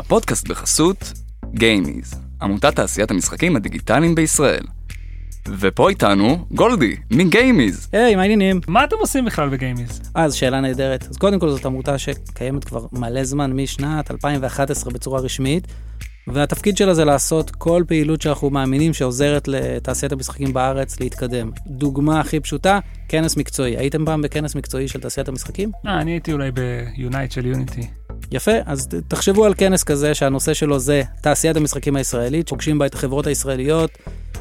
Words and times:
הפודקאסט 0.00 0.48
בחסות 0.48 1.12
גיימיז, 1.54 2.14
עמותת 2.42 2.76
תעשיית 2.76 3.10
המשחקים 3.10 3.56
הדיגיטליים 3.56 4.14
בישראל. 4.14 4.64
ופה 5.48 5.88
איתנו 5.88 6.46
גולדי 6.50 6.96
מגיימיז. 7.10 7.88
היי, 7.92 8.14
מה 8.14 8.22
העניינים? 8.22 8.60
מה 8.68 8.84
אתם 8.84 8.96
עושים 9.00 9.24
בכלל 9.24 9.48
בגיימיז? 9.48 10.00
אז 10.14 10.34
שאלה 10.34 10.60
נהדרת. 10.60 11.06
אז 11.10 11.16
קודם 11.16 11.38
כל 11.38 11.50
זאת 11.50 11.66
עמותה 11.66 11.98
שקיימת 11.98 12.64
כבר 12.64 12.86
מלא 12.92 13.24
זמן, 13.24 13.52
משנת 13.52 14.10
2011 14.10 14.92
בצורה 14.92 15.20
רשמית, 15.20 15.66
והתפקיד 16.26 16.76
שלה 16.76 16.94
זה 16.94 17.04
לעשות 17.04 17.50
כל 17.50 17.84
פעילות 17.86 18.22
שאנחנו 18.22 18.50
מאמינים 18.50 18.94
שעוזרת 18.94 19.48
לתעשיית 19.48 20.12
המשחקים 20.12 20.52
בארץ 20.52 21.00
להתקדם. 21.00 21.50
דוגמה 21.66 22.20
הכי 22.20 22.40
פשוטה, 22.40 22.78
כנס 23.08 23.36
מקצועי. 23.36 23.76
הייתם 23.76 24.04
פעם 24.04 24.22
בכנס 24.22 24.54
מקצועי 24.54 24.88
של 24.88 25.00
תעשיית 25.00 25.28
המשחקים? 25.28 25.70
אה, 25.86 26.00
אני 26.00 26.10
הייתי 26.10 26.32
אולי 26.32 26.50
ב-Unite 26.50 27.32
של 27.32 27.46
יוניטי. 27.46 27.99
יפה, 28.32 28.52
אז 28.66 28.88
תחשבו 29.08 29.44
על 29.44 29.54
כנס 29.54 29.84
כזה 29.84 30.14
שהנושא 30.14 30.54
שלו 30.54 30.78
זה 30.78 31.02
תעשיית 31.20 31.56
המשחקים 31.56 31.96
הישראלית, 31.96 32.48
פוגשים 32.48 32.78
בה 32.78 32.86
את 32.86 32.94
החברות 32.94 33.26
הישראליות, 33.26 33.90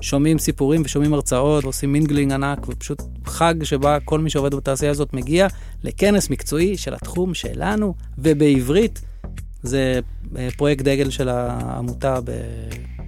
שומעים 0.02 0.39
סיפורים 0.39 0.81
ושומעים 0.85 1.13
הרצאות, 1.13 1.63
ועושים 1.63 1.91
mingling 1.91 2.31
ענק, 2.31 2.67
ופשוט 2.67 3.02
חג 3.25 3.63
שבה 3.63 3.99
כל 3.99 4.20
מי 4.20 4.29
שעובד 4.29 4.55
בתעשייה 4.55 4.91
הזאת 4.91 5.13
מגיע 5.13 5.48
לכנס 5.84 6.29
מקצועי 6.29 6.77
של 6.77 6.93
התחום 6.93 7.34
שלנו, 7.34 7.93
ובעברית. 8.17 9.02
זה 9.63 9.99
אה, 10.37 10.48
פרויקט 10.57 10.84
דגל 10.84 11.09
של 11.09 11.29
העמותה 11.29 12.20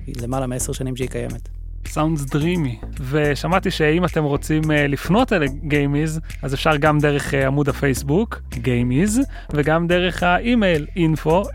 בלמעלה 0.07 0.47
מעשר 0.47 0.73
שנים 0.73 0.95
שהיא 0.95 1.09
קיימת. 1.09 1.60
Sounds 1.87 2.25
dreamy. 2.25 2.79
ושמעתי 3.09 3.71
שאם 3.71 4.05
אתם 4.05 4.23
רוצים 4.23 4.71
אה, 4.71 4.87
לפנות 4.87 5.33
אל 5.33 5.47
גיימיז, 5.47 6.19
אז 6.41 6.53
אפשר 6.53 6.77
גם 6.77 6.99
דרך 6.99 7.33
אה, 7.33 7.47
עמוד 7.47 7.69
הפייסבוק, 7.69 8.41
גיימיז, 8.53 9.21
וגם 9.53 9.87
דרך 9.87 10.23
האימייל 10.23 10.87
info. 10.95 11.47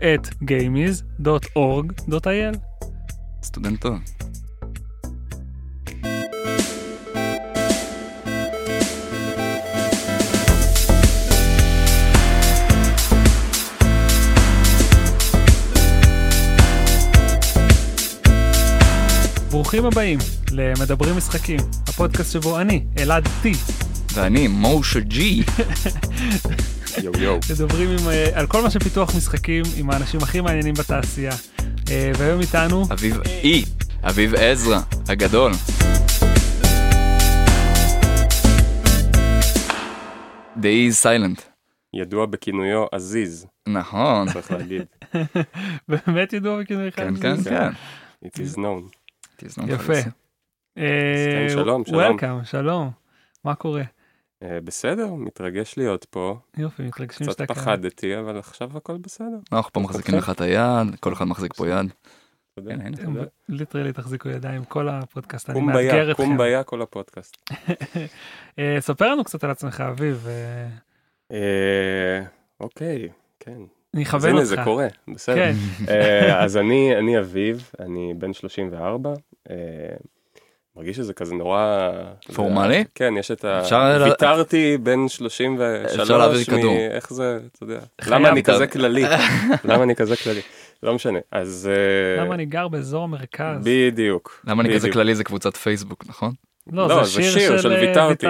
סטודנט 3.43 3.81
טוב. 3.81 3.99
ברוכים 19.57 19.85
הבאים 19.85 20.19
למדברים 20.51 21.17
משחקים, 21.17 21.59
הפודקאסט 21.87 22.33
שבו 22.33 22.59
אני, 22.59 22.85
אלעד 22.99 23.27
טי, 23.41 23.51
ואני 24.13 24.47
מושה 24.47 24.99
ג'י. 24.99 25.43
יו 27.03 27.11
יו. 27.19 27.37
מדברים 27.51 27.89
עם, 27.89 28.09
אה, 28.09 28.39
על 28.39 28.47
כל 28.47 28.61
מה 28.61 28.69
שפיתוח 28.69 29.15
משחקים 29.15 29.63
עם 29.77 29.89
האנשים 29.89 30.19
הכי 30.23 30.41
מעניינים 30.41 30.73
בתעשייה. 30.73 31.31
אה, 31.91 32.11
והיום 32.17 32.41
איתנו 32.41 32.85
אביב 32.91 33.21
אי. 33.43 33.63
אביב 34.03 34.35
עזרא, 34.35 34.79
הגדול. 35.09 35.51
The 40.57 40.63
E 40.63 40.91
is 40.91 41.03
silent. 41.03 41.41
ידוע 41.93 42.25
בכינויו 42.25 42.85
עזיז, 42.91 43.45
נכון. 43.67 44.33
צריך 44.33 44.51
להגיד. 44.51 44.81
באמת 45.89 46.33
ידוע 46.33 46.61
בכינוי 46.61 46.89
אחד. 46.89 47.03
כן, 47.03 47.15
כן, 47.21 47.43
כן. 47.43 47.69
It 48.25 48.39
is 48.39 48.57
known. 48.57 48.96
תזנון 49.37 49.69
יפה. 49.69 49.93
אה, 50.77 51.25
כן, 51.31 51.49
שלום, 51.49 51.85
שלום. 51.85 52.17
Welcome, 52.17 52.45
שלום. 52.45 52.91
מה 53.43 53.55
קורה? 53.55 53.83
אה, 54.43 54.59
בסדר, 54.63 55.13
מתרגש 55.13 55.77
להיות 55.77 56.05
פה. 56.05 56.39
יופי, 56.57 56.83
מתרגשים 56.83 57.27
קצת 57.27 57.37
שאתה 57.37 57.53
כאן. 57.53 57.63
פחדתי, 57.63 58.19
אבל 58.19 58.37
עכשיו 58.39 58.77
הכל 58.77 58.97
בסדר. 58.97 59.37
אנחנו 59.51 59.71
פה 59.73 59.79
מחזיקים 59.79 60.15
לך 60.15 60.29
את 60.29 60.41
היד, 60.41 60.95
כל 60.99 61.13
אחד 61.13 61.25
מחזיק 61.25 61.53
פה 61.53 61.67
יד. 61.67 61.93
כן. 62.67 62.93
ליטרלי 63.49 63.93
תחזיקו 63.93 64.29
ידיים 64.29 64.63
כל 64.63 64.89
הפודקאסט, 64.89 65.49
אני 65.49 65.61
מאתגר 65.61 66.11
אתכם. 66.11 66.23
קומביה 66.23 66.63
כל 66.63 66.81
הפודקאסט. 66.81 67.37
אה, 68.59 68.77
ספר 68.79 69.11
לנו 69.11 69.23
קצת 69.23 69.43
על 69.43 69.49
עצמך, 69.51 69.81
אביב. 69.81 70.27
אוקיי, 72.59 73.09
כן. 73.39 73.61
אני 73.93 74.03
אז 74.03 74.07
אכוון 74.07 74.29
הנה 74.29 74.39
אותך. 74.39 74.49
זה 74.49 74.57
קורה, 74.63 74.87
בסדר. 75.13 75.35
כן, 75.35 75.53
אה, 75.89 76.43
אז 76.43 76.57
אני 76.63 76.97
אני 76.97 77.19
אביב, 77.19 77.71
אני 77.79 78.13
בן 78.17 78.33
34. 78.33 79.13
אה, 79.49 79.55
מרגיש 80.75 80.97
שזה 80.97 81.13
כזה 81.13 81.35
נורא... 81.35 81.89
פורמלי? 82.33 82.83
כן, 82.95 83.13
יש 83.19 83.31
את 83.31 83.45
ה... 83.45 83.59
אפשר 83.59 84.01
ויתרתי 84.05 84.77
בן 84.77 85.07
33 85.07 85.99
אפשר 85.99 86.17
להעביר 86.17 86.43
כדור. 86.43 86.73
מ- 86.73 86.77
איך 86.91 87.13
זה, 87.13 87.39
אתה 87.51 87.63
יודע. 87.63 87.79
למה 88.07 88.29
אני 88.29 88.43
כזה 88.43 88.67
כללי? 88.67 89.03
למה 89.69 89.83
אני 89.83 89.95
כזה 89.95 90.15
כללי? 90.15 90.41
לא 90.83 90.95
משנה. 90.95 91.19
אז... 91.31 91.69
אה, 91.71 92.23
למה 92.23 92.35
אני 92.35 92.45
גר 92.45 92.67
באזור 92.67 93.03
המרכז? 93.03 93.57
בדיוק. 93.63 94.45
למה 94.47 94.63
אני 94.63 94.75
כזה. 94.75 94.91
כללי 94.91 95.15
זה 95.15 95.23
קבוצת 95.23 95.57
פייסבוק, 95.57 96.03
נכון? 96.07 96.33
לא, 96.71 96.87
לא, 96.87 97.03
זה 97.03 97.03
זה 97.03 97.11
שיר 97.11 97.31
שיר 97.31 97.57
של 97.57 97.61
של 97.61 97.73
אה, 97.73 97.79
ויתרתי. 97.81 98.25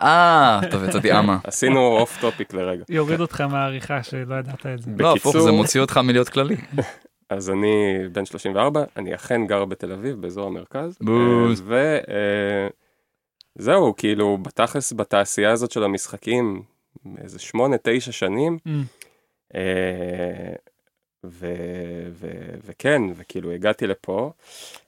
אה, 0.00 0.60
טוב, 0.70 0.84
יצאתי 0.84 1.18
אמה. 1.18 1.38
עשינו 1.44 1.86
off 1.86 2.20
topic 2.20 2.54
לרגע. 2.54 2.84
יוריד 2.88 3.20
אותך 3.20 3.40
מהעריכה 3.40 4.02
שלא 4.02 4.34
ידעת 4.34 4.66
את 4.66 4.82
זה. 4.82 4.90
לא, 4.98 5.14
הפוך, 5.14 5.38
זה 5.38 5.52
מוציא 5.52 5.80
אותך 5.80 5.96
מלהיות 5.96 6.28
כללי. 6.28 6.56
אז 7.30 7.50
אני 7.50 7.98
בן 8.12 8.24
34, 8.24 8.84
אני 8.96 9.14
אכן 9.14 9.46
גר 9.46 9.64
בתל 9.64 9.92
אביב, 9.92 10.20
באזור 10.20 10.46
המרכז. 10.46 10.98
בוז. 11.00 11.64
וזהו, 13.58 13.96
כאילו, 13.96 14.38
בתכלס, 14.38 14.92
בתעשייה 14.92 15.50
הזאת 15.50 15.70
של 15.70 15.84
המשחקים, 15.84 16.62
איזה 17.18 17.38
שמונה, 17.38 17.76
תשע 17.82 18.12
שנים, 18.12 18.58
Mm, 18.66 18.70
אה, 19.54 20.52
ו- 21.24 22.08
ו- 22.10 22.54
וכן, 22.64 23.02
וכאילו 23.14 23.50
הגעתי 23.50 23.86
לפה. 23.86 24.32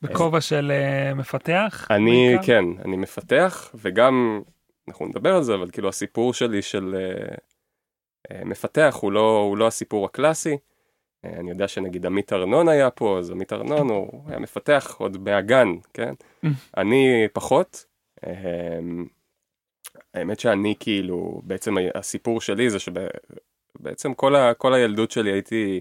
בכובע 0.02 0.40
של 0.40 0.72
אה, 0.72 1.14
מפתח? 1.14 1.86
אני, 1.90 2.26
בעיקר? 2.28 2.46
כן, 2.46 2.64
אני 2.84 2.96
מפתח, 2.96 3.70
וגם, 3.74 4.42
אנחנו 4.88 5.06
נדבר 5.06 5.34
על 5.34 5.42
זה, 5.42 5.54
אבל 5.54 5.70
כאילו 5.70 5.88
הסיפור 5.88 6.34
שלי 6.34 6.62
של 6.62 6.94
אה, 6.98 7.34
אה, 8.30 8.44
מפתח 8.44 8.98
הוא 9.00 9.12
לא, 9.12 9.38
הוא 9.38 9.56
לא 9.58 9.66
הסיפור 9.66 10.04
הקלאסי. 10.04 10.56
אה, 11.24 11.30
אני 11.40 11.50
יודע 11.50 11.68
שנגיד 11.68 12.06
עמית 12.06 12.32
ארנון 12.32 12.68
היה 12.68 12.90
פה, 12.90 13.18
אז 13.18 13.30
עמית 13.30 13.52
ארנון 13.52 13.88
הוא 13.88 14.22
היה 14.26 14.38
מפתח 14.38 14.96
עוד 14.98 15.18
מהגן, 15.18 15.68
כן? 15.94 16.12
אני 16.76 17.28
פחות. 17.32 17.84
אה, 18.26 18.78
האמת 20.14 20.40
שאני 20.40 20.74
כאילו, 20.80 21.40
בעצם 21.44 21.74
הסיפור 21.94 22.40
שלי 22.40 22.70
זה 22.70 22.78
שבעצם 22.78 24.14
כל, 24.14 24.36
ה, 24.36 24.54
כל 24.54 24.74
הילדות 24.74 25.10
שלי 25.10 25.32
הייתי 25.32 25.80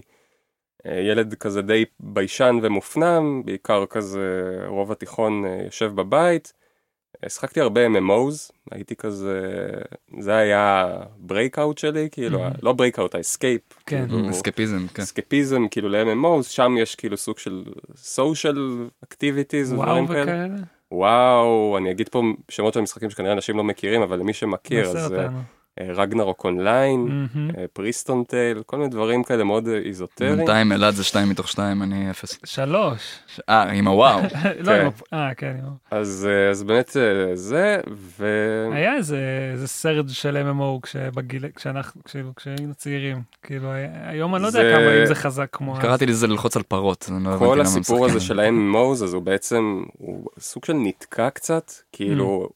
ילד 0.84 1.34
כזה 1.34 1.62
די 1.62 1.84
ביישן 2.00 2.58
ומופנם, 2.62 3.42
בעיקר 3.44 3.86
כזה 3.86 4.30
רוב 4.66 4.92
התיכון 4.92 5.44
אה, 5.46 5.60
יושב 5.64 5.92
בבית. 5.94 6.52
אה, 7.24 7.28
שחקתי 7.28 7.60
הרבה 7.60 7.86
MMOs, 7.86 8.52
הייתי 8.70 8.96
כזה, 8.96 9.40
זה 10.20 10.36
היה 10.36 10.86
breakout 11.18 11.78
שלי, 11.78 12.08
כאילו, 12.12 12.46
Mhm. 12.46 12.50
לא 12.62 12.72
breakout, 12.72 13.14
ה-escape. 13.14 13.60
כן. 13.86 14.06
כאילו, 14.08 14.30
אסקפיזם, 14.30 14.86
כן. 14.94 15.02
אסקפיזם 15.02 15.68
כאילו 15.70 15.88
ל-MMOs, 15.88 16.42
שם 16.42 16.74
יש 16.78 16.94
כאילו 16.94 17.16
סוג 17.16 17.38
של 17.38 17.64
social 18.16 18.56
activities 19.04 19.72
וואו 19.74 19.80
ודברים 19.88 20.06
כאלה. 20.06 20.22
וכאלה? 20.22 20.54
וואו, 20.92 21.78
אני 21.78 21.90
אגיד 21.90 22.08
פה 22.08 22.22
שמות 22.48 22.74
של 22.74 22.80
משחקים 22.80 23.10
שכנראה 23.10 23.32
אנשים 23.32 23.56
לא 23.56 23.64
מכירים, 23.64 24.02
אבל 24.02 24.18
למי 24.18 24.32
שמכיר, 24.32 24.88
אז 24.88 25.12
אותנו. 25.12 25.38
רגנרוק 25.80 26.44
אונליין, 26.44 27.26
פריסטון 27.72 28.24
טייל, 28.24 28.62
כל 28.66 28.76
מיני 28.76 28.88
דברים 28.88 29.22
כאלה 29.24 29.44
מאוד 29.44 29.68
אה, 29.68 29.74
איזוטריים. 29.78 30.36
בינתיים 30.36 30.72
אלעד 30.72 30.94
זה 30.94 31.04
שתיים 31.04 31.28
מתוך 31.28 31.48
שתיים, 31.48 31.82
אני 31.82 32.10
אפס. 32.10 32.38
שלוש. 32.44 33.18
אה, 33.48 33.62
עם 33.62 33.88
הוואו. 33.88 34.20
לא, 34.66 34.72
עם 34.72 34.86
הפ- 34.86 35.02
אה, 35.12 35.34
כן. 35.34 35.56
עם 35.58 35.64
ה- 35.92 35.96
אז, 35.96 36.28
אה, 36.60 36.64
באמת 36.64 36.96
אה, 36.96 37.36
זה, 37.36 37.80
ו... 37.92 38.26
היה 38.72 38.96
איזה 38.96 39.18
סרט 39.66 40.06
של 40.08 40.36
MMO 40.52 40.80
כשאנחנו, 41.56 42.00
כשהיינו- 42.04 42.74
צעירים. 42.76 43.22
כאילו, 43.42 43.68
היום 44.06 44.34
אני 44.34 44.42
לא 44.42 44.46
יודע 44.46 44.60
כמה 44.76 45.00
אם 45.00 45.06
זה 45.06 45.14
חזק 45.14 45.48
כמו... 45.52 45.74
קראתי 45.80 46.06
לזה 46.06 46.26
ללחוץ 46.26 46.56
על 46.56 46.62
פרות. 46.62 47.10
לא 47.24 47.38
כל 47.38 47.60
הסיפור 47.60 48.06
הזה. 48.06 48.20
של 48.20 48.40
ה-MMOs, 48.40 49.04
אז 49.04 49.14
הוא 49.14 49.22
בעצם, 49.22 49.82
הוא 49.98 50.26
סוג 50.38 50.64
של 50.64 50.72
נתקע 50.72 51.30
קצת, 51.30 51.72
כאילו 51.92 52.48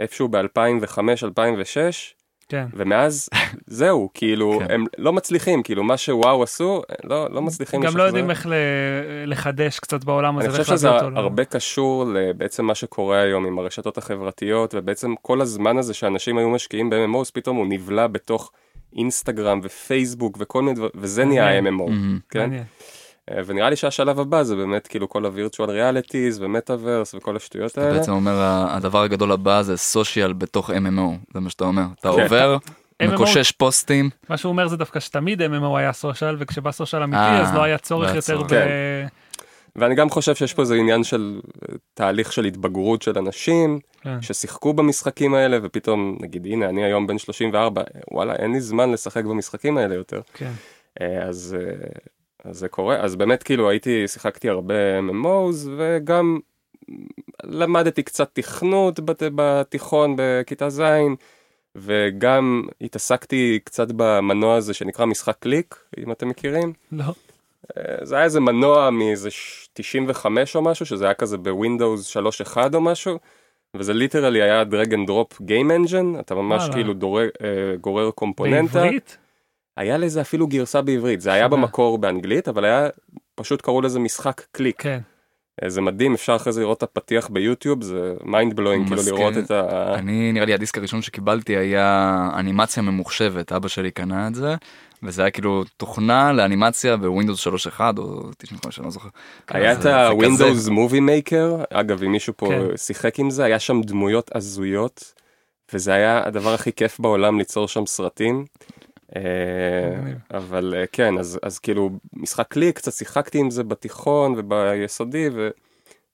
איפשהו 0.00 0.28
ב-2005-2006, 0.28 2.14
כן. 2.52 2.66
ומאז 2.74 3.28
זהו, 3.66 4.08
כאילו, 4.14 4.58
כן. 4.58 4.74
הם 4.74 4.84
לא 4.98 5.12
מצליחים, 5.12 5.62
כאילו, 5.62 5.84
מה 5.84 5.96
שוואו 5.96 6.42
עשו, 6.42 6.82
לא, 7.04 7.30
לא 7.30 7.42
מצליחים 7.42 7.80
גם 7.80 7.96
לא. 7.96 8.02
יודעים 8.02 8.30
איך 8.30 8.46
ל- 8.46 8.52
לחדש 9.26 9.78
קצת 9.78 10.04
בעולם 10.04 10.38
הזה. 10.38 10.46
אני 10.48 10.52
חושב 10.52 10.76
שזה 10.76 10.90
הרבה 10.90 11.44
קשור 11.44 12.04
לבעצם 12.14 12.64
מה 12.64 12.74
שקורה 12.74 13.20
היום 13.20 13.46
עם 13.46 13.58
הרשתות 13.58 13.98
החברתיות, 13.98 14.74
ובעצם 14.74 15.14
כל 15.22 15.40
הזמן 15.40 15.78
הזה 15.78 15.94
שאנשים 15.94 16.38
היו 16.38 16.50
משקיעים 16.50 16.90
ב-MMOs, 16.90 17.30
פתאום 17.32 17.56
הוא 17.56 17.66
נבלע 17.68 18.06
בתוך 18.06 18.52
אינסטגרם 18.96 19.60
ופייסבוק 19.62 20.36
וכל 20.40 20.62
מיני 20.62 20.74
דברים, 20.74 20.90
וזה 20.94 21.24
נהיה. 21.24 21.48
ה-MMO. 21.58 21.90
כן? 22.30 22.50
אה, 23.30 23.40
ונראה 23.46 23.70
לי 23.70 23.76
שהשלב 23.76 24.20
הבא 24.20 24.42
זה 24.42 24.56
באמת 24.56 24.86
כאילו 24.86 25.08
כל 25.08 25.24
הווירטואל 25.24 25.70
ריאליטיז 25.70 26.42
ומטאוורס 26.42 27.14
וכל 27.14 27.36
השטויות 27.36 27.72
אתה 27.72 27.82
האלה. 27.82 27.98
בעצם 27.98 28.12
אומר 28.12 28.32
הדבר 28.68 29.02
הגדול 29.02 29.32
הבא 29.32 29.62
זה 29.62 29.76
סושיאל 29.76 30.32
בתוך 30.32 30.70
MMO, 30.70 31.32
זה 31.34 31.40
מה 31.40 31.50
שאתה 31.50 31.64
אומר. 31.64 31.84
אתה 32.00 32.12
כן. 32.12 32.22
עובר, 32.22 32.56
מקושש 33.02 33.50
פוסטים. 33.50 34.10
מה 34.28 34.36
שהוא 34.36 34.50
אומר 34.50 34.68
זה 34.68 34.76
דווקא 34.76 35.00
שתמיד 35.00 35.42
MMO 35.42 35.76
היה 35.78 35.92
סושיאל 35.92 36.36
וכשבא 36.38 36.72
סושיאל 36.72 37.02
אמיתי 37.02 37.22
אה, 37.22 37.40
אז 37.42 37.54
לא 37.54 37.62
היה 37.62 37.78
צורך 37.78 38.10
לא 38.10 38.14
יותר. 38.14 38.44
ב... 38.44 38.48
כן. 38.48 39.06
ואני 39.76 39.94
גם 39.94 40.10
חושב 40.10 40.34
שיש 40.34 40.54
פה 40.54 40.62
איזה 40.62 40.74
עניין 40.74 41.04
של 41.04 41.40
אה, 41.44 41.74
תהליך 41.94 42.32
של 42.32 42.44
התבגרות 42.44 43.02
של 43.02 43.18
אנשים 43.18 43.78
כן. 44.02 44.22
ששיחקו 44.22 44.72
במשחקים 44.72 45.34
האלה 45.34 45.58
ופתאום 45.62 46.16
נגיד 46.20 46.46
הנה 46.46 46.68
אני 46.68 46.84
היום 46.84 47.06
בן 47.06 47.18
34 47.18 47.82
וואלה 48.10 48.34
אין 48.34 48.52
לי 48.52 48.60
זמן 48.60 48.92
לשחק 48.92 49.24
במשחקים 49.24 49.78
האלה 49.78 49.94
יותר 49.94 50.20
כן. 50.34 50.52
אז, 51.22 51.56
אז 52.44 52.58
זה 52.58 52.68
קורה 52.68 52.96
אז 52.96 53.16
באמת 53.16 53.42
כאילו 53.42 53.70
הייתי 53.70 54.08
שיחקתי 54.08 54.48
הרבה 54.48 54.74
MMOs 54.98 55.68
וגם 55.76 56.38
למדתי 57.44 58.02
קצת 58.02 58.30
תכנות 58.32 59.00
בת, 59.00 59.22
בתיכון 59.34 60.14
בכיתה 60.18 60.70
ז' 60.70 60.82
וגם 61.76 62.62
התעסקתי 62.80 63.58
קצת 63.64 63.88
במנוע 63.96 64.56
הזה 64.56 64.74
שנקרא 64.74 65.06
משחק 65.06 65.36
קליק 65.40 65.74
אם 65.98 66.12
אתם 66.12 66.28
מכירים. 66.28 66.72
לא. 66.92 67.04
אה, 67.76 67.82
זה 68.02 68.14
היה 68.14 68.24
איזה 68.24 68.40
מנוע 68.40 68.90
מאיזה 68.90 69.30
ש- 69.30 69.68
95 69.72 70.56
או 70.56 70.62
משהו 70.62 70.86
שזה 70.86 71.04
היה 71.04 71.14
כזה 71.14 71.38
בווינדוס 71.38 72.16
3.1 72.16 72.74
או 72.74 72.80
משהו 72.80 73.18
וזה 73.76 73.92
literally 73.94 74.42
היה 74.42 74.64
drag 74.64 74.94
and 74.94 75.06
drop 75.06 75.40
game 75.42 75.70
engine 75.70 76.20
אתה 76.20 76.34
ממש 76.34 76.60
וואלה. 76.60 76.74
כאילו 76.74 76.92
דורג, 76.94 77.28
אה, 77.42 77.48
גורר 77.80 78.10
קומפוננטה. 78.10 78.72
בעברית? 78.82 79.18
היה 79.76 79.98
לזה 79.98 80.20
אפילו 80.20 80.46
גרסה 80.46 80.82
בעברית 80.82 81.20
זה 81.20 81.32
היה. 81.32 81.48
במקור 81.48 81.98
באנגלית 81.98 82.48
אבל 82.48 82.64
היה 82.64 82.88
פשוט 83.34 83.60
קראו 83.62 83.80
לזה 83.80 83.98
משחק 83.98 84.42
קליק 84.52 84.82
כן. 84.82 84.98
זה 85.66 85.80
מדהים 85.80 86.14
אפשר 86.14 86.36
אחרי 86.36 86.52
זה 86.52 86.60
לראות 86.60 86.78
את 86.78 86.82
הפתיח 86.82 87.28
ביוטיוב 87.28 87.82
זה 87.82 88.14
mind 88.24 88.56
blowing 88.56 88.88
כאילו. 88.88 89.02
לראות 89.16 89.38
את 89.38 89.50
ה... 89.50 89.94
אני 89.94 90.32
נראה 90.32 90.46
לי 90.46 90.54
הדיסק 90.54 90.78
הראשון 90.78 91.02
שקיבלתי 91.02 91.56
היה 91.56 92.28
אנימציה 92.38 92.82
ממוחשבת 92.82 93.52
אבא 93.52 93.68
שלי 93.68 93.90
קנה 93.90 94.28
את 94.28 94.34
זה 94.34 94.54
וזה 95.02 95.22
היה 95.22 95.30
כאילו 95.30 95.64
תוכנה 95.76 96.32
לאנימציה 96.32 96.96
בווינדוס 96.96 97.46
3.1 97.46 97.80
או 97.98 98.30
95 98.38 98.78
אני 98.78 98.84
לא 98.84 98.90
זוכר. 98.90 99.08
היה 99.48 99.72
את 99.72 99.84
ה-Windows 99.84 100.68
Movie 100.68 101.00
Maker, 101.30 101.64
אגב 101.70 102.02
אם 102.02 102.12
מישהו 102.12 102.32
פה 102.36 102.48
כן. 102.48 102.76
שיחק 102.76 103.18
עם 103.18 103.30
זה, 103.30 103.44
היה 103.44 103.58
שם 103.58 103.80
דמויות 103.80 104.30
הזויות, 104.34 105.14
וזה 105.72 105.92
היה 105.92 106.22
הדבר 106.26 106.54
הכי 106.54 106.72
כיף 106.72 107.00
בעולם 107.00 107.38
ליצור 107.38 107.68
שם 107.68 107.86
סרטים. 107.86 108.44
אה. 109.16 110.12
אבל 110.30 110.74
אה, 110.76 110.86
כן, 110.86 111.18
אז, 111.18 111.38
אז 111.42 111.58
כאילו 111.58 111.90
משחק 112.12 112.48
קליק, 112.48 112.76
קצת 112.76 112.92
שיחקתי 112.92 113.38
עם 113.38 113.50
זה 113.50 113.64
בתיכון 113.64 114.34
וביסודי, 114.36 115.28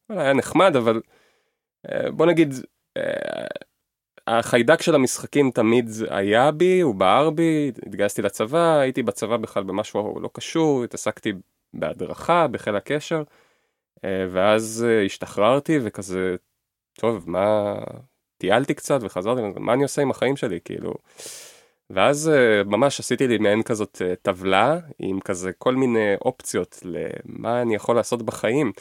והיה 0.08 0.32
נחמד, 0.32 0.76
אבל 0.76 1.00
אה, 1.88 2.10
בוא 2.10 2.26
נגיד, 2.26 2.54
החיידק 4.26 4.82
של 4.82 4.94
המשחקים 4.94 5.50
תמיד 5.50 5.90
היה 6.10 6.50
בי, 6.50 6.80
הוא 6.80 6.94
בער 6.94 7.30
בי, 7.30 7.72
התגייסתי 7.86 8.22
לצבא, 8.22 8.78
הייתי 8.78 9.02
בצבא 9.02 9.36
בכלל 9.36 9.62
במשהו 9.62 10.20
לא 10.20 10.30
קשור, 10.32 10.84
התעסקתי 10.84 11.32
בהדרכה, 11.74 12.46
בחיל 12.46 12.76
הקשר, 12.76 13.22
ואז 14.04 14.86
השתחררתי 15.06 15.78
וכזה, 15.82 16.36
טוב, 16.92 17.30
מה, 17.30 17.74
טיילתי 18.38 18.74
קצת 18.74 18.98
וחזרתי, 19.02 19.40
מה 19.56 19.72
אני 19.72 19.82
עושה 19.82 20.02
עם 20.02 20.10
החיים 20.10 20.36
שלי, 20.36 20.58
כאילו. 20.64 20.94
ואז 21.90 22.28
אה, 22.28 22.64
ממש 22.64 23.00
עשיתי 23.00 23.28
לי 23.28 23.38
מעין 23.38 23.62
כזאת 23.62 24.02
אה, 24.04 24.14
טבלה 24.22 24.78
עם 24.98 25.20
כזה 25.20 25.52
כל 25.58 25.74
מיני 25.74 26.14
אופציות 26.24 26.82
למה 26.84 27.62
אני 27.62 27.74
יכול 27.74 27.96
לעשות 27.96 28.22
בחיים, 28.22 28.72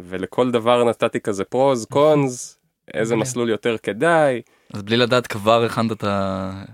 ולכל 0.00 0.50
דבר 0.50 0.84
נתתי 0.84 1.20
כזה 1.20 1.44
פרוז, 1.44 1.84
קונס, 1.84 2.58
איזה. 2.94 3.16
מסלול 3.16 3.50
יותר 3.50 3.78
כדאי. 3.78 4.42
אז 4.72 4.82
בלי 4.82 4.96
לדעת 4.96 5.26
כבר 5.26 5.64
הכנת 5.64 5.92
את 5.92 6.04
ה- 6.04 6.64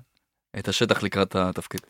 את 0.58 0.68
השטח 0.68 1.02
לקראת 1.02 1.36
התפקיד. 1.36 1.80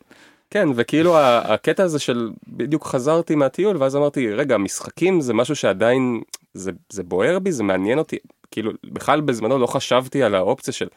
כן, 0.50 0.68
וכאילו 0.74 1.18
הקטע 1.18 1.82
הזה 1.82 1.98
של 1.98 2.30
בדיוק 2.48 2.86
חזרתי 2.86 3.34
מהטיול 3.34 3.76
ואז 3.76 3.96
אמרתי 3.96 4.30
רגע 4.32 4.56
משחקים 4.58 5.20
זה 5.20 5.34
משהו 5.34 5.56
שעדיין 5.56 6.20
זה, 6.54 6.72
זה 6.92 7.02
בוער 7.02 7.38
בי 7.38 7.52
זה 7.52 7.62
מעניין 7.62 7.98
אותי 7.98 8.16
כאילו 8.50 8.72
בכלל 8.84 9.20
בזמנו 9.20 9.58
לא 9.58 9.66
חשבתי 9.66 10.22
על 10.22 10.34
האופציה 10.34 10.72
של 10.74 10.88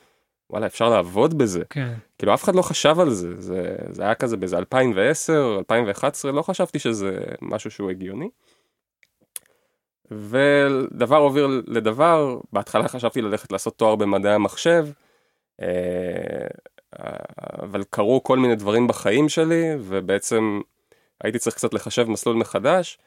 וואלה 0.49 0.65
אפשר 0.65 0.89
לעבוד 0.89 1.37
בזה 1.37 1.63
כן. 1.69 1.93
כאילו 2.17 2.33
אף 2.33 2.43
אחד 2.43 2.55
לא 2.55 2.61
חשב 2.61 2.99
על 2.99 3.09
זה 3.09 3.41
זה, 3.41 3.75
זה 3.89 4.03
היה 4.03 4.15
כזה 4.15 4.37
באיזה 4.37 4.57
2010 4.57 5.55
2011 5.59 6.31
לא 6.31 6.41
חשבתי 6.41 6.79
שזה 6.79 7.19
משהו 7.41 7.71
שהוא 7.71 7.89
הגיוני. 7.89 8.29
ודבר 10.11 11.17
הוביל 11.17 11.63
לדבר 11.67 12.37
בהתחלה 12.53 12.87
חשבתי 12.87 13.21
ללכת 13.21 13.51
לעשות 13.51 13.77
תואר 13.77 13.95
במדעי 13.95 14.33
המחשב. 14.33 14.87
אה, 15.61 16.47
אבל 17.61 17.83
קרו 17.89 18.23
כל 18.23 18.37
מיני 18.37 18.55
דברים 18.55 18.87
בחיים 18.87 19.29
שלי 19.29 19.63
ובעצם 19.79 20.61
הייתי 21.23 21.39
צריך 21.39 21.55
קצת 21.55 21.73
לחשב 21.73 22.09
מסלול 22.09 22.35
מחדש 22.35 22.97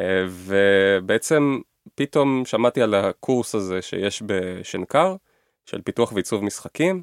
אה, 0.00 0.24
ובעצם 0.28 1.60
פתאום 1.94 2.44
שמעתי 2.44 2.82
על 2.82 2.94
הקורס 2.94 3.54
הזה 3.54 3.82
שיש 3.82 4.22
בשנקר 4.26 5.16
של 5.66 5.82
פיתוח 5.82 6.12
ועיצוב 6.12 6.44
משחקים. 6.44 7.02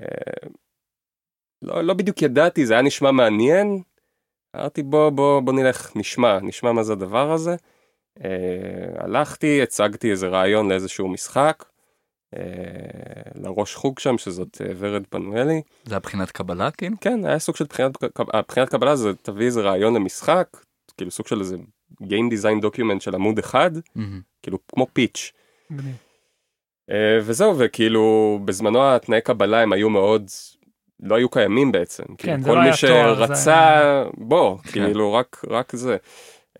אה, 0.00 0.48
לא, 1.62 1.84
לא 1.84 1.94
בדיוק 1.94 2.22
ידעתי 2.22 2.66
זה 2.66 2.74
היה 2.74 2.82
נשמע 2.82 3.10
מעניין. 3.10 3.82
אמרתי 4.56 4.82
בוא 4.82 5.10
בוא 5.10 5.40
בוא 5.40 5.52
נלך 5.52 5.96
נשמע 5.96 6.38
נשמע 6.40 6.72
מה 6.72 6.82
זה 6.82 6.92
הדבר 6.92 7.32
הזה. 7.32 7.56
אה, 8.24 9.04
הלכתי 9.04 9.62
הצגתי 9.62 10.10
איזה 10.10 10.28
רעיון 10.28 10.68
לאיזשהו 10.68 11.08
משחק. 11.08 11.64
אה, 12.36 12.42
לראש 13.34 13.74
חוג 13.74 13.98
שם 13.98 14.18
שזאת 14.18 14.60
אה, 14.60 14.72
ורד 14.78 15.06
פנואלי. 15.06 15.62
זה 15.84 15.94
היה 15.94 16.00
בחינת 16.00 16.30
קבלה 16.30 16.70
כאילו? 16.70 16.96
כן 17.00 17.24
היה 17.24 17.38
סוג 17.38 17.56
של 17.56 17.64
בחינת, 17.64 17.92
בחינת 18.48 18.68
קבלה 18.68 18.96
זה 18.96 19.14
תביא 19.22 19.46
איזה 19.46 19.60
רעיון 19.60 19.94
למשחק 19.94 20.48
כאילו 20.96 21.10
סוג 21.10 21.26
של 21.26 21.40
איזה 21.40 21.56
Game 22.02 22.32
Design 22.32 22.64
Document 22.64 23.00
של 23.00 23.14
עמוד 23.14 23.38
אחד 23.38 23.70
מהמם. 23.94 24.20
כאילו 24.42 24.58
כמו 24.68 24.86
פיץ'. 24.92 25.32
מגניב. 25.70 25.94
אה, 26.90 27.18
וזהו 27.22 27.58
וכאילו 27.58 28.38
בזמנו 28.44 28.82
התנאי 28.90 29.20
קבלה 29.20 29.60
הם 29.62 29.72
היו 29.72 29.90
מאוד 29.90 30.30
לא 31.02 31.14
היו 31.14 31.28
קיימים 31.28 31.72
בעצם 31.72 32.02
כאילו, 32.18 32.32
כן, 32.34 32.42
זה 32.42 32.48
כל 32.48 32.54
לא 32.54 32.60
מי 32.60 32.66
היה 32.66 32.76
תואר, 32.80 33.14
זה 33.14 33.26
שרצה 33.26 33.78
היה- 33.78 34.04
בוא 34.16 34.58
כן. 34.58 34.70
כאילו 34.70 35.12
רק 35.12 35.42
רק 35.50 35.76
זה. 35.76 35.96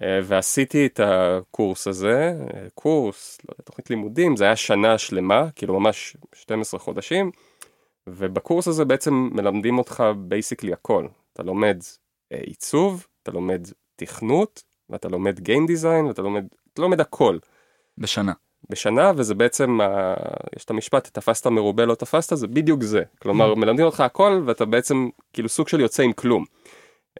אה, 0.02 0.20
ועשיתי 0.25 0.86
את 0.86 1.00
הקורס 1.04 1.86
הזה 1.86 2.34
אה, 2.54 2.66
קורס 2.75 3.38
לא 3.48 3.52
יודע, 3.52 3.62
תוכנית 3.64 3.90
לימודים 3.90 4.36
זה 4.36 4.44
היה 4.44 4.56
שנה 4.56 4.98
שלמה 4.98 5.50
כאילו 5.56 5.80
ממש 5.80 6.16
12 6.34 6.80
חודשים. 6.80 7.30
ובקורס 8.06 8.69
הזה 8.69 8.84
בעצם 8.84 9.28
מלמדים 9.32 9.78
אותך 9.78 10.04
basically 10.16 10.72
הכל 10.72 11.06
אתה 11.32 11.42
לומד 11.42 11.78
אה, 12.32 12.38
עיצוב 12.38 13.06
אתה 13.22 13.32
לומד 13.32 13.69
תכנות 13.96 14.62
ואתה 14.90 15.08
לומד 15.08 15.40
game 15.40 15.66
design 15.66 16.04
ואתה 16.06 16.23
לומד 16.23 16.44
אתה 16.73 16.82
לומד 16.82 17.00
הכל. 17.00 17.38
בשנה. 17.99 18.32
בשנה 18.70 19.12
וזה 19.16 19.34
בעצם 19.34 19.80
ה... 19.80 20.14
יש 20.56 20.64
את 20.64 20.70
המשפט 20.70 21.08
תפסת 21.12 21.46
מרובה 21.46 21.87
לא 21.87 21.94
תפסת 21.94 22.37
זה 22.37 22.46
בדיוק 22.46 22.82
זה 22.82 23.02
כלומר 23.22 23.54
מלמדים 23.54 23.87
אותך 23.87 24.00
הכל 24.00 24.42
ואתה 24.46 24.64
בעצם 24.64 25.08
כאילו 25.32 25.48
סוג 25.48 25.68
של 25.68 25.80
יוצא 25.80 26.02
עם 26.02 26.12
כלום. 26.12 26.44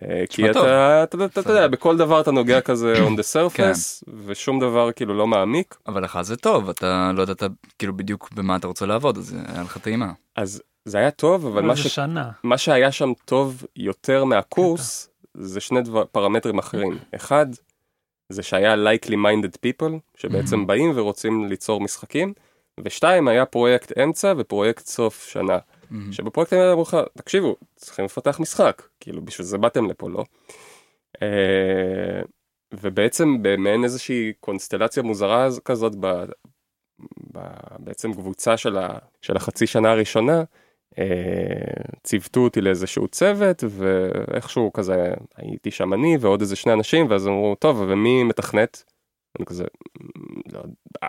אה, 0.03 0.25
כי. 0.29 0.51
אתה, 0.51 1.03
אתה, 1.03 1.25
אתה, 1.25 1.41
אתה 1.41 1.51
יודע 1.51 1.69
בכל 1.69 1.97
דבר 1.97 2.21
אתה 2.21 2.31
נוגע 2.31 2.61
כזה 2.61 2.95
on 3.07 3.19
the 3.19 3.37
surface 3.37 4.11
ושום 4.27 4.61
דבר 4.61 4.93
כאילו 4.93 5.15
לא 5.15 5.27
מעמיק 5.27 5.77
אבל 5.87 6.05
לך 6.05 6.19
זה 6.23 6.37
טוב 6.37 6.69
אתה 6.69 7.11
לא 7.15 7.23
ידעת 7.23 7.43
כאילו 7.79 7.97
בדיוק 7.97 8.31
במה 8.33 8.57
אתה 8.57 8.67
רוצה 8.67 8.87
לעבוד 8.87 9.19
אז 9.19 9.37
היה 9.49 9.63
לך 9.63 9.79
טעימה. 9.79 10.13
אז 10.37 10.63
זה 10.85 10.99
היה 10.99 11.11
טוב 11.11 11.47
אבל 11.47 11.63
מה, 11.63 11.77
ש... 11.77 11.87
שנה. 11.87 12.31
מה 12.43 12.59
שהיה 12.59 12.93
שם 12.93 13.13
טוב 13.25 13.65
יותר 13.77 14.25
מהקורס 14.25 15.11
זה 15.35 15.61
שני 15.61 15.83
דבר, 15.83 16.05
פרמטרים 16.13 16.59
אחרים 16.59 16.99
אחד 17.15 17.47
זה 18.29 18.43
שהיה 18.43 18.75
likely 18.75 19.13
minded 19.15 19.57
people 19.67 19.93
שבעצם 20.15 20.63
Mhm. 20.63 20.67
באים 20.67 20.93
ורוצים 20.95 21.49
ליצור 21.49 21.81
משחקים 21.81 22.33
ושתיים 22.85 23.29
היה 23.29 23.47
פרויקט 23.47 23.99
אמצע 23.99 24.35
ופרויקט 24.39 24.87
סוף 24.87 25.27
שנה. 25.29 25.59
מהמם. 25.91 26.13
שבפרויקטים 26.13 26.59
האלה 26.59 26.71
אמרו 26.73 26.83
לך, 26.83 26.97
תקשיבו, 27.19 27.57
צריכים 27.77 28.05
לפתח 28.05 28.41
משחק, 28.41 28.83
כאילו 29.01 29.25
בשביל 29.25 29.47
זה 29.47 29.59
באתם 29.59 29.91
לפה, 29.91 30.09
לא? 30.11 30.25
אה, 31.23 32.23
ובעצם 32.73 33.37
במעין 33.43 33.85
איזושהי 33.85 34.33
קונסטלציה 34.41 35.03
מוזרה 35.03 35.49
כזאת, 35.65 35.93
ב, 36.01 36.07
ב, 37.35 37.39
בעצם 37.79 38.13
קבוצה 38.13 38.57
של, 38.57 38.79
ה, 38.79 38.89
של 39.23 39.37
החצי 39.37 39.67
שנה 39.67 39.91
הראשונה, 39.91 40.43
ציוותו 42.03 42.41
אותי 42.41 42.61
לאיזשהו 42.61 43.09
צוות, 43.09 43.65
ואיכשהו 43.69 44.73
כזה, 44.73 45.15
הייתי 45.37 45.71
שם 45.71 45.95
אני 45.95 46.17
ועוד 46.21 46.41
איזה 46.41 46.57
שני 46.57 46.73
אנשים, 46.73 47.07
ואז 47.11 47.27
אמרו, 47.29 47.55
טוב, 47.55 47.85
ומי 47.89 48.23
מתכנת? 48.23 48.85
אני 49.39 49.47
כזה, 49.47 49.65
"מ, 49.65 50.53
לא, 50.53 50.61
אה, 51.03 51.09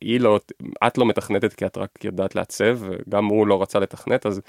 היא 0.00 0.20
לא, 0.20 0.40
את 0.86 0.98
לא 0.98 1.06
מתכנתת 1.06 1.52
כי 1.52 1.66
את 1.66 1.76
רק 1.78 2.04
יודעת 2.04 2.34
לעצב, 2.34 2.78
וגם 2.80 3.24
הוא 3.24 3.46
לא 3.46 3.62
רצה 3.62 3.78
לתכנת, 3.78 4.26
אז 4.26 4.40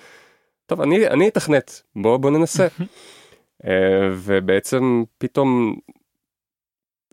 טוב, 0.65 0.81
אני, 0.81 1.07
אני 1.07 1.27
אתכנת, 1.27 1.81
בוא, 1.95 2.17
בוא 2.17 2.31
ננסה. 2.31 2.67
אה, 3.67 4.09
ובעצם 4.13 5.03
פתאום 5.17 5.75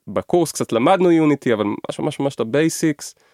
בקורס 0.07 0.53
קצת 0.53 0.73
למדנו 0.73 1.11
יוניטי, 1.11 1.53
אבל 1.53 1.65
ממש 1.65 1.99
ממש 1.99 2.21
ממש 2.21 2.35
את 2.35 2.41
ה-basics, 2.41 3.15
אה, 3.19 3.34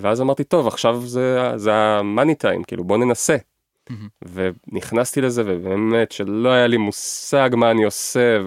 ואז 0.00 0.20
אמרתי, 0.20 0.44
טוב, 0.44 0.66
עכשיו 0.66 1.00
זה, 1.06 1.52
זה 1.56 1.72
ה-money 1.74 2.34
time, 2.34 2.62
כאילו 2.64 2.84
בוא 2.84 2.98
ננסה. 2.98 3.36
מהמם. 3.90 4.08
ונכנסתי 4.72 5.20
לזה 5.20 5.42
ובאמת 5.46 6.12
שלא 6.12 6.48
היה 6.48 6.66
לי 6.66 6.76
מושג 6.76 7.50
מה 7.56 7.70
אני 7.70 7.84
עושה 7.84 8.38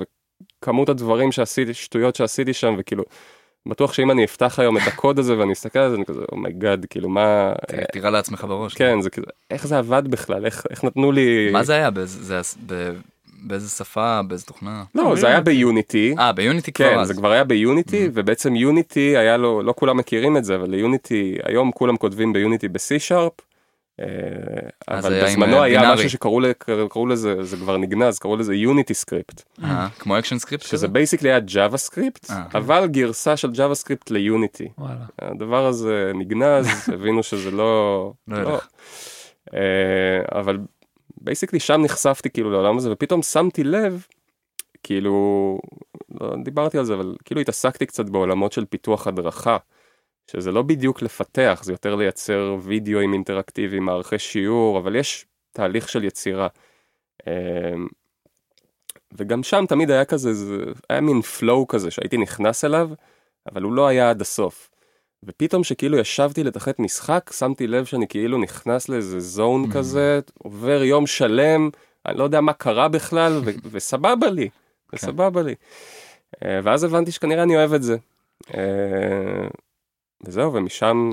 וכמות 0.62 0.90
הדברים 0.90 1.32
שעשיתי 1.32 1.74
שטויות 1.74 2.16
שעשיתי 2.16 2.54
שם 2.54 2.76
וכאילו 2.78 3.04
בטוח 3.68 3.94
שאם 3.94 4.12
אני 4.12 4.24
אפתח 4.26 4.60
היום 4.60 4.78
את 4.78 4.82
הקוד 4.88 5.20
הזה 5.20 5.38
ואני 5.38 5.54
אסתכל 5.54 5.80
על 5.80 5.90
זה 5.90 5.96
אני 5.96 6.06
כזה 6.06 6.22
oh 6.32 6.47
my 6.47 6.62
god 6.62 6.86
כאילו 6.90 7.10
מה 7.10 7.54
ת- 7.68 7.74
תירה 7.92 8.10
לעצמך 8.10 8.44
בראש. 8.44 8.74
כן 8.74 9.02
זה 9.02 9.10
כאילו 9.10 9.28
איך 9.52 9.68
זה 9.68 9.78
עבד 9.78 10.04
בכלל 10.08 10.46
איך 10.46 10.64
איך 10.70 10.84
נתנו 10.84 11.12
לי 11.12 11.50
מה 11.52 11.64
זה 11.64 11.74
היה? 11.74 11.92
באיזה- 11.92 12.24
זה 12.24 12.34
היה- 12.34 12.44
ב- 12.66 13.00
באיזה 13.46 13.70
שפה? 13.70 14.22
באיזה 14.28 14.46
תוכנה? 14.46 14.84
לא 14.96 15.16
זה 15.16 15.28
היה 15.28 15.42
ביוניטי 15.42 16.16
אה, 16.20 16.32
ביוניטי 16.32 16.72
כבר 16.72 16.90
כן 16.90 17.00
אז. 17.00 17.08
זה 17.08 17.14
כבר 17.14 17.32
היה 17.32 17.44
ביוניטי 17.44 18.10
ובעצם 18.14 18.56
יוניטי 18.56 19.18
היה 19.18 19.38
לו 19.38 19.62
לא 19.64 19.74
כולם 19.78 19.98
מכירים 19.98 20.38
את 20.38 20.46
זה 20.46 20.56
אבל 20.56 20.70
ליוניטי 20.70 21.38
היום 21.44 21.72
כולם 21.72 21.98
כותבים 21.98 22.34
ביוניטי 22.34 22.68
בסי 22.68 23.00
שרפ. 23.00 23.34
אז 24.88 25.06
אבל 25.06 25.24
בזמנו 25.24 25.58
אה, 25.58 25.64
היה. 25.64 25.94
משהו 25.94 26.10
שקראו 26.10 27.08
לזה 27.08 27.44
זה 27.44 27.58
כבר 27.58 27.78
נגנז 27.78 28.20
קראו 28.20 28.38
לזה 28.38 28.56
יוניטי 28.56 28.94
סקריפט 28.94 29.44
אה, 29.64 29.88
כמו 30.00 30.20
אקשן 30.20 30.40
סקריפט 30.40 30.66
שזה? 30.66 30.88
basically 30.88 31.30
היה 31.30 31.40
ג'אווה 31.40 31.78
סקריפט 31.78 32.32
אה. 32.32 32.44
אבל 32.54 32.88
גרסה 32.88 33.38
של 33.38 33.52
ג'אווה 33.52 33.76
סקריפט 33.76 34.12
ליוניטי. 34.12 34.70
הדבר 35.20 35.66
הזה 35.66 36.12
נגנז 36.16 36.68
הבינו 36.94 37.24
שזה 37.24 37.52
לא 37.52 38.14
לא 38.28 38.42
לא. 38.42 38.60
אה, 39.54 39.60
אבל 40.40 40.58
basically 41.26 41.60
שם 41.60 41.82
נחשפתי 41.82 42.30
כאילו 42.30 42.52
לעולם 42.52 42.78
הזה 42.78 42.92
ופתאום 42.92 43.22
שמתי 43.22 43.64
לב 43.64 44.06
כאילו 44.84 45.60
לא 46.12 46.36
דיברתי 46.44 46.78
על 46.78 46.86
זה 46.86 46.94
אבל 46.94 47.16
כאילו 47.26 47.42
התעסקתי 47.42 47.86
קצת 47.86 48.10
בעולמות 48.10 48.52
של 48.52 48.66
פיתוח 48.66 49.08
הדרכה. 49.08 49.58
שזה 50.32 50.52
לא 50.52 50.62
בדיוק 50.62 51.02
לפתח 51.02 51.62
זה 51.64 51.74
יותר 51.74 51.96
לייצר 51.96 52.58
וידאוים 52.62 53.14
אינטראקטיביים 53.14 53.86
מערכי 53.86 54.20
שיעור 54.20 54.80
אבל 54.80 54.96
יש 54.96 55.26
תהליך 55.52 55.90
של 55.90 56.04
יצירה. 56.04 56.48
אה, 57.28 57.74
וגם 59.18 59.44
שם 59.44 59.66
תמיד 59.68 59.92
היה 59.92 60.06
כזה 60.06 60.34
זה 60.34 60.64
היה 60.90 61.02
מין 61.02 61.20
flow 61.20 61.66
כזה 61.68 61.92
שהייתי 61.92 62.18
נכנס 62.18 62.66
אליו 62.66 62.90
אבל 63.52 63.62
הוא 63.62 63.74
לא 63.74 63.88
היה 63.88 64.10
עד 64.10 64.22
הסוף. 64.22 64.70
ופתאום 65.26 65.64
שכאילו 65.64 65.98
ישבתי 65.98 66.44
לתכנת 66.44 66.80
משחק 66.80 67.32
שמתי 67.38 67.68
לב 67.68 67.86
שאני 67.86 68.08
כאילו 68.08 68.38
נכנס 68.38 68.90
לאיזה 68.90 69.20
זון 69.20 69.66
Mm. 69.66 69.74
כזה 69.74 70.20
עובר 70.38 70.84
יום 70.84 71.08
שלם 71.08 71.70
אני 72.06 72.18
לא 72.18 72.24
יודע 72.24 72.42
מה 72.42 72.54
קרה 72.54 72.88
בכלל 72.88 73.42
ו- 73.46 73.52
וסבבה 73.72 74.30
לי 74.30 74.50
וסבבה 74.94 75.42
לי. 75.42 75.56
אה, 76.46 76.60
ואז 76.64 76.84
הבנתי 76.84 77.12
שכנראה 77.12 77.44
אני 77.44 77.56
אוהב 77.58 77.74
את 77.74 77.84
זה. 77.84 77.98
אה, 78.54 79.48
וזהו 80.26 80.54
ומשם 80.54 81.10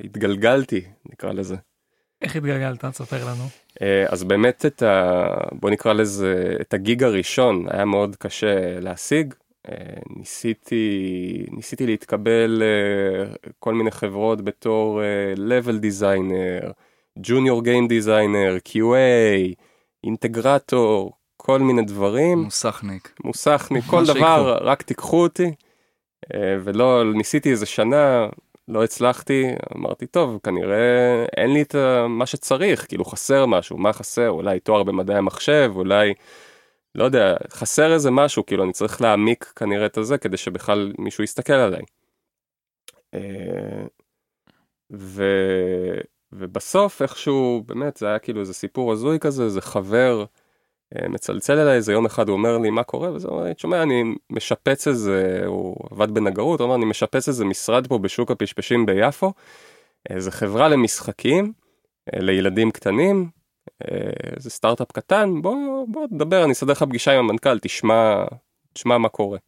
התגלגלתי 0.00 0.84
נקרא 1.12 1.32
לזה. 1.32 1.56
איך 2.22 2.36
התגלגלת? 2.36 2.84
תספר 2.84 3.24
לנו. 3.28 3.44
אה, 3.82 4.04
אז 4.08 4.24
באמת 4.24 4.66
את 4.66 4.82
ה... 4.82 5.24
בוא 5.52 5.70
נקרא 5.70 5.92
לזה 5.92 6.56
את 6.60 6.74
הגיג 6.74 7.02
הראשון 7.04 7.66
היה 7.70 7.84
מאוד 7.84 8.16
קשה 8.16 8.80
להשיג. 8.80 9.34
אה, 9.68 9.74
ניסיתי 10.16 11.46
ניסיתי 11.50 11.86
להתקבל 11.86 12.62
כל 13.58 13.74
מיני 13.74 13.90
חברות 13.90 14.42
בתור 14.42 15.02
אה, 15.02 15.34
level 15.36 15.84
designer, 15.84 16.72
junior 17.18 17.64
game 17.64 17.88
designer, 17.88 18.68
QA, 18.68 19.54
אינטגרטור, 20.04 21.12
כל 21.36 21.60
מיני 21.60 21.82
דברים. 21.82 22.38
מוסכניק. 22.38 23.14
מוסכניק, 23.24 23.84
כל 23.84 24.06
דבר, 24.06 24.58
רק 24.60 24.82
תיקחו 24.82 25.22
אותי. 25.22 25.52
אה, 26.34 26.56
ולא, 26.64 27.12
ניסיתי 27.14 27.50
איזה 27.50 27.66
שנה, 27.66 28.28
לא 28.68 28.84
הצלחתי, 28.84 29.44
אמרתי, 29.76 30.06
טוב, 30.06 30.38
כנראה 30.42 31.24
אין 31.36 31.52
לי 31.52 31.62
את 31.62 31.74
מה 32.08 32.26
שצריך, 32.26 32.86
כאילו 32.88 33.04
חסר 33.04 33.46
משהו, 33.46 33.78
מה 33.78 33.92
חסר? 33.92 34.30
אולי 34.30 34.60
תואר 34.60 34.82
במדעי 34.82 35.16
המחשב, 35.16 35.72
אולי, 35.74 36.14
לא 36.94 37.04
יודע, 37.04 37.34
חסר 37.50 37.92
איזה 37.92 38.10
משהו, 38.10 38.46
כאילו 38.46 38.64
אני 38.64 38.72
צריך 38.72 39.00
להעמיק 39.00 39.52
כנראה 39.56 39.86
את 39.86 39.96
הזה, 39.96 40.18
כדי 40.18 40.36
שבכלל 40.36 40.92
מישהו 40.98 41.24
יסתכל 41.24 41.52
עליי. 41.52 41.82
אה, 43.14 43.84
ו... 44.92 45.24
ובסוף 46.32 47.02
איכשהו, 47.02 47.62
באמת, 47.66 47.96
זה 47.96 48.08
היה 48.08 48.18
כאילו 48.18 48.40
איזה 48.40 48.54
סיפור 48.54 48.92
הזוי 48.92 49.18
כזה, 49.20 49.44
איזה 49.44 49.60
חבר. 49.60 50.24
אה, 50.96 51.08
מצלצל 51.08 51.58
אליי 51.58 51.76
איזה 51.76 51.92
יום 51.92 52.06
אחד 52.06 52.28
הוא 52.28 52.36
אומר 52.36 52.58
לי 52.58 52.70
מה 52.70 52.82
קורה 52.82 53.12
וזה 53.12 53.28
אומר 53.28 53.44
לי 53.44 53.54
תשמע 53.54 53.82
אני 53.82 54.02
משפץ 54.30 54.88
איזה 54.88 55.42
הוא 55.46 55.76
עבד 55.90 56.10
בנגרות 56.10 56.60
הוא 56.60 56.66
אמר 56.66 56.74
אני 56.74 56.84
משפץ 56.84 57.28
איזה 57.28 57.44
משרד 57.44 57.86
פה 57.86 57.98
בשוק 57.98 58.30
הפשפשים 58.30 58.86
ביפו. 58.86 59.32
איזה 60.10 60.30
חברה 60.30 60.68
למשחקים 60.68 61.52
אה, 62.14 62.20
לילדים 62.20 62.70
קטנים 62.70 63.30
אה, 63.82 64.10
איזה 64.36 64.50
סטארט-אפ 64.50 64.92
קטן 64.92 65.42
בוא 65.42 65.86
בוא 65.88 66.06
תדבר 66.06 66.44
אני 66.44 66.52
אסדר 66.52 66.72
לך 66.72 66.82
פגישה 66.82 67.12
עם 67.12 67.18
המנכ"ל 67.18 67.58
תשמע 67.58 68.24
תשמע 68.72 68.98
מה 68.98 69.08
קורה. 69.08 69.38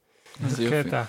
איזה. 0.45 0.83
קטע. 0.85 1.03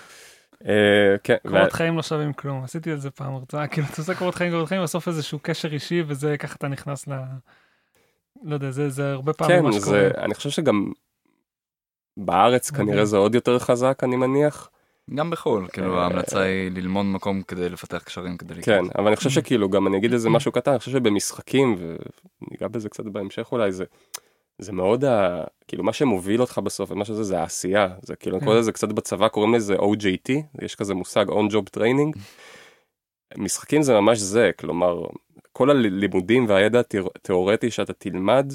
אה, 0.68 1.16
כן, 1.24 1.36
קורות 1.48 1.74
חיים 1.74 1.96
לא 1.96 2.04
שווים 2.04 2.34
כלום. 2.34 2.64
עשיתי 2.64 2.92
על 2.92 2.98
זה 2.98 3.12
פעם 3.12 3.36
הרצאה, 3.36 3.68
כאילו 3.72 3.88
אתה 3.88 4.02
עושה 4.02 4.16
קורות 4.16 4.36
חיים, 4.36 4.52
קורות 4.52 4.68
חיים, 4.68 4.84
בסוף 4.84 5.08
איזשהו 5.08 5.40
קשר 5.42 5.74
אישי 5.74 6.04
וזה 6.08 6.38
ככה 6.38 6.56
אתה 6.56 6.68
נכנס 6.68 7.08
ל... 7.08 7.14
לא 8.44 8.54
יודע, 8.54 8.72
זה 8.72 8.90
זה 8.90 9.12
הרבה 9.12 9.34
פעמים 9.34 9.58
כן 9.58 9.64
מה 9.64 9.74
שקורה. 9.74 10.08
אני 10.18 10.34
חושב 10.34 10.50
שגם 10.50 10.92
בארץ 12.18 12.72
מדהים. 12.72 12.88
כנראה 12.88 13.06
זה 13.06 13.18
עוד 13.18 13.36
יותר 13.36 13.60
חזק 13.60 14.00
אני 14.04 14.16
מניח. 14.16 14.70
גם 15.14 15.30
בחו"ל, 15.30 15.68
כאילו 15.68 15.98
אה, 15.98 16.04
ההמלצה 16.04 16.42
היא 16.42 16.72
ללמוד 16.72 17.06
מקום 17.06 17.42
כדי 17.42 17.70
לפתח 17.70 18.04
קשרים 18.04 18.38
כדי 18.38 18.62
כן, 18.62 18.84
לקרוא. 18.84 18.92
אבל 18.98 19.08
אני 19.08 19.16
חושב 19.16 19.30
שכאילו 19.30 19.70
גם 19.70 19.88
אני 19.88 19.98
אגיד 19.98 20.14
איזה 20.14 20.30
משהו 20.30 20.52
קטן, 20.52 20.72
אני 20.72 20.80
חושב 20.80 20.92
שבמשחקים, 20.92 21.76
וניגע 21.78 22.68
בזה 22.68 22.90
קצת 22.90 23.04
בהמשך 23.04 23.52
אולי, 23.52 23.72
זה, 23.72 23.86
זה 24.60 24.72
מאוד 24.72 25.06
ה... 25.06 25.44
כאילו 25.68 25.84
מה 25.84 25.94
שמוביל 25.94 26.42
אותך 26.42 26.58
בסוף 26.64 26.92
ומה 26.92 27.06
שזה 27.06 27.24
זה 27.24 27.40
העשייה, 27.40 27.88
זה 28.02 28.16
כאילו, 28.16 28.40
כן. 28.40 28.46
כל 28.46 28.62
זה 28.62 28.72
קצת 28.72 28.88
בצבא 28.88 29.28
קוראים 29.28 29.54
לזה 29.54 29.76
OJT, 29.76 30.34
יש 30.62 30.76
כזה 30.76 30.94
מושג 30.94 31.26
on 31.30 31.52
job 31.52 31.78
training. 31.78 32.20
משחקים 33.38 33.82
זה 33.82 33.94
ממש 33.94 34.20
זה, 34.20 34.52
כלומר, 34.60 35.06
כל 35.52 35.70
הלימודים 35.70 36.46
והידע 36.48 36.82
התיאורטי 37.16 37.72
שאתה 37.72 37.94
תלמד, 37.94 38.54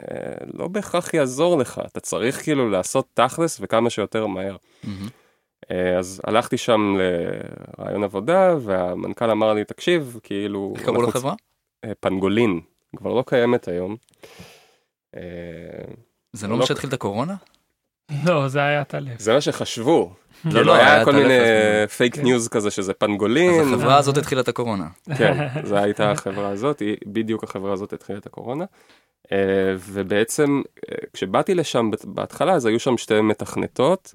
אה, 0.00 0.06
לא 0.54 0.68
בהכרח 0.68 1.14
יעזור 1.14 1.58
לך, 1.58 1.80
אתה 1.86 2.00
צריך 2.00 2.42
כאילו 2.42 2.70
לעשות 2.70 3.06
תכלס 3.14 3.58
וכמה 3.60 3.90
שיותר 3.90 4.26
מהר. 4.26 4.56
מהמם. 4.84 5.08
אה, 5.70 5.98
אז 5.98 6.20
הלכתי 6.24 6.56
שם 6.58 6.96
לרעיון 7.78 8.04
עבודה 8.04 8.54
והמנכ"ל 8.60 9.30
אמר 9.30 9.54
לי 9.54 9.64
תקשיב 9.64 10.20
כאילו 10.22 10.72
איך 10.76 10.84
קראו 10.84 10.94
אנחנו- 10.96 11.08
לחברה? 11.08 11.34
אה, 11.84 11.92
פנגולין 12.00 12.60
כבר 12.96 13.12
לא 13.14 13.24
קיימת 13.26 13.68
היום. 13.68 13.96
אה, 15.16 15.20
זה 16.32 16.46
לא 16.46 16.52
לא- 16.52 16.58
מה 16.58 16.66
שהתחיל 16.66 16.88
את 16.88 16.94
הקורונה? 16.94 17.34
לא, 18.24 18.48
זה 18.48 18.62
היה 18.64 18.84
עטלף. 18.84 19.20
זה 19.20 19.32
מה 19.34 19.40
שחשבו. 19.40 20.12
לא, 20.44 20.50
כאילו 20.50 20.64
לא, 20.64 20.74
היה 20.74 20.94
היה 20.94 21.04
כל. 21.04 21.12
מיני 21.12 21.34
פייק 21.96 22.14
כן. 22.16 22.22
news 22.22 22.48
כזה 22.48 22.70
שזה 22.70 22.94
פנגולין. 22.94 23.60
אז 23.60 23.72
החברה 23.72 23.96
הזאת 23.96 24.16
התחילה 24.16 24.40
את 24.40 24.48
הקורונה. 24.48 24.86
כן, 25.18 25.48
זו 25.64 25.76
הייתה 25.76 26.10
החברה 26.10 26.48
הזאת, 26.48 26.82
בדיוק 27.06 27.44
החברה 27.44 27.72
הזאת 27.72 27.92
התחילה 27.92 28.18
את 28.18 28.26
הקורונה. 28.26 28.64
ובעצם 29.78 30.62
כשבאתי 31.12 31.54
לשם 31.54 31.90
בהתחלה 32.04 32.52
אז 32.52 32.66
היו 32.66 32.80
שם 32.80 32.96
שתי 32.96 33.20
מתכנתות, 33.20 34.14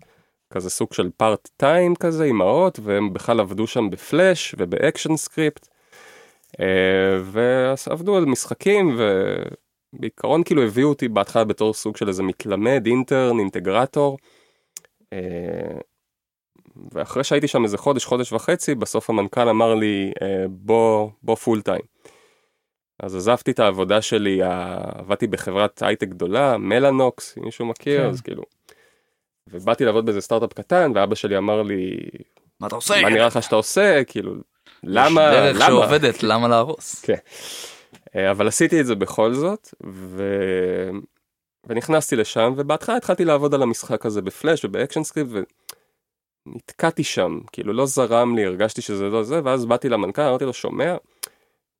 כזה 0.51 0.69
סוג 0.69 0.93
של 0.93 1.09
part 1.17 1.49
time 1.57 1.95
כזה, 1.95 2.23
אימהות, 2.23 2.79
והם 2.83 3.13
בכלל 3.13 3.39
עבדו 3.39 3.67
שם 3.67 3.89
בפלאש 3.89 4.55
ובאקשן 4.57 5.15
סקריפט. 5.15 5.67
אה, 6.59 6.65
ועבדו 7.23 8.17
על 8.17 8.25
משחקים 8.25 8.97
ובעיקרון 9.93 10.43
כאילו 10.43 10.63
הביאו 10.63 10.89
אותי 10.89 11.07
בהתחלה 11.07 11.43
בתור 11.43 11.73
סוג 11.73 11.97
של 11.97 12.07
איזה 12.07 12.23
מתלמד, 12.23 12.83
intern, 12.85 13.39
אינטגרטור. 13.39 14.17
אה, 15.13 15.19
ואחרי 16.91 17.23
שהייתי 17.23 17.47
שם 17.47 17.63
איזה 17.63 17.77
חודש, 17.77 18.05
חודש 18.05 18.33
וחצי, 18.33 18.75
בסוף 18.75 19.09
המנכ"ל 19.09 19.49
אמר 19.49 19.75
לי, 19.75 20.11
אה, 20.21 20.45
בוא, 20.49 21.09
בוא 21.23 21.35
full 21.35 21.61
time. 21.61 21.81
אז 22.99 23.15
עזבתי 23.15 23.51
את 23.51 23.59
העבודה 23.59 24.01
שלי, 24.01 24.39
עבדתי 24.43 25.27
בחברת 25.27 25.83
הייטק 25.83 26.07
גדולה, 26.07 26.57
מלאנוקס, 26.57 27.37
אם 27.37 27.43
מישהו 27.43 27.65
מכיר, 27.65 28.01
כן. 28.01 28.09
אז 28.09 28.21
כאילו. 28.21 28.43
ובאתי 29.51 29.85
לעבוד 29.85 30.05
באיזה 30.05 30.21
סטארט-אפ 30.21 30.53
קטן, 30.53 30.91
ואבא 30.95 31.15
שלי 31.15 31.37
אמר 31.37 31.61
לי, 31.61 31.97
מה 32.59 32.67
אתה 32.67 32.75
עושה? 32.75 33.01
מה 33.01 33.09
נראה 33.09 33.27
לך 33.27 33.43
שאתה 33.43 33.55
עושה, 33.55 34.03
כאילו, 34.03 34.35
למה, 34.83 35.21
יש 35.21 35.35
דרך 35.35 35.55
למה? 35.55 35.65
שעובדת, 35.65 36.23
למה 36.23 36.47
להרוס? 36.47 37.01
כן. 37.05 37.15
אה, 38.15 38.31
אבל 38.31 38.47
עשיתי 38.47 38.81
את 38.81 38.85
זה 38.85 38.95
בכל 38.95 39.33
זאת, 39.33 39.73
ו... 39.85 40.23
ונכנסתי 41.67 42.15
לשם, 42.15 42.53
ובהתחלה 42.57 42.97
התחלתי 42.97 43.25
לעבוד 43.25 43.53
על 43.53 43.63
המשחק 43.63 44.05
הזה 44.05 44.21
ב 44.21 44.28
Flash 44.28 44.65
וב 44.65 45.03
ActionScript, 45.03 45.29
ונתקעתי 46.47 47.03
שם, 47.03 47.39
כאילו 47.51 47.73
לא 47.73 47.85
זרם 47.85 48.35
לי, 48.35 48.45
הרגשתי 48.45 48.81
שזה 48.81 49.09
לא 49.09 49.23
זה, 49.23 49.41
ואז 49.43 49.65
באתי 49.65 49.89
למנכ"ל, 49.89 50.21
אמרתי 50.21 50.45
לו, 50.45 50.53
שומע, 50.53 50.95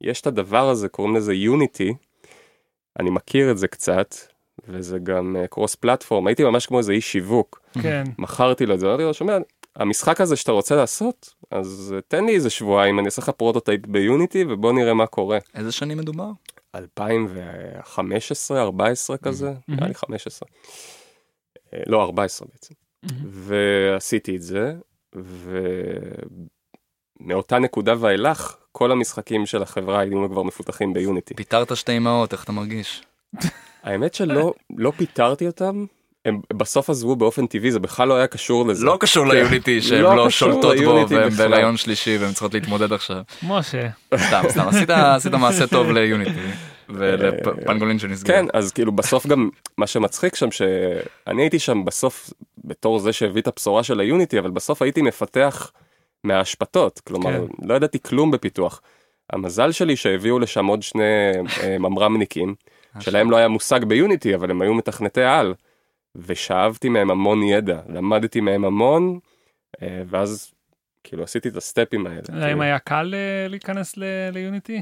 יש 0.02 0.22
את 0.22 0.28
הדבר 0.28 0.70
הזה, 0.70 0.90
קוראים 0.90 1.16
לזה 1.16 1.34
Unity, 1.34 1.94
אני 3.00 3.10
מכיר 3.10 3.52
את 3.52 3.58
זה 3.58 3.68
קצת, 3.68 4.16
וזה 4.68 5.00
גם 5.00 5.36
cross 5.50 5.76
platform, 5.76 6.28
הייתי 6.28 6.44
ממש 6.44 6.66
כמו 6.66 6.78
איזה 6.78 6.92
איש 6.92 7.12
שיווק, 7.12 7.62
כן. 7.82 8.04
מכרתי 8.18 8.66
לו 8.66 8.74
את 8.74 8.80
זה, 8.80 8.88
אמרתי 8.88 9.04
לו, 9.04 9.14
שומע, 9.14 9.38
המשחק 9.76 10.22
הזה 10.22 10.36
שאתה 10.36 10.52
רוצה 10.52 10.76
לעשות, 10.76 11.34
אז 11.52 11.94
אה, 11.96 12.02
תן 12.08 12.26
לי 12.26 12.36
איזה 12.36 12.50
שבועיים, 12.50 13.00
אני 13.00 13.06
אעשה 13.06 13.22
לך 13.22 13.30
prototype 13.30 13.88
ב 13.88 13.96
Unity, 13.96 14.46
ובוא 14.50 14.74
נראה 14.74 14.94
מה 14.94 15.08
קורה. 15.08 15.38
איזה 15.56 15.72
שנים 15.72 15.98
מדובר? 15.98 16.30
2015, 16.76 18.62
14 18.62 19.18
כזה, 19.18 19.54
נראה 19.68 19.88
לי 19.88 19.94
15. 19.94 20.50
אה, 21.74 21.80
לא, 21.88 22.04
14 22.04 22.48
בעצם. 22.52 22.74
ועשיתי 23.28 24.36
את 24.36 24.42
זה, 24.42 24.74
ומאותה 27.20 27.60
נקודה 27.60 27.94
ואילך, 28.00 28.56
כל 28.72 28.92
המשחקים 28.92 29.46
של 29.46 29.64
החברה 29.64 30.00
היו 30.00 30.30
כבר 30.30 30.44
מפותחים 30.44 30.94
ב 30.94 30.99
Unity. 30.99 31.34
פיטרת 31.34 31.78
שתי 31.78 31.98
אמהות, 31.98 32.34
איך 32.34 32.44
אתה 32.44 32.52
מרגיש? 32.52 33.04
האמת 33.84 34.14
שלא 34.14 34.54
לא 34.78 34.92
פיטרתי 34.98 35.48
אותם, 35.48 35.86
הם 36.26 36.42
בסוף 36.54 36.90
עזבו 36.90 37.16
באופן 37.16 37.48
טבעי, 37.48 37.72
זה 37.72 37.80
בכלל 37.80 38.08
לא 38.08 38.14
היה 38.14 38.28
קשור 38.28 38.68
לזה. 38.68 38.86
לא 38.86 38.98
קשור 39.00 39.26
כן. 39.26 39.32
ליוניטי 39.32 39.82
שהן 39.82 40.02
לא 40.02 40.16
לא 40.16 40.30
שולטות 40.30 40.78
בו 40.86 41.06
בכלל. 41.06 41.30
בהיריון 41.30 41.78
שלישי 41.78 42.18
והן 42.18 42.32
צריכות 42.32 42.54
להתמודד 42.54 42.94
עכשיו. 42.94 43.22
משה, 43.44 43.88
סתם, 44.16 44.42
סתם, 44.50 44.68
עשית 44.68 44.90
עשית 44.90 45.34
מעשה 45.34 45.68
טוב 45.68 45.92
ליוניטי 45.92 46.32
ולפנגולין 46.90 48.00
שנסגר. 48.00 48.34
כן, 48.34 48.46
אז 48.54 48.72
כאילו 48.72 48.92
בסוף 48.92 49.28
גם 49.28 49.50
מה 49.78 49.88
שמצחיק 49.88 50.36
שם 50.36 50.52
שאני 50.52 51.42
הייתי 51.42 51.60
שם 51.60 51.86
בסוף 51.86 52.34
בתור 52.66 53.00
זה 53.00 53.14
שהביא 53.14 53.42
את 53.42 53.48
הבשורה 53.48 53.84
של 53.84 54.00
היוניטי, 54.00 54.40
אבל 54.40 54.52
בסוף 54.52 54.82
הייתי 54.82 55.02
מפתח 55.02 55.72
מהאשפתות, 56.24 57.00
כלומר 57.00 57.48
כן. 57.48 57.68
לא 57.68 57.74
ידעתי 57.74 58.00
כלום 58.00 58.32
בפיתוח. 58.32 58.82
המזל 59.30 59.72
שלי 59.72 59.96
שהביאו 59.96 60.40
לשם 60.40 60.66
עוד 60.66 60.84
שני 60.84 61.32
אה, 61.64 61.78
ממרמניקים, 61.80 62.56
שלהם 63.00 63.32
לא 63.32 63.38
היה 63.38 63.48
מושג 63.48 63.84
ב 63.86 63.93
Unity, 63.93 64.36
אבל 64.36 64.52
הם 64.52 64.62
היו 64.62 64.74
מתכנתי 64.74 65.24
על, 65.24 65.54
ושאבתי 66.16 66.90
מהם 66.90 67.12
המון 67.12 67.44
ידע, 67.44 67.82
למדתי 67.90 68.42
מהם 68.42 68.66
המון, 68.66 69.20
אה, 69.82 70.04
ואז 70.08 70.54
כאילו 71.04 71.24
עשיתי 71.24 71.50
את 71.50 71.56
ה 71.56 71.63
step 71.63 71.93
ים 71.93 72.08
האלה. 72.08 72.22
האם 72.30 72.42
כאילו. 72.42 72.62
היה 72.62 72.80
קל 72.80 73.14
אה, 73.14 73.48
להיכנס 73.48 73.96
ל 74.34 74.41
Unity? 74.41 74.82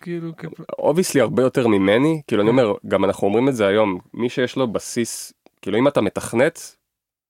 כאילו, 0.00 0.32
obviously 0.78 1.20
הרבה 1.20 1.42
יותר 1.42 1.66
ממני, 1.66 2.22
כאילו 2.26 2.42
אני 2.42 2.50
אומר, 2.50 2.72
גם 2.86 3.04
אנחנו 3.04 3.26
אומרים 3.26 3.48
את 3.48 3.56
זה 3.56 3.66
היום, 3.66 3.98
מי 4.14 4.28
שיש 4.28 4.56
לו 4.56 4.72
בסיס, 4.72 5.32
כאילו 5.62 5.78
אם 5.78 5.88
אתה 5.88 6.00
מתכנת, 6.00 6.76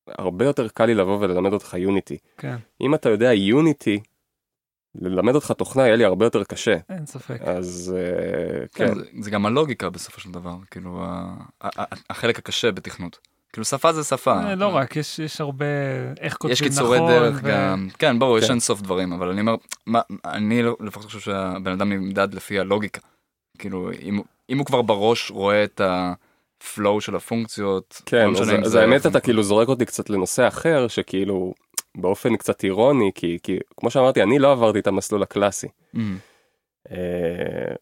הרבה 0.09 0.45
יותר 0.45 0.69
קל 0.69 0.87
לי 0.87 0.95
לבוא 0.95 1.19
וללמד 1.21 1.53
אותך 1.53 1.75
Unity. 1.79 2.19
כן, 2.39 2.57
אם 2.81 2.95
אתה 2.95 3.09
יודע 3.09 3.33
Unity, 3.33 4.01
ללמד 5.01 5.35
אותך 5.35 5.53
תוכנה 5.53 5.83
יהיה 5.87 5.97
לי 5.97 6.05
הרבה 6.05 6.27
יותר 6.27 6.45
קשה. 6.45 6.77
אין 6.89 7.07
ספק. 7.07 7.41
אז 7.41 7.95
אה, 7.99 8.67
כן, 8.75 8.87
כן, 8.89 8.95
זה- 8.95 9.05
זה 9.21 9.31
גם 9.31 9.47
הלוגיקה 9.47 9.91
בסופו 9.91 10.21
של 10.21 10.31
דבר, 10.31 10.55
כאילו 10.71 11.03
ה- 11.05 11.35
ה- 11.63 11.83
ה- 11.83 11.95
החלק 12.11 12.39
הקשה 12.39 12.73
בתכנות. 12.73 13.19
כאילו 13.53 13.65
שפה 13.65 13.93
זה 13.93 14.05
שפה. 14.05 14.33
אה, 14.43 14.55
לא 14.55 14.67
רק, 14.77 14.97
יש 14.97 15.19
יש 15.19 15.41
הרבה, 15.41 15.65
איך 16.21 16.35
כותבים 16.37 16.53
יש 16.53 16.61
נכון. 16.63 16.69
קיצורי 16.73 16.99
דרך 16.99 17.41
ו- 17.43 17.49
גם, 17.49 17.89
כן 17.99 18.19
ברור, 18.19 18.39
יש 18.39 18.45
כן. 18.45 18.51
אין 18.51 18.61
סוף 18.61 18.81
דברים, 18.83 19.13
אבל 19.13 19.29
אני 19.29 19.41
אומר, 19.41 19.55
מה- 19.87 20.01
אני 20.25 20.63
לא- 20.63 20.77
לפחות 20.81 21.07
חושב 21.07 21.21
שהבן 21.21 21.73
אדם 21.73 21.93
נמדד 21.93 22.35
לפי 22.35 22.59
הלוגיקה. 22.61 23.01
כאילו, 23.59 23.91
אם- 24.03 24.21
אם 24.51 24.59
הוא 24.59 24.67
כבר 24.67 24.83
בראש 24.83 25.31
רואה 25.31 25.65
את 25.65 25.81
הפלואו 25.85 27.01
של 27.01 27.17
הפונקציות, 27.17 28.03
כן, 28.07 28.25
לא 28.25 28.31
משנה 28.33 28.59
אז, 28.65 28.71
זה- 28.71 28.81
האמת 28.81 29.07
אתה 29.07 29.21
כאילו 29.21 29.43
זורק 29.43 29.69
אותי 29.69 29.87
קצת 29.87 30.11
לנושא 30.11 30.49
אחר, 30.49 30.89
שכאילו 30.89 31.55
באופן 31.97 32.37
קצת 32.37 32.65
אירוני, 32.65 33.11
כי, 33.15 33.39
כי 33.43 33.59
כמו 33.77 33.91
שאמרתי, 33.91 34.23
אני 34.23 34.39
לא 34.39 34.53
עברתי 34.53 34.79
את 34.79 34.87
המסלול 34.87 35.23
הקלאסי. 35.23 35.67
Mm, 35.97 35.99
אה, 36.91 37.75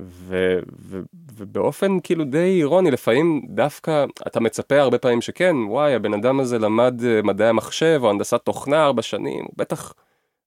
ו, 0.00 0.58
ו, 0.80 1.00
ובאופן 1.34 2.00
כאילו 2.02 2.24
די 2.24 2.58
אירוני 2.58 2.90
לפעמים 2.90 3.42
דווקא 3.48 4.04
אתה 4.26 4.40
מצפה 4.40 4.80
הרבה 4.80 4.98
פעמים 4.98 5.20
שכן 5.20 5.56
וואי 5.68 5.94
הבן 5.94 6.14
אדם 6.14 6.40
הזה 6.40 6.58
למד 6.58 7.04
אה, 7.04 7.22
מדעי 7.22 7.48
המחשב 7.48 8.00
או 8.02 8.10
הנדסת 8.10 8.40
תוכנה 8.44 8.84
ארבע 8.84 9.02
שנים 9.02 9.44
הוא 9.44 9.54
בטח 9.56 9.94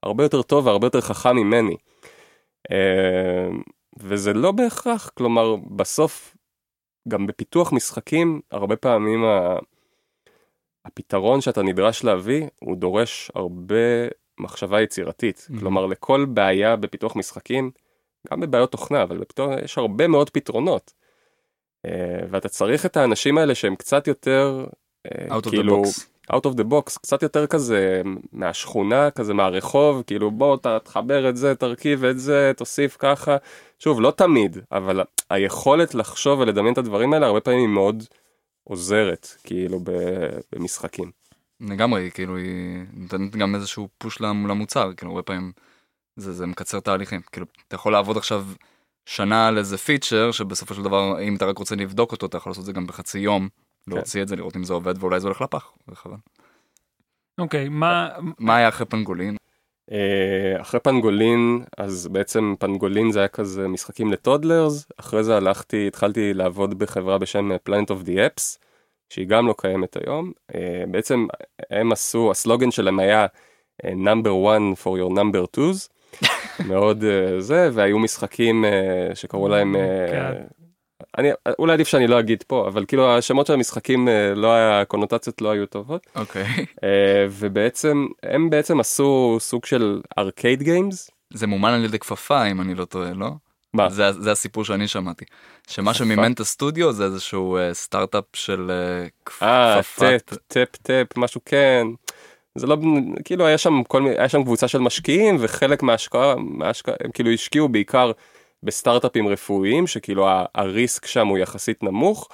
הרבה 0.04 0.24
יותר 0.24 0.42
טוב 0.42 0.66
והרבה 0.66 0.88
יותר 0.88 1.02
חכם 1.02 1.36
ממני. 1.36 1.76
אה, 2.72 3.50
וזה 4.00 4.34
לא 4.34 4.52
בהכרח 4.52 5.10
כלומר 5.14 5.56
בסוף 5.56 6.36
גם 7.08 7.28
בפיתוח 7.28 7.74
משחקים 7.74 8.42
הרבה 8.52 8.76
פעמים 8.76 9.26
ה... 9.26 9.56
הפתרון 10.86 11.42
שאתה 11.42 11.62
נדרש 11.64 12.04
להביא 12.04 12.48
הוא 12.60 12.78
דורש 12.78 13.32
הרבה 13.36 13.76
מחשבה 14.40 14.82
יצירתית 14.82 15.48
Mhm. 15.50 15.60
כלומר 15.60 15.86
לכל 15.86 16.26
בעיה 16.30 16.76
בפיתוח 16.76 17.16
משחקים 17.16 17.72
גם 18.32 18.40
בבעיות 18.40 18.72
תוכנה, 18.72 19.04
אבל 19.04 19.18
בפתאום 19.18 19.54
יש 19.64 19.78
הרבה 19.78 20.08
מאוד 20.08 20.30
פתרונות. 20.30 20.94
אה, 21.86 21.92
ואתה 22.30 22.50
צריך 22.50 22.86
את 22.86 22.98
האנשים 22.98 23.38
האלה 23.38 23.56
שהם 23.56 23.76
קצת 23.76 24.08
יותר, 24.08 24.66
אה, 25.06 25.38
out 25.38 25.46
of 25.46 25.50
כאילו, 25.50 25.84
box. 25.84 25.88
out 26.34 26.46
of 26.46 26.58
the 26.58 26.64
box, 26.72 27.00
קצת 27.02 27.24
יותר 27.24 27.48
כזה 27.48 28.02
מהשכונה, 28.34 29.12
כזה 29.12 29.34
מהרחוב, 29.34 30.04
כאילו 30.08 30.32
בוא 30.32 30.58
תחבר 30.84 31.30
את 31.30 31.38
זה, 31.38 31.56
תרכיב 31.56 32.06
את 32.06 32.20
זה, 32.20 32.52
תוסיף 32.58 32.96
ככה. 33.00 33.38
שוב, 33.80 34.02
לא 34.02 34.12
תמיד, 34.12 34.58
אבל 34.72 35.02
היכולת 35.30 35.96
לחשוב 35.96 36.40
ולדמיין 36.40 36.74
את 36.74 36.78
הדברים 36.78 37.14
האלה 37.14 37.28
הרבה 37.28 37.40
פעמים 37.40 37.60
היא 37.60 37.68
מאוד 37.68 38.04
עוזרת, 38.64 39.28
כאילו 39.44 39.80
ב- 39.80 40.40
במשחקים. 40.52 41.12
לגמרי, 41.60 42.12
כאילו 42.14 42.38
היא 42.38 42.86
נותנת 42.94 43.36
גם 43.36 43.56
איזשהו 43.56 43.90
פוש 43.98 44.22
למ- 44.22 44.48
למוצר, 44.48 44.94
כאילו 44.98 45.12
הרבה 45.12 45.24
פעמים 45.24 45.52
זה, 46.16 46.34
זה 46.34 46.46
מקצר 46.46 46.80
תהליכים, 46.80 47.22
כאילו 47.32 47.46
אתה 47.68 47.76
יכול 47.76 47.92
לעבוד 47.92 48.18
עכשיו 48.18 48.46
שנה 49.06 49.48
על 49.48 49.58
איזה 49.58 49.78
פיצ'ר 49.78 50.32
שבסופו 50.32 50.74
של 50.74 50.84
דבר 50.84 51.22
אם 51.22 51.36
אתה 51.36 51.46
רק 51.46 51.58
רוצה 51.58 51.76
לבדוק 51.76 52.12
אותו 52.12 52.26
אתה 52.26 52.38
יכול 52.38 52.50
לעשות 52.50 52.62
את 52.62 52.66
זה 52.66 52.72
גם 52.74 52.88
בחצי 52.88 53.20
יום, 53.20 53.50
להוציא 53.88 54.22
את 54.22 54.28
זה 54.28 54.36
לראות 54.36 54.56
אם 54.56 54.64
זה 54.64 54.74
עובד 54.74 54.94
ואולי 55.00 55.20
זה 55.20 55.28
הולך 55.28 55.42
לפח, 55.42 55.72
וחבל. 55.88 56.16
אוקיי, 57.40 57.70
מה, 57.70 58.10
מה 58.40 58.56
היה 58.56 58.70
אחרי 58.70 58.86
פנגולין? 58.86 59.36
אה, 59.92 60.62
אחרי 60.62 60.80
פנגולין, 60.80 61.64
אז 61.78 62.08
בעצם 62.08 62.56
פנגולין 62.60 63.12
זה 63.12 63.20
היה 63.20 63.28
כזה 63.28 63.68
משחקים 63.68 64.12
לטודלרס, 64.12 64.92
אחרי 64.98 65.24
זה 65.24 65.38
הלכתי, 65.38 65.88
התחלתי 65.88 66.34
לעבוד 66.34 66.80
בחברה 66.80 67.18
בשם 67.18 67.52
Planet 67.70 67.88
of 67.88 68.08
the 68.08 68.12
Apps, 68.12 68.58
שהיא 69.10 69.28
גם 69.28 69.48
לא 69.48 69.56
קיימת 69.58 69.98
היום. 69.98 70.32
אה, 70.56 70.84
בעצם 70.88 71.28
הם 71.70 71.92
עשו, 71.92 72.32
הסלוגן 72.32 72.72
שלהם 72.72 73.00
היה 73.00 73.26
אה, 73.86 73.92
number 73.92 74.30
one 74.30 74.84
for 74.84 74.90
your 74.90 75.18
number 75.18 75.58
twos, 75.58 75.90
מאוד 76.70 77.04
אה, 77.04 77.42
זה, 77.42 77.70
והיו 77.74 78.00
משחקים 78.00 78.66
אה, 78.66 79.16
שקראו 79.16 79.48
להם, 79.48 79.76
אה, 79.76 80.08
כן. 80.12 80.61
אני, 81.18 81.30
אולי 81.60 81.74
עדיף 81.74 81.88
שאני 81.88 82.08
לא 82.08 82.20
אגיד 82.20 82.44
פה, 82.48 82.68
אבל 82.68 82.86
כאילו 82.86 83.18
השמות 83.18 83.48
של 83.48 83.54
המשחקים, 83.54 84.08
אה, 84.08 84.36
לא 84.36 84.54
היה, 84.54 84.82
הקונוטציות 84.82 85.42
לא 85.42 85.52
היו 85.52 85.66
טובות. 85.66 86.08
אוקיי. 86.16 86.44
אה, 86.84 87.26
ובעצם 87.30 88.08
הם 88.24 88.50
בעצם 88.50 88.80
עשו 88.80 89.38
סוג 89.40 89.66
של 89.66 90.02
arcade 90.18 90.64
games. 90.64 91.12
זה 91.34 91.48
מומן 91.48 91.72
על 91.74 91.86
ידי 91.86 92.00
כפפה 92.00 92.46
אם 92.46 92.62
אני 92.62 92.76
לא 92.76 92.86
טועה, 92.86 93.14
לא? 93.14 93.30
מה? 93.74 93.90
זה, 93.90 94.12
זה 94.12 94.32
הסיפור 94.32 94.66
שאני 94.66 94.88
שמעתי. 94.88 95.26
שמה? 95.68 95.94
שמימן 95.94 96.32
את 96.32 96.40
הסטודיו 96.40 96.92
זה 96.94 97.04
איזשהו 97.06 97.58
אה, 97.58 97.74
סטארט-אפ 97.74 98.24
של 98.34 98.72
אה, 98.72 99.08
כפ- 99.30 99.44
אה, 99.44 99.80
כפפת. 99.82 100.24
טאפ, 100.26 100.38
טאפ, 100.48 100.76
טאפ, 100.82 101.18
משהו 101.18 101.42
כן. 101.46 101.88
זה 102.56 102.68
לא, 102.68 102.78
כאילו 103.26 103.46
היה 103.46 103.58
שם 103.58 103.84
כל 103.84 104.02
מיני, 104.02 104.16
היה 104.18 104.30
שם 104.30 104.44
קבוצה 104.44 104.68
של 104.68 104.80
משקיעים 104.80 105.38
וחלק 105.40 105.84
מההשקעה, 105.84 106.36
מההשקעה, 106.38 106.96
הם 107.04 107.12
כאילו 107.12 107.32
השקיעו 107.32 107.70
בעיקר 107.70 108.12
בסטארט-אפים 108.64 109.28
רפואיים, 109.28 109.88
שכאילו 109.88 110.28
ה 110.56 110.66
risk 110.66 111.06
שם 111.06 111.28
הוא 111.28 111.38
יחסית 111.38 111.84
נמוך, 111.84 112.30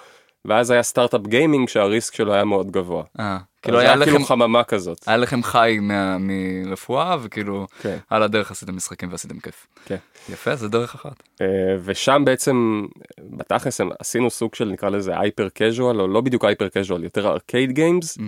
ואז 0.46 0.72
היה 0.72 0.84
סטארט-אפ 0.84 1.22
gaming 1.28 1.70
שה 1.70 1.89
risk 1.89 2.14
שלו 2.14 2.34
היה 2.34 2.44
מאוד 2.44 2.72
גבוה. 2.72 3.04
אה, 3.20 3.38
כאילו 3.62 3.78
כאילו 3.78 3.80
היה 3.80 3.98
כאילו 3.98 4.18
לכם, 4.18 4.26
חממה 4.26 4.64
כזאת. 4.64 5.04
היה 5.08 5.18
לכם 5.18 5.44
חי 5.44 5.78
מרפואה 6.20 7.18
וכאילו 7.22 7.68
כן. 7.82 7.98
על 8.10 8.24
הדרך 8.24 8.52
עשיתם 8.52 8.76
משחקים 8.76 9.12
ועשיתם 9.12 9.40
כיף. 9.40 9.68
כן. 9.86 9.96
יפה, 10.30 10.56
זה 10.56 10.68
דרך 10.68 10.96
אחת. 10.96 11.24
אה, 11.42 11.48
ושם 11.84 12.22
בעצם 12.26 12.86
בתכלס 13.20 13.82
עשינו 14.00 14.30
סוג 14.30 14.56
של 14.56 14.66
נקרא 14.66 14.90
לזה 14.90 15.20
hyper 15.20 15.48
casual 15.54 16.02
או 16.02 16.08
לא 16.08 16.22
בדיוק 16.22 16.46
hyper 16.46 16.68
casual 16.68 17.04
יותר 17.04 17.28
arcade 17.28 17.72
games 17.72 18.18
Mm. 18.18 18.22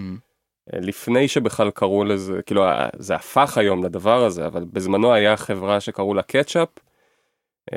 לפני 0.74 1.28
שבכלל 1.28 1.72
קראו 1.72 2.04
לזה 2.04 2.40
כאילו 2.46 2.64
זה 2.98 3.16
הפך 3.16 3.58
היום 3.58 3.84
לדבר 3.84 4.26
הזה 4.26 4.48
אבל 4.48 4.66
בזמנו 4.74 5.14
היה 5.14 5.38
חברה 5.38 5.80
שקראו 5.80 6.14
לה 6.14 6.22
אה, 6.22 6.64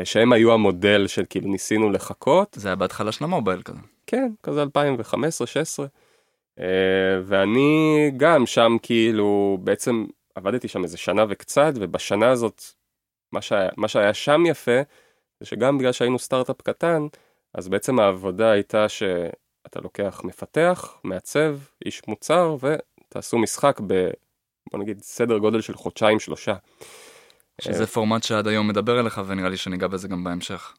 שהם 0.05 0.33
היו 0.33 0.53
המודל 0.53 1.07
של 1.07 1.25
כאילו 1.31 1.49
ניסינו 1.49 1.91
לחכות 1.91 2.57
זה 2.61 2.69
היה 2.69 2.77
בהתחלה 2.77 3.13
של 3.13 3.25
המובייל 3.25 3.63
כזה. 3.63 3.79
כן 4.07 4.33
כזה 4.43 4.63
2015-16 4.63 6.63
ואני 7.25 8.11
גם 8.17 8.47
שם 8.47 8.77
כאילו 8.83 9.59
בעצם 9.61 10.07
עבדתי 10.35 10.69
שם 10.69 10.85
איזה 10.85 10.99
שנה 10.99 11.25
וקצת 11.29 11.73
ובשנה 11.75 12.31
הזאת 12.31 12.63
מה 13.33 13.43
שהיה, 13.43 13.69
מה 13.77 13.89
שהיה 13.89 14.15
שם 14.15 14.47
יפה 14.47 14.81
זה 15.41 15.47
שגם 15.47 15.79
בגלל 15.79 15.93
שהיינו 15.93 16.19
סטארט-אפ 16.19 16.63
קטן 16.63 17.07
אז 17.55 17.69
בעצם 17.69 17.99
העבודה 17.99 18.51
הייתה 18.51 18.89
שאתה 18.89 19.81
לוקח 19.83 20.21
מפתח 20.25 20.95
מעצב 21.05 21.57
איש 21.85 22.03
מוצר 22.09 22.57
ותעשו 22.61 23.39
משחק 23.39 23.81
ב... 23.87 24.11
בוא 24.73 24.81
נגיד 24.81 25.03
סדר 25.03 25.39
גודל 25.39 25.61
של 25.61 25.75
חודשיים 25.75 26.21
שלושה. 26.21 26.55
שזה 27.63 27.87
פורמט 27.87 28.23
שעד 28.23 28.49
היום 28.49 28.69
מדבר 28.69 29.01
אליך 29.01 29.21
ונראה 29.27 29.49
לי 29.49 29.57
שניגע 29.57 29.87
בזה 29.87 30.09
גם 30.09 30.25
בהמשך. 30.25 30.75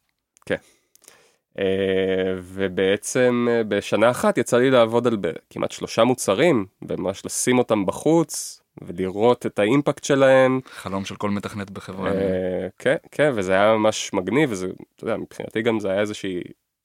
אה, 1.59 2.35
ובעצם 2.37 3.47
אה, 3.51 3.63
בשנה 3.63 4.11
אחת 4.11 4.37
יצא 4.37 4.57
לי 4.57 4.71
לעבוד 4.71 5.07
על 5.07 5.17
כמעט 5.49 5.71
שלושה 5.71 6.03
מוצרים 6.03 6.65
וממש 6.81 7.25
לשים 7.25 7.57
אותם 7.57 7.85
בחוץ 7.85 8.61
ולראות 8.81 9.45
את 9.45 9.59
האימפקט 9.59 10.03
שלהם. 10.03 10.59
חלום 10.65 11.05
של 11.05 11.15
כל 11.15 11.29
מתכנת 11.29 11.71
בחברה. 11.71 12.11
אה, 12.11 12.67
כן, 12.79 12.95
כן, 13.11 13.31
וזה 13.35 13.53
היה 13.53 13.73
ממש 13.73 14.13
מגניב, 14.13 14.51
וזה, 14.51 14.67
אתה 14.95 15.03
יודע, 15.03 15.17
מבחינתי 15.17 15.61
גם 15.61 15.79
זה 15.79 15.91
היה 15.91 16.01
איזושהי, 16.01 16.41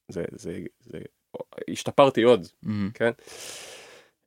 זה, 0.08 0.24
זה, 0.32 0.58
זה, 0.80 0.98
השתפרתי 1.70 2.22
עוד. 2.22 2.46
כן? 2.94 3.10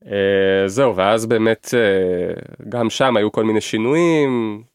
אה, 0.06 0.68
זהו, 0.68 0.96
ואז 0.96 1.26
באמת 1.26 1.74
אה, 1.74 2.34
גם 2.70 2.90
שם 2.90 3.18
היו 3.18 3.32
כל 3.32 3.44
מיני 3.44 3.62
שינויים, 3.62 4.64
אה, 4.64 4.71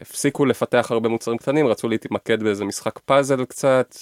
הפסיקו 0.00 0.44
לפתח 0.44 0.86
הרבה 0.90 1.08
מוצרים 1.08 1.38
קטנים, 1.38 1.66
רצו 1.66 1.88
להתמקד 1.88 2.42
באיזה 2.42 2.64
משחק 2.64 2.98
פאזל 2.98 3.44
קצת, 3.44 3.94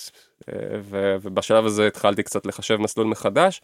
אה, 0.48 0.54
ו- 0.82 1.16
ובשלב 1.22 1.66
הזה 1.66 1.86
התחלתי 1.86 2.22
קצת 2.22 2.46
לחשב 2.46 2.76
מסלול 2.76 3.06
מחדש. 3.06 3.60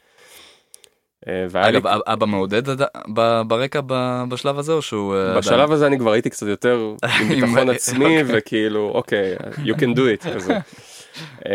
אה, 1.29 1.47
לי, 1.55 1.69
אגב, 1.69 1.87
אב- 1.87 2.01
אבא 2.07 2.27
מעודד 2.27 2.69
ב- 3.15 3.41
ברקע 3.47 3.81
ב- 3.87 4.25
בשלב 4.29 4.59
הזה 4.59 4.73
או 4.73 4.83
שהוא... 4.83 5.15
אה, 5.17 5.39
בשלב 5.39 5.73
הזה 5.73 5.87
אני 5.87 5.99
כבר 5.99 6.13
הייתי 6.13 6.31
קצת 6.31 6.47
יותר 6.47 6.95
עם 7.21 7.29
ביטחון 7.29 7.59
עם- 7.59 7.71
עצמי, 7.71 8.17
וכאילו, 8.27 8.91
אוקיי, 8.95 9.37
you 9.65 9.75
can 9.75 9.97
do 9.97 10.23
it. 10.23 10.27
אה, 11.47 11.53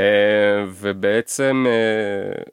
ובעצם 0.67 1.65
אה, 1.67 2.43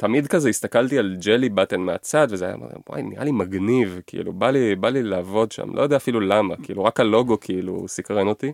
תמיד 0.00 0.26
כזה 0.26 0.48
הסתכלתי 0.48 0.98
על 0.98 1.16
ג'לי 1.24 1.48
בטן 1.48 1.80
מהצד 1.80 2.26
וזה 2.30 2.46
היה 2.46 2.56
וואי 2.88 3.02
נראה 3.02 3.24
לי 3.24 3.32
מגניב 3.32 4.00
כאילו 4.06 4.32
בא 4.32 4.50
לי 4.50 4.76
בא 4.76 4.88
לי 4.88 5.02
לעבוד 5.02 5.52
שם 5.52 5.76
לא 5.76 5.82
יודע 5.82 5.96
אפילו 5.96 6.20
למה 6.20 6.54
כאילו 6.62 6.84
רק 6.84 7.00
הלוגו 7.00 7.40
כאילו 7.40 7.88
סקרן 7.88 8.28
אותי. 8.28 8.52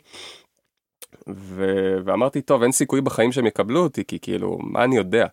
ו... 1.28 1.64
ואמרתי 2.04 2.42
טוב 2.42 2.62
אין 2.62 2.72
סיכוי 2.72 3.00
בחיים 3.00 3.32
שהם 3.32 3.46
יקבלו 3.46 3.80
אותי 3.80 4.04
כי 4.04 4.18
כאילו 4.18 4.58
מה 4.60 4.84
אני 4.84 4.96
יודע. 4.96 5.26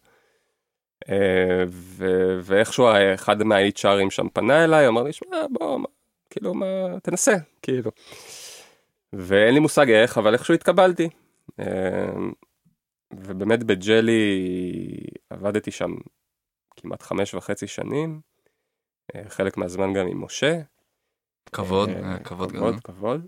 אה, 1.09 1.63
ו... 1.67 2.05
ואיכשהו 2.41 2.87
אחד 3.13 3.43
מה-HRים 3.43 4.09
שם 4.09 4.27
פנה 4.33 4.63
אליי 4.63 4.87
אמר 4.87 5.03
לי 5.03 5.13
שמע 5.13 5.37
בוא 5.49 5.77
מה, 5.77 5.87
כאילו 6.29 6.53
מה 6.53 6.65
תנסה 7.03 7.35
כאילו. 7.61 7.91
ואין 9.13 9.53
לי 9.53 9.59
מושג 9.59 9.89
איך 9.89 10.17
אבל 10.17 10.33
איכשהו 10.33 10.53
התקבלתי. 10.53 11.09
ובאמת 13.17 13.63
בג'לי 13.63 14.49
עבדתי 15.29 15.71
שם 15.71 15.91
כמעט 16.75 17.01
חמש 17.01 17.33
וחצי 17.33 17.67
שנים, 17.67 18.21
אה, 19.15 19.29
חלק 19.29 19.57
מהזמן 19.57 19.93
גם 19.93 20.07
עם 20.07 20.23
משה. 20.23 20.61
כבוד, 21.51 21.89
אה, 21.89 22.11
אה, 22.11 22.19
כבוד 22.19 22.51
גדול. 22.51 22.61
כבוד, 22.61 22.79
כבוד. 22.83 23.27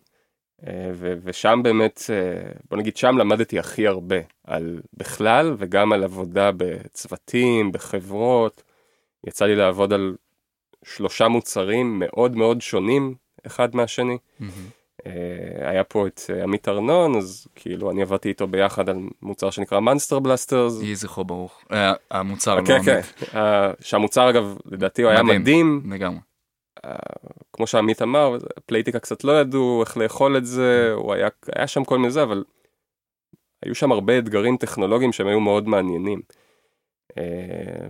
ו- 0.94 1.14
ושם 1.24 1.60
באמת, 1.64 2.02
בוא 2.70 2.78
נגיד 2.78 2.98
שם 2.98 3.18
למדתי 3.18 3.60
הכי 3.60 3.88
הרבה 3.88 4.16
על 4.44 4.82
בכלל 4.94 5.56
וגם 5.58 5.94
על 5.94 6.04
עבודה 6.04 6.52
בצוותים, 6.58 7.72
בחברות. 7.72 8.64
יצא 9.28 9.46
לי 9.46 9.56
לעבוד 9.56 9.94
על 9.94 10.16
שלושה 10.86 11.28
מוצרים 11.28 12.00
מאוד 12.00 12.36
מאוד 12.36 12.62
שונים 12.62 13.16
אחד 13.46 13.76
מהשני. 13.76 14.18
מהמם. 14.40 14.52
אה, 15.08 15.70
היה 15.70 15.84
פה 15.84 16.08
את 16.08 16.22
אה, 16.30 16.44
עמית 16.44 16.68
ארנון, 16.68 17.16
אז 17.16 17.48
כאילו 17.56 17.92
אני 17.92 18.02
עבדתי 18.02 18.30
איתו 18.30 18.48
ביחד 18.48 18.90
על 18.90 18.98
מוצר 19.22 19.50
שנקרא 19.50 19.80
מאנסטר 19.80 20.20
בלסטרס. 20.20 20.82
יהי 20.82 20.96
זכרו 20.96 21.26
ברוך. 21.26 21.62
אה, 21.72 21.94
המוצר, 22.12 22.56
לא 22.56 22.66
כן, 22.66 22.84
כן. 22.84 22.94
עמית. 22.94 23.36
אה, 23.36 23.72
שהמוצר 23.80 24.30
אגב, 24.30 24.58
לדעתי 24.66 25.02
הוא 25.04 25.12
היה 25.12 25.24
מדהים. 25.24 25.82
לגמרי. 25.92 26.20
כמו 27.54 27.68
שעמית 27.68 28.02
אמר, 28.02 28.38
פלייטיקה 28.66 29.00
קצת 29.00 29.24
לא 29.24 29.40
ידעו 29.40 29.82
איך 29.82 29.98
לאכול 29.98 30.38
את 30.38 30.46
זה, 30.46 30.92
הוא 30.96 31.14
היה, 31.14 31.28
היה 31.56 31.68
שם 31.68 31.84
כל 31.84 31.98
מיני 31.98 32.12
זה, 32.12 32.24
אבל 32.24 32.44
היו 33.64 33.76
שם 33.76 33.92
הרבה 33.92 34.18
אתגרים 34.18 34.58
טכנולוגיים 34.58 35.12
שהם 35.12 35.28
היו 35.28 35.40
מאוד 35.40 35.68
מעניינים. 35.68 36.22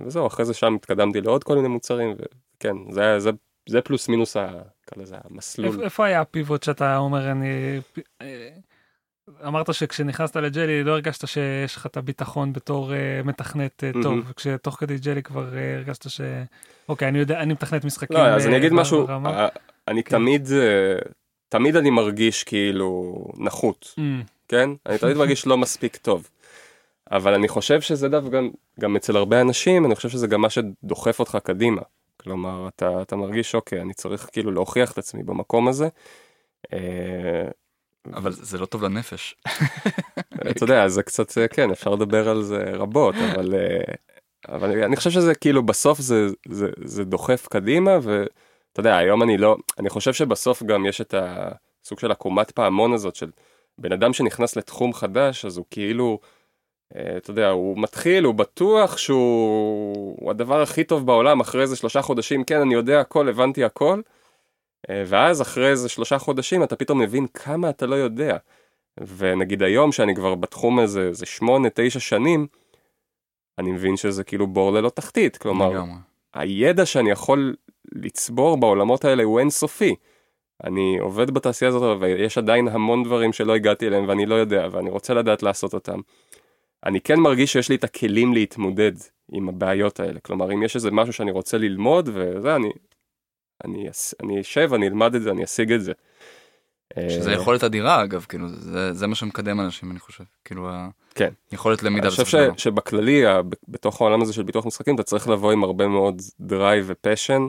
וזהו, 0.05 0.27
אחרי 0.27 0.45
זה 0.45 0.53
שם 0.53 0.75
התקדמתי 0.75 1.21
לעוד 1.21 1.43
כל 1.43 1.55
מיני 1.55 1.67
מוצרים, 1.67 2.15
וכן, 2.59 2.75
זה, 2.91 3.17
זה 3.69 3.81
פלוס 3.81 4.07
מינוס, 4.07 4.37
ה- 4.37 4.49
לזה, 4.97 5.15
המסלול. 5.23 5.83
איפה- 5.83 6.05
היה 6.05 6.21
הפיבוט 6.21 6.63
שאתה 6.63 6.97
אומר 6.97 7.31
אני 7.31 7.79
אמרת 9.47 9.73
שכשנכנסת 9.73 10.35
לג'לי 10.35 10.83
לא 10.83 10.91
הרגשת 10.91 11.27
שיש 11.27 11.75
לך 11.75 11.85
את 11.85 11.97
הביטחון 11.97 12.53
בתור 12.53 12.93
אה, 12.93 13.21
מתכנת 13.23 13.83
אה, 13.83 13.91
טוב 13.93 14.03
מהמם. 14.13 14.21
וכשתוך 14.27 14.75
כדי 14.79 14.97
ג'לי 14.97 15.23
כבר 15.23 15.57
אה, 15.57 15.75
הרגשת 15.75 16.09
ש... 16.09 16.21
אוקיי 16.89 17.07
אני 17.07 17.19
יודע 17.19 17.39
אני 17.39 17.53
מתכנת 17.53 17.85
משחקים. 17.85 18.17
לא, 18.17 18.21
אז 18.25 18.47
אני 18.47 18.57
אגיד 18.57 18.73
משהו, 18.73 19.07
ברמה. 19.07 19.47
אני 19.87 20.03
כן. 20.03 20.17
תמיד, 20.17 20.47
תמיד 21.49 21.75
אני 21.75 21.89
מרגיש 21.89 22.43
כאילו 22.43 23.15
נחות. 23.37 23.93
אמ, 23.97 24.21
כן? 24.47 24.69
אני 24.85 24.97
תמיד 24.97 25.17
מרגיש 25.17 25.47
לא 25.47 25.57
מספיק 25.57 25.95
טוב. 25.95 26.29
אבל 27.11 27.33
אני 27.33 27.47
חושב 27.47 27.81
שזה 27.81 28.09
דווקא 28.09 28.39
גם 28.79 28.95
אצל 28.95 29.17
הרבה 29.17 29.41
אנשים, 29.41 29.85
אני 29.85 29.95
חושב 29.95 30.09
שזה 30.09 30.27
גם 30.27 30.41
מה 30.41 30.49
שדוחף 30.49 31.19
אותך 31.19 31.37
קדימה. 31.43 31.81
כלומר, 32.25 32.67
אתה, 32.67 33.01
אתה 33.01 33.15
מרגיש, 33.15 33.55
אוקיי, 33.55 33.81
אני 33.81 33.93
צריך 33.93 34.29
כאילו 34.31 34.51
להוכיח 34.51 34.91
את 34.91 34.97
עצמי 34.97 35.23
במקום 35.23 35.67
הזה. 35.67 35.87
אה, 36.73 37.49
אבל 38.13 38.31
זה 38.31 38.57
לא 38.57 38.65
טוב 38.65 38.83
לנפש. 38.83 39.35
אתה 40.51 40.63
יודע, 40.63 40.87
זה 40.87 41.03
קצת, 41.03 41.37
אה, 41.37 41.47
כן, 41.47 41.71
אפשר 41.71 41.89
לדבר 41.89 42.29
על 42.29 42.43
זה 42.43 42.63
רבות, 42.73 43.15
אבל, 43.15 43.55
אה, 43.55 43.93
אבל 44.55 44.83
אני 44.83 44.95
חושב 44.95 45.09
שזה 45.09 45.35
כאילו 45.35 45.63
בסוף 45.63 45.99
זה, 45.99 46.27
זה, 46.49 46.69
זה 46.83 47.03
דוחף 47.03 47.47
קדימה, 47.47 47.91
ואתה 48.01 48.79
יודע, 48.79 48.97
היום 48.97 49.23
אני 49.23 49.37
לא, 49.37 49.57
אני 49.79 49.89
חושב 49.89 50.13
שבסוף 50.13 50.63
גם 50.63 50.85
יש 50.85 51.01
את 51.01 51.13
הסוג 51.17 51.99
של 51.99 52.11
עקומת 52.11 52.51
פעמון 52.51 52.93
הזאת 52.93 53.15
של 53.15 53.31
בן 53.77 53.91
אדם 53.91 54.13
שנכנס 54.13 54.55
לתחום 54.55 54.93
חדש, 54.93 55.45
אז 55.45 55.57
הוא 55.57 55.65
כאילו, 55.69 56.19
אתה 56.91 57.31
יודע, 57.31 57.49
הוא 57.49 57.77
מתחיל, 57.77 58.23
הוא 58.23 58.35
בטוח 58.35 58.97
שהוא 58.97 60.15
הוא 60.19 60.31
הדבר 60.31 60.61
הכי 60.61 60.83
טוב 60.83 61.05
בעולם, 61.05 61.39
אחרי 61.39 61.61
איזה 61.61 61.75
שלושה 61.75 62.01
חודשים, 62.01 62.43
כן, 62.43 62.61
אני 62.61 62.73
יודע 62.73 62.99
הכל, 62.99 63.29
הבנתי 63.29 63.63
הכל, 63.63 64.01
אה, 64.89 65.03
ואז 65.07 65.41
אחרי 65.41 65.69
איזה 65.69 65.89
שלושה 65.89 66.17
חודשים 66.17 66.63
אתה 66.63 66.75
פתאום 66.75 66.99
מבין 66.99 67.27
כמה 67.27 67.69
אתה 67.69 67.85
לא 67.85 67.95
יודע. 67.95 68.37
ונגיד 69.17 69.63
היום 69.63 69.91
שאני 69.91 70.15
כבר 70.15 70.35
בתחום 70.35 70.79
הזה 70.79 71.07
איזה 71.07 71.25
שמונה 71.25 71.67
תשע 71.73 71.99
שנים 71.99 72.47
אני 73.59 73.71
מבין 73.71 73.97
שזה 73.97 74.23
כאילו 74.23 74.47
בור 74.47 74.71
ללא 74.71 74.89
תחתית 74.89 75.37
כלומר 75.37 75.69
לגמרי. 75.69 75.93
הידע 76.33 76.85
שאני 76.85 77.11
יכול 77.11 77.55
לצבור 77.91 78.57
בעולמות 78.57 79.05
האלה 79.05 79.23
הוא 79.23 79.39
אינסופי. 79.39 79.95
אני 80.63 80.97
עובד 80.99 81.31
בתעשייה 81.31 81.69
הזאת 81.69 81.97
ויש 82.01 82.37
עדיין 82.37 82.67
המון 82.67 83.03
דברים 83.03 83.33
שלא 83.33 83.55
הגעתי 83.55 83.87
אליהם 83.87 84.07
ואני 84.07 84.25
לא 84.25 84.35
יודע 84.35 84.67
ואני 84.71 84.89
רוצה 84.89 85.13
לדעת 85.13 85.43
לעשות 85.43 85.73
אותם. 85.73 85.99
אני 86.85 87.01
כן 87.01 87.19
מרגיש 87.19 87.53
שיש 87.53 87.69
לי 87.69 87.75
את 87.75 87.83
הכלים 87.83 88.33
להתמודד 88.33 88.91
עם 89.31 89.49
הבעיות 89.49 89.99
האלה 89.99 90.19
כלומר 90.19 90.53
אם 90.53 90.63
יש 90.63 90.75
איזה 90.75 90.91
משהו 90.91 91.13
שאני 91.13 91.31
רוצה 91.31 91.57
ללמוד 91.57 92.09
וזה 92.13 92.55
אני 92.55 92.71
אני 93.65 93.89
אני 94.23 94.41
אשב 94.41 94.73
אני 94.73 94.87
אלמד 94.87 95.15
את 95.15 95.21
זה 95.21 95.31
אני 95.31 95.43
אשיג 95.43 95.71
את 95.71 95.81
זה. 95.83 95.93
שזה 97.09 97.29
אה, 97.29 97.35
יכולת 97.35 97.63
אדירה 97.63 98.03
אגב, 98.03 98.25
כאילו, 98.29 98.49
זה, 98.49 98.93
זה 98.93 99.07
מה 99.07 99.15
שמקדם 99.15 99.59
אנשים, 99.59 99.91
אני 99.91 99.99
חושב. 99.99 100.23
כאילו, 100.45 100.69
כן. 101.15 101.33
היכולת 101.51 101.83
למידה 101.83 102.07
אני 102.07 102.09
חושב 102.09 102.21
בסופו 102.23 102.37
של 102.37 102.47
דבר. 102.47 102.57
ש, 102.57 102.63
שבכללי, 102.63 103.23
בתוך 103.67 104.01
העולם 104.01 104.21
הזה 104.21 104.33
של 104.33 104.43
פיתוח 104.43 104.65
משחקים, 104.65 104.95
אתה 104.95 105.03
צריך 105.03 105.27
לבוא 105.29 105.51
עם 105.51 105.63
הרבה 105.63 105.87
מאוד 105.87 106.21
drive 106.39 106.85
ו 106.87 106.94
passion, 106.94 107.47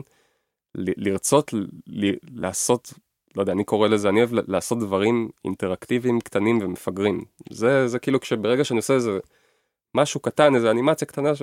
ל- 0.75 1.07
לרצות 1.09 1.53
ל- 1.53 1.65
ל- 1.87 2.41
לעשות, 2.41 2.93
לא 3.37 3.41
יודע, 3.41 3.51
אני 3.51 3.63
קורא 3.63 3.87
לזה, 3.87 4.09
אני 4.09 4.19
אוהב 4.19 4.29
לעשות 4.47 4.79
דברים 4.79 5.29
אינטראקטיביים 5.45 6.19
קטנים 6.21 6.59
ומפגרים. 6.61 7.25
זה, 7.49 7.87
זה 7.87 7.99
כאילו 7.99 8.19
כשברגע 8.19 8.63
שאני 8.63 8.77
עושה 8.77 8.93
איזה 8.93 9.19
משהו 9.95 10.19
קטן, 10.19 10.55
איזה 10.55 10.71
אנימציה 10.71 11.07
קטנה, 11.07 11.35
ש... 11.35 11.41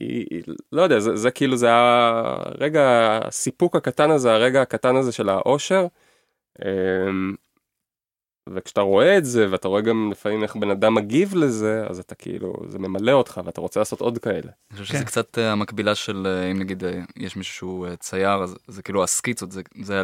היא, 0.00 0.26
היא, 0.30 0.42
לא 0.72 0.82
יודע, 0.82 1.00
זה, 1.00 1.16
זה 1.16 1.30
כאילו, 1.30 1.56
זה 1.56 1.68
הרגע, 1.72 3.18
הסיפוק 3.24 3.76
הקטן 3.76 4.10
הזה, 4.10 4.32
הרגע 4.32 4.62
הקטן 4.62 4.96
הזה 4.96 5.12
של 5.12 5.28
האושר. 5.28 5.86
וכשאתה 8.48 8.80
רואה 8.80 9.18
את 9.18 9.24
זה 9.24 9.46
ואתה 9.50 9.68
רואה 9.68 9.80
גם 9.80 10.08
לפעמים 10.10 10.42
איך 10.42 10.56
בן 10.56 10.70
אדם 10.70 10.94
מגיב 10.94 11.34
לזה 11.34 11.84
אז 11.88 11.98
אתה 11.98 12.14
כאילו 12.14 12.54
זה 12.68 12.78
ממלא 12.78 13.12
אותך 13.12 13.40
ואתה 13.44 13.60
רוצה 13.60 13.80
לעשות 13.80 14.00
עוד 14.00 14.18
כאלה. 14.18 14.50
אני 14.70 14.78
חושב 14.80 14.92
כן. 14.92 14.98
שזה 14.98 15.04
קצת 15.04 15.38
אה, 15.38 15.52
המקבילה 15.52 15.94
של 15.94 16.26
אה, 16.26 16.50
אם 16.50 16.58
נגיד 16.58 16.84
אה, 16.84 17.00
יש 17.16 17.36
מישהו 17.36 17.54
שהוא 17.54 17.86
צייר, 17.96 18.42
אז 18.42 18.56
זה 18.66 18.82
כאילו 18.82 19.02
הסקיצות, 19.04 19.52
זה- 19.52 19.62
זה 19.82 20.02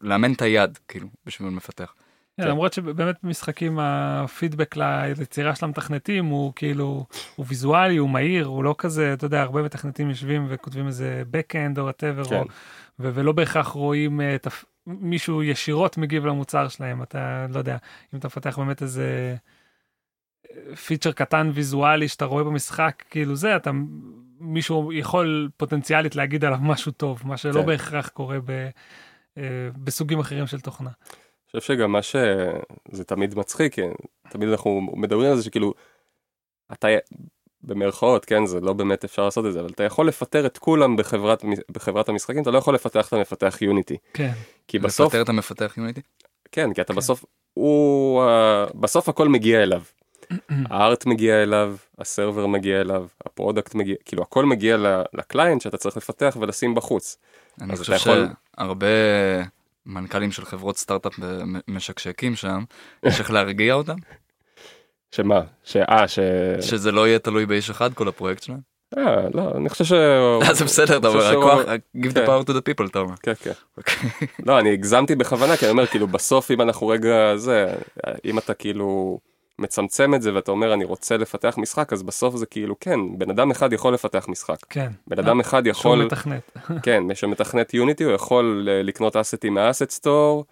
לאמן 0.00 0.32
את 0.32 0.42
היד, 0.42 0.78
כאילו, 0.88 1.06
בשביל 1.26 1.48
מפתח. 1.48 1.94
כן, 2.36 2.42
כן. 2.42 2.48
למרות 2.48 2.72
שבאמת 2.72 3.16
במשחקים 3.22 3.78
הפידבק 3.80 4.76
ליצירה 4.76 5.54
של 5.54 5.64
המתכנתים 5.64 6.24
הוא 6.24 6.52
כאילו 6.56 7.06
הוא 7.36 7.46
ויזואלי 7.48 7.96
הוא 7.96 8.10
מהיר 8.10 8.46
הוא 8.46 8.64
לא 8.64 8.74
כזה 8.78 9.12
אתה 9.12 9.24
יודע 9.26 9.42
הרבה 9.42 9.62
מתכנתים 9.62 10.08
יושבים 10.08 10.46
וכותבים 10.48 10.86
איזה 10.86 11.22
backend 11.32 11.80
או 11.80 11.88
whatever 11.90 12.28
כן. 12.28 12.34
או, 12.36 12.44
ו- 13.00 13.10
ולא 13.14 13.32
בהכרח 13.32 13.68
רואים 13.68 14.20
את 14.34 14.46
מישהו 14.86 15.42
ישירות 15.42 15.98
מגיב 15.98 16.26
למוצר 16.26 16.68
שלהם 16.68 17.02
אתה 17.02 17.46
לא 17.50 17.58
יודע 17.58 17.76
אם 18.14 18.18
אתה 18.18 18.26
מפתח 18.26 18.58
באמת 18.58 18.82
איזה 18.82 19.36
פיצ'ר 20.86 21.12
קטן 21.12 21.50
ויזואלי 21.54 22.08
שאתה 22.08 22.24
רואה 22.24 22.44
במשחק 22.44 23.02
כאילו 23.10 23.36
זה 23.36 23.56
אתה 23.56 23.70
מישהו 24.40 24.92
יכול 24.92 25.48
פוטנציאלית 25.56 26.16
להגיד 26.16 26.44
עליו 26.44 26.58
משהו 26.62 26.92
טוב 26.92 27.22
מה 27.24 27.36
שלא 27.36 27.60
כן. 27.60 27.66
בהכרח 27.66 28.08
קורה 28.08 28.38
ב, 28.44 28.50
אה, 29.38 29.68
בסוגים 29.84 30.20
אחרים 30.20 30.46
של 30.46 30.60
תוכנה. 30.60 30.90
אני 30.90 31.60
חושב 31.60 31.74
שגם 31.74 31.92
מה 31.92 32.02
שזה 32.02 33.04
תמיד 33.06 33.38
מצחיק 33.38 33.76
תמיד 34.28 34.48
אנחנו 34.48 34.80
מדברים 34.80 35.30
על 35.30 35.36
זה 35.36 35.42
שכאילו 35.42 35.74
אתה 36.72 36.88
במרכאות, 37.66 38.24
כן, 38.24 38.46
זה 38.46 38.60
לא 38.60 38.72
באמת 38.72 39.04
אפשר 39.04 39.24
לעשות 39.24 39.46
את 39.46 39.52
זה, 39.52 39.60
אבל 39.60 39.68
אתה 39.70 39.82
יכול 39.84 40.08
לפטר 40.08 40.46
את 40.46 40.58
כולם 40.58 40.96
בחברת, 40.96 41.44
בחברת 41.72 42.08
המשחקים, 42.08 42.42
אתה 42.42 42.50
לא 42.50 42.58
יכול 42.58 42.74
לפטר 42.74 43.08
את 43.08 43.12
המפתח 43.12 43.58
Unity. 43.60 43.96
כן. 44.14 44.32
כי 44.68 44.78
בסוף, 44.78 45.06
לפטר 45.06 45.22
את 45.22 45.28
המפתח 45.28 45.74
Unity? 45.76 46.00
כן, 46.52 46.74
כי 46.74 46.80
אתה 46.80 46.92
כן. 46.92 46.96
בסוף, 46.98 47.24
הוא, 47.54 48.22
אה, 48.22 48.66
בסוף 48.74 49.08
הכל 49.08 49.28
מגיע 49.28 49.62
אליו. 49.62 49.82
ה 50.48 50.62
art 50.62 51.06
מגיע 51.06 51.42
אליו, 51.42 51.76
ה 51.98 52.05
server 52.05 52.46
מגיע 52.46 52.80
אליו, 52.80 53.06
ה 53.26 53.32
product 53.32 53.74
מגיע, 53.74 53.94
כאילו 54.04 54.22
הכל 54.22 54.44
מגיע 54.44 54.76
לקליינט 55.14 55.60
שאתה 55.62 55.76
צריך 55.76 55.96
לפתח 55.96 56.36
ולשים 56.40 56.74
בחוץ. 56.74 57.18
אני 57.60 57.76
חושב 57.76 57.92
יכול- 57.92 58.28
שהרבה 58.58 58.86
מנכ"לים 59.86 60.32
של 60.32 60.44
חברות 60.44 60.76
סטארט-אפ 60.78 61.12
משקשקים 61.68 62.36
שם, 62.36 62.64
יש 63.02 63.20
איך 63.20 63.30
להרגיע 63.30 63.74
אותם, 63.74 63.96
שמה? 65.14 65.40
שאה, 65.64 66.08
ש... 66.08 66.18
שזה 66.60 66.92
לא 66.92 67.08
יהיה 67.08 67.18
תלוי 67.18 67.46
באיש 67.46 67.70
אחד 67.70 67.94
כל 67.94 68.08
הפרויקט 68.08 68.42
שלהם. 68.42 68.58
אה, 68.98 69.26
לא, 69.34 69.52
אני 69.56 69.68
חושב 69.68 69.84
ש... 69.84 69.92
אז 70.50 70.58
זה 70.58 70.64
בסדר, 70.64 70.96
אתה 70.98 71.08
אומר, 71.08 71.20
שהוא- 71.30 71.50
הכוח, 71.50 71.62
give 71.96 72.10
the 72.10 72.14
כן. 72.14 72.26
power 72.26 72.44
to 72.44 72.50
the 72.50 72.60
people, 72.70 72.88
אתה 72.90 72.98
אומר. 72.98 73.14
כן, 73.22 73.32
כן. 73.42 73.52
אוקיי. 73.78 74.08
לא, 74.46 74.58
אני 74.58 74.72
הגזמתי 74.72 75.14
בכוונה, 75.14 75.56
כי 75.56 75.64
אני 75.64 75.72
אומר, 75.72 75.86
כאילו, 75.86 76.06
בסוף 76.06 76.50
אם 76.50 76.60
אנחנו 76.60 76.86
רגע, 76.86 77.36
זה, 77.36 77.74
אם 78.24 78.38
אתה 78.38 78.54
כאילו 78.54 79.18
מצמצם 79.58 80.14
את 80.14 80.22
זה 80.22 80.34
ואתה 80.34 80.50
אומר, 80.50 80.74
אני 80.74 80.84
רוצה 80.84 81.16
לפתח 81.16 81.54
משחק, 81.58 81.92
אז 81.92 82.02
בסוף 82.02 82.36
זה 82.36 82.46
כאילו, 82.46 82.74
כן, 82.80 83.18
בן 83.18 83.30
אדם 83.30 83.50
אחד 83.50 83.72
יכול 83.72 83.94
לפתח 83.94 84.26
משחק. 84.28 84.56
כן. 84.70 84.90
בן 85.06 85.18
אדם 85.18 85.40
אחד 85.40 85.62
שהוא 85.62 85.70
יכול, 85.70 86.04
מתכנת. 86.04 86.50
כן, 86.82 87.02
מי 87.02 87.14
שמתכנת 87.14 87.74
יוניטי, 87.74 88.04
הוא 88.04 88.12
יכול 88.12 88.68
אה, 88.70 88.82
לקנות 88.82 89.16
אסטים 89.16 89.54
מהאסט 89.54 89.90
סטור, 89.90 90.44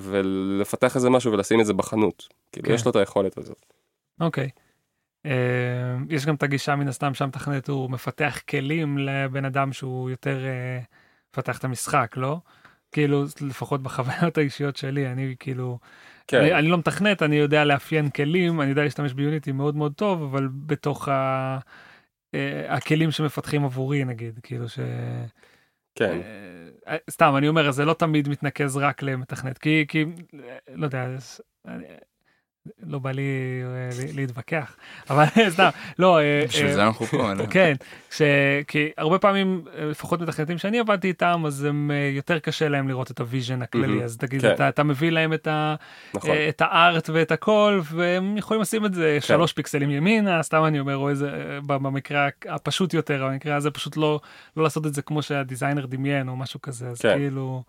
ולפתח 0.00 0.96
איזה 0.96 1.10
משהו 1.10 1.32
ולשים 1.32 1.60
את 1.60 1.66
זה 1.66 1.72
בחנות. 1.72 2.28
כאילו, 2.52 2.68
כן. 2.68 2.74
יש 2.74 2.84
לו 2.84 2.90
את 2.90 2.96
היכולת 2.96 3.38
הזאת. 3.38 3.66
אוקיי. 4.20 4.50
אה, 5.26 5.96
יש 6.08 6.26
גם 6.26 6.34
את 6.34 6.42
הגישה 6.42 6.76
מן 6.76 6.88
הסתם 6.88 7.14
שהמתכנת 7.14 7.68
הוא 7.68 7.90
מפתח 7.90 8.40
כלים 8.48 8.98
לבן 8.98 9.44
אדם 9.44 9.72
שהוא 9.72 10.10
יותר 10.10 10.44
אה, 10.44 10.80
מפתח 11.32 11.58
את 11.58 11.64
המשחק, 11.64 12.14
לא? 12.16 12.40
כאילו, 12.92 13.24
לפחות 13.40 13.82
בחוויות 13.82 14.38
האישיות 14.38 14.76
שלי, 14.76 15.06
אני 15.06 15.34
כאילו, 15.38 15.78
כן, 16.26 16.40
אני, 16.40 16.54
אני 16.54 16.68
לא 16.68 16.78
מתכנת, 16.78 17.22
אני 17.22 17.36
יודע 17.36 17.64
לאפיין 17.64 18.10
כלים, 18.10 18.60
אני 18.60 18.70
יודע 18.70 18.84
להשתמש 18.84 19.12
ביוניטי 19.12 19.52
מאוד 19.52 19.76
מאוד 19.76 19.92
טוב, 19.92 20.22
אבל 20.22 20.48
בתוך 20.66 21.08
ה... 21.08 21.58
אה, 22.34 22.74
הכלים 22.74 23.10
שמפתחים 23.10 23.64
עבורי 23.64 24.04
נגיד, 24.04 24.40
כאילו 24.42 24.68
ש... 24.68 24.78
כן. 25.96 26.20
אה, 26.88 26.96
סתם, 27.10 27.34
אני 27.38 27.48
אומר, 27.48 27.70
זה 27.70 27.84
לא 27.84 27.92
תמיד 27.94 28.28
מתנקז 28.28 28.76
רק 28.76 29.02
למתכנת, 29.02 29.58
כי, 29.58 29.84
כי, 29.88 30.04
אה, 30.44 30.56
לא 30.74 30.84
יודע, 30.84 31.06
אני- 31.66 31.84
לא 32.86 32.98
בא 32.98 33.10
לי 33.10 33.22
אה, 33.64 34.06
להתווכח, 34.14 34.76
אבל 35.10 35.24
סתם, 35.54 35.68
לא, 35.98 36.18
אה, 36.18 36.44
בשביל 36.48 36.66
אה, 36.66 36.74
זה 36.74 36.86
אנחנו 36.86 37.06
פה. 37.06 37.32
כן. 37.50 37.74
כי 38.66 38.90
הרבה 38.98 39.18
פעמים, 39.18 39.64
לפחות 39.78 40.20
מתכנתים 40.20 40.58
שאני 40.58 40.78
עבדתי 40.78 41.08
איתם, 41.08 41.42
אז 41.46 41.64
הם 41.64 41.90
יותר 42.12 42.38
קשה 42.38 42.68
להם 42.68 42.88
לראות 42.88 43.10
את 43.10 43.20
ה 43.20 43.26
vision 43.26 43.62
הכללי. 43.62 44.04
אז 44.04 44.16
תגיד, 44.16 44.40
כן. 44.40 44.68
אתה, 44.68 44.82
מביא 44.82 45.10
להם 45.10 45.32
את. 45.32 45.48
נכון. 46.14 46.30
את 46.48 46.62
ה 46.64 46.75
art 46.75 47.10
ואת 47.12 47.32
הכל, 47.32 47.80
והם 47.84 48.36
יכולים 48.36 48.60
לשים 48.62 48.86
את 48.86 48.94
זה 48.94 49.18
שלוש 49.20 49.52
פיקסלים 49.52 49.90
ימינה, 49.90 50.42
סתם 50.42 50.64
אני 50.64 50.80
אומר, 50.80 50.96
או 50.96 51.08
איזה, 51.08 51.58
במקרה 51.66 52.28
הפשוט 52.48 52.94
יותר, 52.94 53.26
במקרה 53.26 53.56
הזה 53.56 53.70
פשוט 53.70 53.96
לא, 53.96 54.20
לא 54.56 54.62
לעשות 54.62 54.86
את 54.86 54.94
זה 54.94 55.02
כמו 55.02 55.22
שהדיזיינר 55.22 55.86
דמיין 55.86 56.28
או 56.28 56.36
משהו 56.36 56.62
כזה, 56.62 56.88
אז 56.88 57.00
כן. 57.00 57.14
כאילו, 57.16 57.62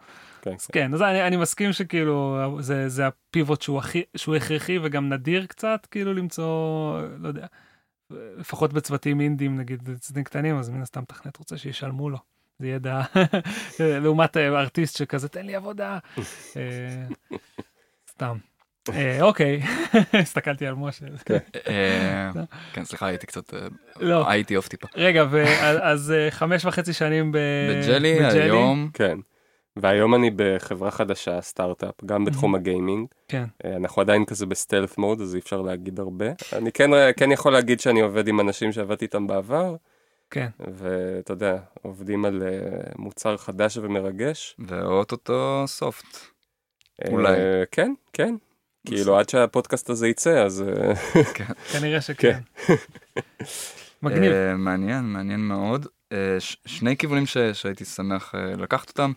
כן, 0.50 0.56
אז 0.56 0.68
כן, 0.68 0.94
אז 0.94 1.02
אני, 1.02 1.28
אני 1.28 1.38
מסכים 1.38 1.74
שכאילו, 1.74 2.38
זה, 2.60 2.90
זה 2.90 3.08
הפיבוט 3.08 3.62
שהוא 3.62 3.78
הכי, 3.80 4.04
שהוא 4.16 4.36
הכרחי 4.36 4.80
וגם 4.84 5.10
נדיר 5.14 5.46
קצת, 5.46 5.88
כאילו 5.92 6.14
למצוא, 6.14 7.02
לא 7.20 7.28
יודע, 7.28 7.46
לפחות 8.12 8.74
בצוותים 8.74 9.22
אינדים, 9.22 9.56
נגיד, 9.56 9.90
צוותים 10.00 10.24
קטנים, 10.24 10.58
אז 10.58 10.70
מן 10.70 10.82
הסתם 10.82 11.04
תכנת 11.08 11.38
רוצה 11.38 11.58
שישלמו 11.58 12.10
לו. 12.10 12.18
זה 12.60 12.68
ידע, 12.68 13.02
לעומת 14.04 14.38
אה, 14.38 14.48
ארטיסט 14.60 14.98
שכזה, 14.98 15.30
תן 15.30 15.46
לי 15.46 15.56
עבודה. 15.56 16.00
אה, 16.58 17.06
סתם. 18.12 18.38
אה, 18.94 19.22
אוקיי, 19.22 19.62
הסתכלתי 20.22 20.68
על 20.68 20.76
משה. 20.76 21.06
אה, 21.68 22.32
כן, 22.74 22.86
סליחה, 22.86 23.06
הייתי 23.08 23.28
קצת, 23.28 23.54
לא, 24.00 24.30
הייתי 24.30 24.58
off 24.58 24.68
טיפה. 24.68 24.88
רגע, 24.96 25.24
אז 25.82 26.14
חמש 26.30 26.66
וחצי 26.66 26.94
שנים 26.94 27.32
ב- 27.32 27.38
בג'לי 27.70 28.26
היום, 28.26 28.90
כן. 28.94 29.18
והיום 29.82 30.16
אני 30.16 30.32
בחברה 30.36 30.92
חדשה, 30.92 31.42
סטארט-אפ, 31.42 32.04
גם 32.06 32.26
בתחום 32.26 32.56
ה 32.56 32.62
gaming. 32.62 33.08
כן, 33.28 33.44
אה, 33.66 33.76
אנחנו 33.76 34.02
עדיין 34.02 34.26
כזה 34.26 34.46
ב 34.46 34.52
stealth 34.52 34.98
mode, 34.98 35.22
אז 35.22 35.36
אי 35.36 35.40
אפשר 35.40 35.62
להגיד 35.62 36.00
הרבה. 36.00 36.26
אני 36.54 36.72
כן, 36.72 36.90
כן 37.18 37.32
יכול 37.32 37.54
להגיד 37.54 37.80
שאני 37.80 38.02
עובד 38.02 38.28
עם 38.28 38.40
אנשים 38.40 38.72
שעבדתי 38.72 39.06
איתם 39.06 39.28
בעבר, 39.28 39.76
כן. 40.32 40.48
ואתה 40.60 41.34
יודע, 41.34 41.58
עובדים 41.82 42.26
על 42.26 42.44
אה, 42.44 42.50
מוצר 42.98 43.38
חדש 43.38 43.78
ומרגש. 43.78 44.56
ואו-טו-טו 44.60 45.64
soft. 45.68 46.18
אה, 47.06 47.12
אולי. 47.12 47.38
כן, 47.72 47.94
כן. 48.14 48.36
כאילו, 48.88 49.18
עד 49.20 49.30
שהפודקאסט 49.30 49.90
הזה 49.90 50.08
יצא, 50.08 50.44
אז... 50.46 50.64
אה, 50.68 50.94
כנראה 51.74 52.02
שכן. 52.02 52.40
כן. 52.56 52.74
מגניב. 54.04 54.32
מעניין, 54.58 55.04
מעניין 55.04 55.40
מאוד. 55.40 55.88
ש- 56.40 56.58
שני 56.66 56.98
כיוונים 56.98 57.26
ש- 57.26 57.38
שהייתי 57.38 57.86
שמח 57.86 58.36
לקחת 58.36 58.90
אותם. 58.90 59.12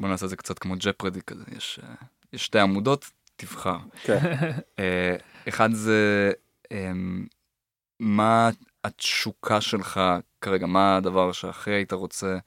בוא 0.00 0.08
נעשה 0.08 0.24
את 0.24 0.30
זה 0.30 0.36
קצת 0.36 0.58
כמו 0.58 0.74
ג'פרדי 0.78 1.22
כזה, 1.22 1.44
יש 1.56 1.80
אה, 1.82 1.94
יש 2.32 2.44
שתי 2.44 2.58
עמודות, 2.58 3.10
תבחר. 3.36 3.78
כן. 4.02 4.18
אה, 4.78 5.16
אחד 5.48 5.72
זה 5.72 6.32
אמ, 6.70 7.26
מה 8.00 8.50
התשוקה 8.84 9.60
שלך 9.60 10.00
כרגע, 10.40 10.66
מה 10.66 10.96
הדבר 10.96 11.32
שהכי 11.32 11.70
היית 11.70 11.92
רוצה 11.92 12.38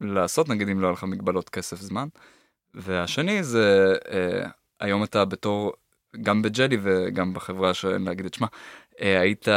לעשות, 0.00 0.48
נגיד 0.48 0.68
אם 0.68 0.80
לא 0.80 0.86
היה 0.86 0.92
לך 0.92 1.04
מגבלות 1.04 1.48
כסף 1.48 1.80
זמן. 1.80 2.08
והשני 2.74 3.42
זה 3.44 3.94
אה, 4.10 4.48
היום 4.80 5.04
אתה 5.04 5.24
בתור, 5.24 5.72
גם 6.22 6.42
בג'לי 6.42 6.78
וגם 6.82 7.34
בחברה 7.34 7.74
שאין 7.74 8.04
להגיד 8.04 8.26
את 8.26 8.34
שמה, 8.34 8.46
אה, 9.00 9.20
היית, 9.20 9.48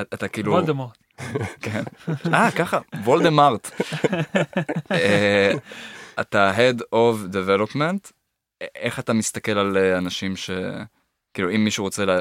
אתה 0.00 0.28
כאילו, 0.28 0.52
וולדמורט. 0.52 0.98
כן, 1.60 1.82
אה 2.34 2.50
ככה, 2.50 2.78
וולדמארט. 3.04 3.70
אה, 4.92 5.52
אתה 6.20 6.52
Head 6.56 6.80
of 6.94 7.32
Development, 7.34 8.10
איך 8.76 8.98
אתה 8.98 9.12
מסתכל 9.12 9.58
על 9.58 9.76
אה, 9.76 9.98
אנשים 9.98 10.36
ש... 10.36 10.50
כאילו 11.34 11.50
אם 11.50 11.64
מישהו 11.64 11.84
רוצה, 11.84 12.04
לה... 12.04 12.18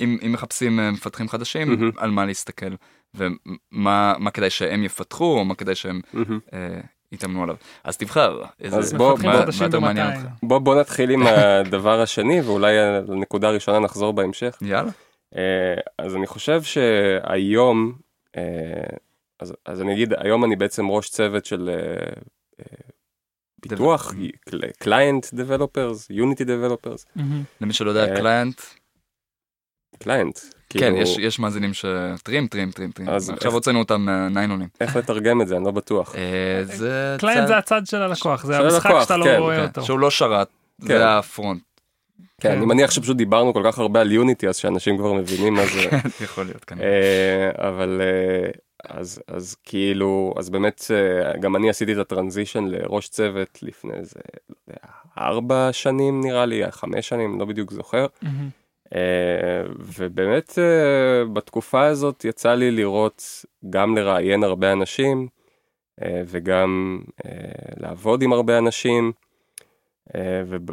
אם, 0.00 0.18
אם 0.26 0.32
מחפשים 0.32 0.80
אה, 0.80 0.90
מפתחים 0.90 1.28
חדשים. 1.28 1.92
על 1.96 2.10
מה 2.10 2.26
להסתכל, 2.26 2.74
ומה 3.14 4.14
מה 4.18 4.30
כדאי 4.30 4.50
שהם 4.50 4.84
יפתחו, 4.84 5.38
או 5.38 5.44
מה 5.44 5.54
כדאי 5.54 5.74
שהם. 5.74 6.00
אה, 6.52 6.80
יתאמנו 7.12 7.42
עליו. 7.42 7.56
אז 7.84 7.96
תבחר, 7.96 8.42
איזה, 8.60 8.76
אז 8.78 8.92
בוא- 8.94 9.18
מה, 9.24 9.32
מה 9.58 9.64
יותר 9.64 9.80
מעניין 9.80 10.06
ב-200. 10.10 10.16
אותך? 10.16 10.28
בוא, 10.42 10.58
בוא 10.58 10.80
נתחיל 10.80 11.10
עם 11.10 11.22
הדבר 11.26 12.00
השני, 12.00 12.40
ואולי 12.40 12.74
לנקודה 13.08 13.48
הראשונה 13.48 13.78
נחזור 13.78 14.12
בהמשך. 14.12 14.56
יאללה. 14.62 14.90
אה, 15.36 15.74
אז 15.98 16.16
אני 16.16 16.26
חושב 16.26 16.62
שהיום, 16.62 17.92
אה, 17.94 18.07
אז, 19.40 19.54
אז 19.64 19.80
אני 19.80 19.92
אגיד, 19.92 20.14
היום 20.16 20.44
אני 20.44 20.56
בעצם 20.56 20.88
ראש 20.88 21.10
צוות 21.10 21.44
של 21.44 21.70
אה, 21.72 21.74
אה, 22.60 22.64
פיתוח, 23.60 24.14
client 24.78 25.26
developers, 25.32 26.10
Unity 26.10 26.44
developers. 26.44 27.06
למי 27.60 27.72
שלא 27.72 27.90
יודע, 27.90 28.10
אה, 28.10 28.16
client, 28.16 28.60
client. 29.98 30.38
כן, 30.70 30.94
יש, 30.96 31.18
יש 31.18 31.38
מאזינים 31.38 31.74
ש... 31.74 31.84
טריים, 32.22 32.46
טריים, 32.46 32.70
טריים, 32.70 32.90
טריים. 32.90 33.08
אז 33.08 33.30
עכשיו 33.30 33.52
הוצאנו 33.52 33.78
אותם 33.78 34.00
מהניילונים. 34.00 34.68
איך 34.80 34.96
לתרגם 34.96 35.42
את 35.42 35.48
זה, 35.48 35.56
אני 35.56 35.64
לא 35.64 35.70
בטוח. 35.70 36.14
אה, 36.16 36.60
זה... 36.64 37.16
client 37.18 37.48
זה 37.48 37.56
הצד 37.56 37.86
של 37.86 38.02
הלקוח, 38.02 38.44
זה 38.44 38.58
המשחק 38.58 38.86
הלקוח, 38.86 39.02
שאתה 39.02 39.16
לא 39.16 39.24
כן, 39.24 39.36
רואה 39.38 39.56
כן, 39.56 39.62
אותו. 39.62 39.84
שהוא 39.84 39.98
לא 39.98 40.10
שרת, 40.10 40.48
כן. 40.80 40.86
זה 40.86 41.18
ה 41.18 41.24
front. 41.24 41.62
כן, 42.40 42.48
כן. 42.48 42.56
אני 42.56 42.66
מניח 42.66 42.90
שפשוט 42.90 43.16
דיברנו 43.16 43.54
כל 43.54 43.62
כך 43.64 43.78
הרבה 43.78 44.00
על 44.00 44.12
Unity, 44.12 44.48
אז 44.48 44.56
שאנשים 44.56 44.98
כבר 44.98 45.12
מבינים 45.12 45.54
מה 45.54 45.66
זה. 45.66 45.88
יכול 46.24 46.44
להיות 46.44 46.64
כנראה. 46.64 46.86
אה, 46.86 47.68
אבל 47.68 48.00
אה, 48.04 48.50
אז 48.84 49.22
אז 49.26 49.56
כאילו 49.64 50.34
אז 50.38 50.50
באמת 50.50 50.84
אה, 50.90 51.38
גם 51.38 51.56
אני 51.56 51.70
עשיתי 51.70 51.92
את 51.92 51.98
ה 51.98 52.04
transition 52.04 52.64
לראש 52.64 53.08
צוות 53.08 53.58
לפני 53.62 53.94
איזה 53.94 54.20
לא 54.68 54.74
ארבע 55.18 55.68
שנים 55.72 56.20
נראה 56.20 56.46
לי 56.46 56.70
חמש 56.70 57.08
שנים 57.08 57.40
לא 57.40 57.44
בדיוק 57.44 57.70
זוכר 57.70 58.06
ובאמת 59.78 60.58
בתקופה 61.32 61.86
הזאת 61.86 62.24
יצא 62.24 62.54
לי 62.54 62.70
לראות 62.70 63.44
גם 63.70 63.96
לראיין 63.96 64.44
הרבה 64.44 64.72
אנשים 64.72 65.28
וגם 66.04 67.00
לעבוד 67.76 68.22
עם 68.22 68.32
הרבה 68.32 68.58
אנשים 68.58 69.12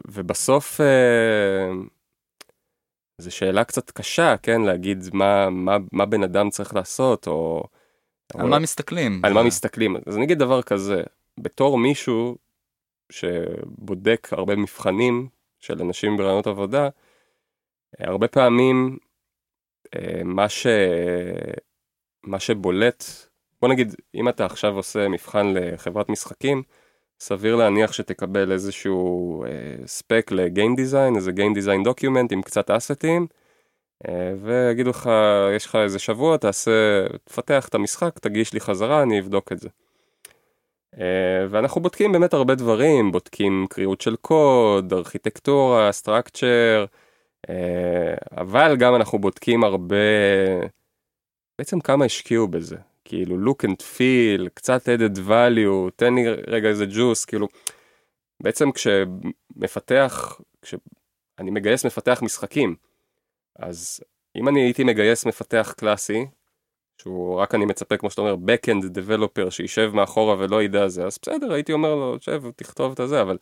ובסוף 0.07 0.81
אה, 0.81 1.71
זו 3.17 3.35
שאלה 3.35 3.63
קצת 3.63 3.91
קשה 3.91 4.35
כן 4.43 4.61
להגיד 4.61 5.03
מה 5.13 5.49
מה 5.49 5.77
מה 5.91 6.05
בן 6.05 6.23
אדם 6.23 6.49
צריך 6.49 6.75
לעשות 6.75 7.27
או. 7.27 7.63
על 8.33 8.41
או- 8.41 8.47
מה 8.47 8.59
מסתכלים? 8.59 9.21
על 9.25 9.33
מה 9.33 9.43
מסתכלים 9.43 9.95
אז 10.05 10.17
אני 10.17 10.25
אגיד 10.25 10.39
דבר 10.39 10.61
כזה 10.61 11.03
בתור 11.39 11.77
מישהו 11.77 12.37
שבודק 13.11 14.27
הרבה 14.31 14.55
מבחנים 14.55 15.27
של 15.59 15.81
אנשים 15.81 16.17
בראיונות 16.17 16.47
עבודה 16.47 16.89
הרבה 17.99 18.27
פעמים 18.27 18.97
אה, 19.95 20.23
מה, 20.23 20.49
ש... 20.49 20.67
מה 22.23 22.39
שבולט, 22.39 23.03
בוא 23.61 23.69
נגיד, 23.69 23.95
אם 24.15 24.29
אתה 24.29 24.45
עכשיו 24.45 24.75
עושה 24.75 25.07
מבחן 25.07 25.53
לחברת 25.53 26.09
משחקים, 26.09 26.63
סביר 27.19 27.55
להניח 27.55 27.91
שתקבל 27.93 28.51
איזשהו 28.51 29.43
אה, 29.45 29.87
spec 29.87 30.31
ל 30.31 30.40
game 30.40 30.75
design, 30.75 31.15
איזה 31.15 31.31
game 31.31 31.53
design 31.53 31.83
document 31.83 32.31
עם 32.31 32.41
קצת 32.41 32.69
asset 32.71 33.06
ים, 33.06 33.27
אה, 34.07 34.33
ויגידו 34.41 34.89
לך, 34.89 35.09
יש 35.55 35.65
לך 35.65 35.75
איזה 35.75 35.99
שבוע, 35.99 36.37
תעשה, 36.37 37.05
תפתח 37.23 37.67
את 37.67 37.75
המשחק, 37.75 38.19
תגיש 38.19 38.53
לי 38.53 38.59
חזרה, 38.59 39.03
אני 39.03 39.19
אבדוק 39.19 39.51
את 39.51 39.59
זה. 39.59 39.69
אה, 40.99 41.47
ואנחנו 41.49 41.81
בודקים 41.81 42.11
באמת 42.11 42.33
הרבה 42.33 42.55
דברים, 42.55 43.11
בודקים 43.11 43.65
קריאות 43.69 44.01
של 44.01 44.15
קוד, 44.15 44.93
ארכיטקטורה, 44.93 45.91
סטרקצ'ר, 45.91 46.85
אה, 47.49 48.15
אבל 48.37 48.75
גם 48.79 48.95
אנחנו 48.95 49.19
בודקים 49.19 49.63
הרבה, 49.63 49.95
בעצם 51.59 51.79
כמה 51.79 52.05
השקיעו 52.05 52.47
בזה. 52.47 52.77
כאילו 53.05 53.51
look 53.51 53.67
and 53.67 53.81
feel, 53.97 54.49
קצת 54.53 54.81
added 54.89 55.17
value, 55.27 55.91
תן 55.95 56.15
לי 56.15 56.23
רגע 56.47 56.69
איזה 56.69 56.85
ג'וס, 56.89 57.25
כאילו, 57.25 57.47
בעצם 58.43 58.69
כשמפתח, 58.71 60.41
כשאני 60.61 61.51
מגייס 61.51 61.85
מפתח 61.85 62.19
משחקים, 62.23 62.75
אז 63.59 63.99
אם 64.35 64.47
אני 64.47 64.61
הייתי 64.61 64.83
מגייס 64.83 65.25
מפתח 65.25 65.73
קלאסי, 65.77 66.25
שהוא 67.01 67.39
רק 67.39 67.55
אני 67.55 67.65
מצפה 67.65 67.97
כמו 67.97 68.09
שאתה 68.09 68.21
אומר 68.21 68.35
backend 68.35 68.83
developer 68.83 69.49
שישב 69.49 69.91
מאחורה 69.93 70.35
ולא 70.39 70.63
ידע 70.63 70.87
זה 70.87 71.05
אז 71.05 71.17
בסדר 71.21 71.53
הייתי 71.53 71.73
אומר 71.73 71.95
לו 71.95 72.17
שב 72.19 72.51
תכתוב 72.55 72.91
את 72.91 72.99
הזה 72.99 73.21
אבל 73.21 73.37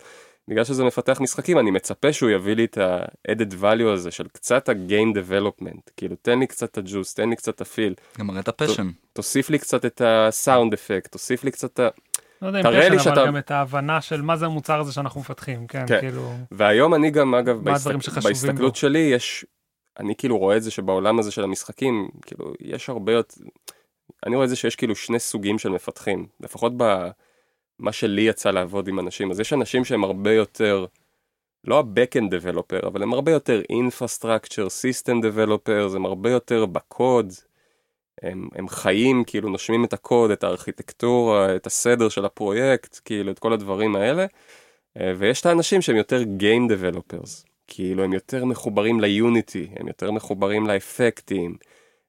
בגלל 0.48 0.64
שזה 0.64 0.84
מפתח 0.84 1.20
משחקים 1.20 1.58
אני 1.58 1.70
מצפה 1.70 2.12
שהוא 2.12 2.30
יביא 2.30 2.54
לי 2.54 2.64
את 2.64 2.78
ה-added 2.78 3.52
value 3.62 3.88
הזה 3.92 4.10
של 4.10 4.28
קצת 4.28 4.68
ה-game 4.68 5.16
development 5.16 5.90
כאילו 5.96 6.16
תן 6.22 6.38
לי 6.38 6.46
קצת 6.46 6.70
את 6.70 6.78
הג'וס 6.78 7.14
תן 7.14 7.30
לי 7.30 7.36
קצת 7.36 7.54
את 7.54 7.60
ה 7.60 7.66
feel. 7.66 7.94
גם 8.18 8.26
מראה 8.26 8.40
את 8.40 8.48
ה 8.48 8.53
passion. 8.53 8.90
תוסיף 9.12 9.50
לי 9.50 9.58
קצת 9.58 9.84
את 9.84 10.02
ה 10.04 10.15
sound 10.15 10.72
effect 10.72 11.12
תוסיף 11.12 11.44
לי 11.44 11.50
קצת 11.50 11.72
את 11.72 11.80
ה... 11.80 11.88
לא 12.42 12.46
יודע 12.46 12.60
אם 12.60 12.64
passion, 12.64 12.92
אבל 12.92 12.98
שאתה... 12.98 13.26
גם 13.26 13.36
את 13.36 13.50
ההבנה 13.50 14.00
של 14.00 14.22
מה 14.22 14.36
זה 14.36 14.46
המוצר 14.46 14.80
הזה 14.80 14.92
שאנחנו 14.92 15.20
מפתחים, 15.20 15.66
כן, 15.66 15.84
כן. 15.86 16.00
כאילו... 16.00 16.32
והיום 16.50 16.94
אני 16.94 17.10
גם, 17.10 17.34
אגב, 17.34 17.64
בהסתכל... 17.64 18.20
בהסתכלות 18.22 18.76
שלי, 18.76 18.98
יש 18.98 19.46
אני 20.00 20.14
כאילו 20.16 20.38
רואה 20.38 20.56
את 20.56 20.62
זה 20.62 20.70
שבעולם 20.70 21.18
הזה 21.18 21.30
של 21.30 21.44
המשחקים, 21.44 22.08
כאילו, 22.26 22.52
יש 22.60 22.88
הרבה 22.88 23.12
יותר... 23.12 23.40
אני 24.26 24.34
רואה 24.34 24.44
את 24.44 24.50
זה 24.50 24.56
שיש 24.56 24.76
כאילו 24.76 24.94
שני 24.96 25.18
סוגים 25.18 25.58
של 25.58 25.68
מפתחים, 25.68 26.26
לפחות 26.40 26.72
במה 27.78 27.92
שלי 27.92 28.22
יצא 28.22 28.50
לעבוד 28.50 28.88
עם 28.88 28.98
אנשים, 28.98 29.30
אז 29.30 29.40
יש 29.40 29.52
אנשים 29.52 29.84
שהם 29.84 30.04
הרבה 30.04 30.32
יותר, 30.32 30.86
לא 31.64 31.78
ה-Backend 31.78 32.30
Developer, 32.30 32.86
אבל 32.86 33.02
הם 33.02 33.12
הרבה 33.12 33.32
יותר 33.32 33.62
Infrastructure, 33.72 34.68
System 34.82 35.24
Developers, 35.24 35.96
הם 35.96 36.06
הרבה 36.06 36.30
יותר 36.30 36.66
בקוד, 36.66 37.32
הם, 38.22 38.48
הם 38.54 38.68
חיים, 38.68 39.24
כאילו 39.24 39.48
נושמים 39.48 39.84
את 39.84 39.92
הקוד, 39.92 40.30
את 40.30 40.44
הארכיטקטורה, 40.44 41.56
את 41.56 41.66
הסדר 41.66 42.08
של 42.08 42.24
הפרויקט, 42.24 43.00
כאילו 43.04 43.32
את 43.32 43.38
כל 43.38 43.52
הדברים 43.52 43.96
האלה, 43.96 44.26
אה, 45.00 45.12
ויש 45.18 45.40
את 45.40 45.46
האנשים 45.46 45.82
שהם 45.82 45.96
יותר 45.96 46.22
Game 46.22 46.70
Developers. 46.70 47.44
כאילו 47.66 48.04
הם 48.04 48.12
יותר 48.12 48.44
מחוברים 48.44 49.00
ליוניטי, 49.00 49.68
הם 49.76 49.88
יותר 49.88 50.10
מחוברים 50.10 50.66
לאפקטים, 50.66 51.56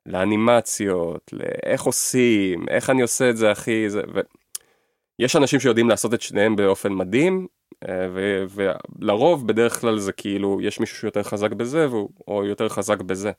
לאנימציות, 0.05 1.33
לאיך 1.33 1.83
עושים, 1.83 2.65
איך 2.69 2.89
אני 2.89 3.01
עושה 3.01 3.29
את 3.29 3.37
זה 3.37 3.51
הכי... 3.51 3.89
זה... 3.89 4.01
ו... 4.13 4.19
יש 5.19 5.35
אנשים 5.35 5.59
שיודעים 5.59 5.89
לעשות 5.89 6.13
את 6.13 6.21
שניהם 6.21 6.55
באופן 6.55 6.93
מדהים, 6.93 7.47
אה, 7.89 8.07
ו... 8.13 8.43
ולרוב 8.49 9.47
בדרך 9.47 9.81
כלל 9.81 9.99
זה 9.99 10.11
כאילו, 10.11 10.61
יש 10.61 10.79
מישהו 10.79 10.97
שיותר 10.97 11.23
חזק 11.23 11.51
בזה, 11.51 11.89
והוא... 11.89 12.09
או 12.27 12.45
יותר 12.45 12.69
חזק 12.69 13.01
בזה. 13.01 13.31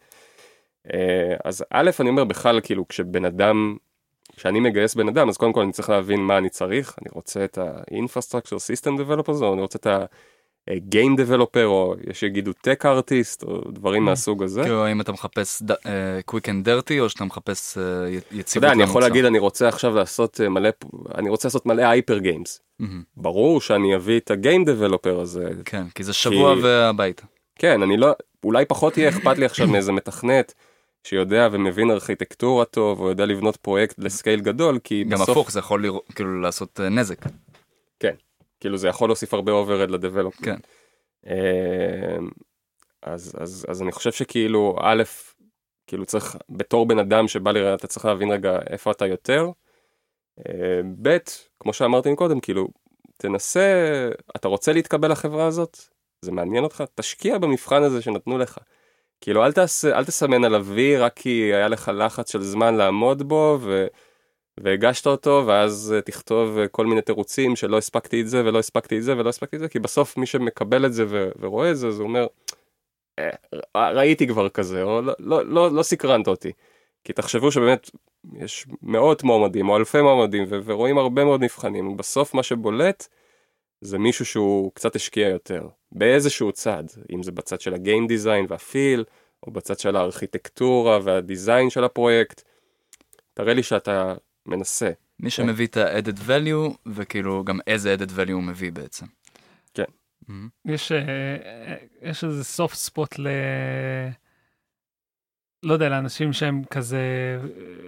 אה, 0.95 1.37
אז 1.45 1.65
א', 1.71 1.91
אני 2.01 2.09
אומר 2.09 2.25
בכלל, 2.25 2.61
כאילו, 2.61 2.89
כשבן 2.89 3.25
אדם, 3.25 3.77
כשאני 4.37 4.61
מגייס 4.61 4.95
בן 4.95 5.09
אדם, 5.09 5.29
אז 5.29 5.37
קודם 5.37 5.53
כל 5.53 5.61
אני 5.61 5.73
צריך 5.73 5.91
להבין 5.91 6.21
מה 6.21 6.39
אני 6.39 6.49
צריך, 6.49 6.95
אני 7.03 7.09
רוצה 7.13 7.45
את 7.45 7.59
ה-infrastructure 7.59 8.59
system 8.59 9.01
developers, 9.01 9.43
או 9.43 9.53
אני 9.53 9.61
רוצה 9.61 9.79
את 9.79 9.87
ה... 9.87 10.05
גיים 10.75 11.17
דבלופר 11.17 11.67
או 11.67 11.95
יש 12.11 12.21
שיגידו 12.21 12.53
טק 12.53 12.87
ארטיסט 12.87 13.43
או 13.43 13.61
דברים 13.71 14.03
mm. 14.03 14.07
מהסוג 14.07 14.43
הזה. 14.43 14.63
כאילו 14.63 14.93
אם 14.93 15.01
אתה 15.01 15.13
מחפש 15.13 15.63
quick 16.25 16.49
and 16.49 16.65
dirty 16.65 17.01
או 17.01 17.09
שאתה 17.09 17.25
מחפש 17.25 17.79
אה, 17.79 17.83
יציבות. 18.09 18.47
אתה 18.49 18.57
יודע 18.59 18.73
אני 18.73 18.83
יכול 18.83 19.03
להגיד 19.03 19.25
אני 19.25 19.39
רוצה 19.39 19.69
עכשיו 19.69 19.95
לעשות 19.95 20.41
אה, 20.41 20.49
מלא 20.49 20.69
אני 21.15 21.29
רוצה 21.29 21.49
לעשות 21.49 21.67
מלא 21.67 21.83
hyper 21.83 22.19
games. 22.19 22.61
ברור 23.17 23.61
שאני 23.61 23.97
אביא 23.97 24.21
את 24.21 24.31
ה 24.31 24.38
game 24.38 24.65
developer 24.65 25.21
הזה. 25.21 25.51
כן 25.65 25.89
כי 25.95 26.05
זה 26.05 26.13
שבוע 26.13 26.55
והביתה. 26.63 27.23
כן 27.59 27.83
אני 27.83 27.97
לא 27.97 28.13
אולי 28.45 28.65
פחות 28.65 28.97
יהיה 28.99 29.09
אכפת 29.09 29.39
לי 29.39 29.45
עכשיו 29.45 29.69
מאיזה 29.73 29.93
מתכנת. 29.93 30.55
שיודע 31.05 31.49
ומבין 31.53 31.91
ארכיטקטורה 31.91 32.65
טוב 32.65 33.01
או 33.01 33.09
יודע 33.09 33.27
לבנות 33.27 33.57
פרויקט 33.57 33.99
ל 33.99 34.06
scale 34.06 34.41
גדול 34.41 34.79
כי 34.85 35.05
גם 35.05 35.19
בסוף... 35.19 35.29
הפוך 35.29 35.51
זה 35.51 35.59
יכול 35.59 35.83
לראות, 35.83 36.05
כאילו 36.15 36.41
לעשות 36.41 36.81
אה, 36.81 36.89
נזק. 36.89 37.19
כן 38.01 38.15
כאילו 38.61 38.77
זה 38.77 38.89
יכול 38.89 39.09
להוסיף 39.09 39.35
הרבה 39.35 39.53
overhead 39.53 39.91
ל 39.91 39.96
develop. 39.96 40.37
כן. 40.37 40.57
אמ, 41.27 42.29
אז, 43.03 43.37
אז, 43.39 43.67
אז 43.69 43.83
אני 43.83 43.93
חושב 43.93 44.13
שכאילו 44.13 44.77
א', 44.81 45.03
כאילו 45.87 46.07
צריך 46.07 46.37
בתור 46.49 46.87
בן 46.87 46.99
אדם 46.99 47.29
שבא 47.29 47.53
לראה 47.53 47.75
אתה 47.75 47.87
צריך 47.87 48.05
להבין 48.05 48.31
רגע 48.31 48.59
איפה 48.71 48.91
אתה 48.91 49.07
יותר. 49.07 49.51
אה, 50.39 50.81
ב', 51.03 51.17
כמו 51.61 51.73
שאמרתי 51.73 52.17
קודם, 52.17 52.41
כאילו 52.41 52.69
תנסה, 53.17 53.71
אתה 54.37 54.49
רוצה 54.49 54.73
להתקבל 54.73 55.13
לחברה 55.13 55.47
הזאת? 55.47 55.79
זה 56.21 56.33
מעניין 56.33 56.65
אותך? 56.65 56.85
תשקיע 56.95 57.39
במבחן 57.39 57.83
הזה 57.83 58.03
שנתנו 58.03 58.39
לך. 58.39 58.59
כאילו 59.21 59.45
אל, 59.45 59.53
תעש, 59.53 59.85
אל 59.85 60.05
תסמן 60.05 60.45
עליו 60.45 60.67
וי 60.67 60.97
רק 60.97 61.13
כי 61.17 61.55
היה 61.55 61.69
לך 61.69 61.91
לחץ 61.95 62.33
של 62.33 62.43
זמן 62.43 62.75
לעמוד 62.75 63.29
בו 63.29 63.59
ו... 63.61 63.87
והגשת 64.61 65.07
אותו 65.07 65.45
ואז 65.47 65.95
אה, 65.97 66.03
תכתוב 66.03 66.59
אה, 66.59 66.69
כל 66.69 66.87
מיני 66.87 67.03
תירוצים 67.03 67.57
שלא 67.57 67.79
הספקתי 67.79 68.21
את 68.21 68.29
זה 68.29 68.45
ולא 68.45 68.59
הספקתי 68.59 68.99
את 68.99 69.03
זה 69.03 69.17
ולא 69.19 69.29
הספקתי 69.29 69.57
את 69.57 69.61
זה 69.61 69.69
כי 69.69 69.79
בסוף 69.79 70.17
מי 70.17 70.27
שמקבל 70.27 70.87
את 70.87 70.93
זה 70.93 71.05
ו- 71.09 71.31
ורואה 71.41 71.71
את 71.71 71.77
זה 71.77 71.89
אז 71.89 71.99
הוא 72.01 72.09
אומר 72.09 72.27
אה, 73.19 73.91
ראיתי 73.93 74.27
כבר 74.27 74.49
כזה 74.49 74.83
או 74.83 75.03
לא, 75.03 75.15
לא, 75.19 75.47
לא, 75.47 75.71
לא 75.71 75.83
סקרנת 75.83 76.29
אותי. 76.29 76.53
כי 77.05 77.13
תחשבו 77.13 77.53
שבאמת 77.53 77.91
יש 78.39 78.67
מאות 78.83 79.23
מועמדים 79.23 79.69
או 79.69 79.77
אלפי 79.77 80.03
מועמדים 80.03 80.45
ו- 80.49 80.59
ורואים 80.65 80.99
הרבה 80.99 81.25
מאוד 81.25 81.41
מבחנים 81.41 81.97
בסוף 81.97 82.35
מה 82.35 82.43
שבולט 82.43 83.09
זה 83.81 83.99
מישהו 83.99 84.25
שהוא 84.25 84.73
קצת 84.75 84.97
השקיע 84.97 85.29
יותר 85.29 85.69
באיזשהו 85.93 86.53
צד 86.53 86.85
אם 87.13 87.23
זה 87.23 87.33
בצד 87.33 87.61
של 87.61 87.75
הגיים 87.75 88.07
דיזיין 88.07 88.47
והפיל 88.49 89.05
או 89.47 89.53
בצד 89.53 89.79
של 89.79 89.97
הארכיטקטורה 89.97 90.99
והדיזיין 91.03 91.71
של 91.71 91.85
הפרויקט. 91.85 92.43
תראה 93.35 93.55
לי 93.55 93.63
שאתה 93.63 94.15
מנסה. 94.49 94.91
מי 95.21 95.31
שמביא 95.31 95.67
את 95.67 95.77
ה-added 95.77 96.29
value 96.29 96.77
וכאילו 96.87 97.45
גם 97.45 97.59
איזה 97.67 97.95
added 97.99 98.11
value 98.11 98.33
הוא 98.33 98.43
מביא 98.43 98.73
בעצם. 98.73 99.07
כן. 99.75 99.85
Mm-hmm. 100.25 100.33
יש, 100.65 100.93
אה, 100.93 101.77
יש 102.03 102.25
איזה 102.25 102.63
soft 102.63 102.91
spot 102.91 103.19
ל... 103.19 103.29
לא 105.63 105.73
יודע, 105.73 105.89
לאנשים 105.89 106.33
שהם 106.33 106.63
כזה 106.71 107.01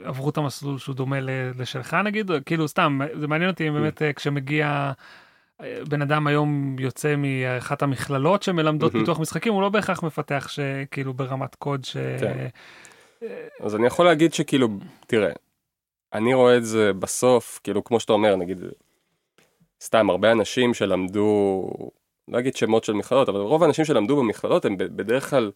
עברו 0.04 0.30
את 0.30 0.36
המסלול 0.36 0.78
שהוא 0.78 0.94
דומה 0.94 1.16
לשלך 1.58 1.94
נגיד, 1.94 2.30
כאילו 2.46 2.68
סתם, 2.68 3.00
זה 3.20 3.26
מעניין 3.26 3.50
אותי 3.50 3.68
אם 3.68 3.74
באמת 3.74 4.02
אה, 4.02 4.12
כשמגיע 4.12 4.92
בן 5.88 6.02
אדם 6.02 6.26
היום 6.26 6.76
יוצא 6.78 7.14
מאחת 7.16 7.82
המכללות 7.82 8.42
שמלמדות 8.42 8.92
פיתוח 8.92 9.20
משחקים, 9.20 9.52
הוא 9.52 9.62
לא 9.62 9.68
בהכרח 9.68 10.02
מפתח 10.02 10.48
שכאילו 10.48 11.14
ברמת 11.14 11.54
קוד 11.54 11.84
ש... 11.84 11.96
כן. 12.20 12.48
אז 13.60 13.76
אני 13.76 13.86
יכול 13.86 14.06
להגיד 14.06 14.34
שכאילו, 14.34 14.68
תראה, 15.06 15.32
אני 16.12 16.34
רואה 16.34 16.56
את 16.56 16.64
זה 16.64 16.92
בסוף, 16.92 17.60
כאילו 17.64 17.84
כמו 17.84 18.00
שאתה 18.00 18.12
אומר, 18.12 18.36
נגיד, 18.36 18.58
סתם 19.82 20.10
הרבה 20.10 20.32
אנשים 20.32 20.74
שלמדו, 20.74 21.70
לא 22.28 22.38
אגיד 22.38 22.56
שמות 22.56 22.84
של 22.84 22.92
מכללות, 22.92 23.28
אבל 23.28 23.40
רוב 23.40 23.62
האנשים 23.62 23.84
שלמדו 23.84 24.16
במכללות 24.16 24.64
הם 24.64 24.76
בדרך 24.78 25.30
כלל, 25.30 25.50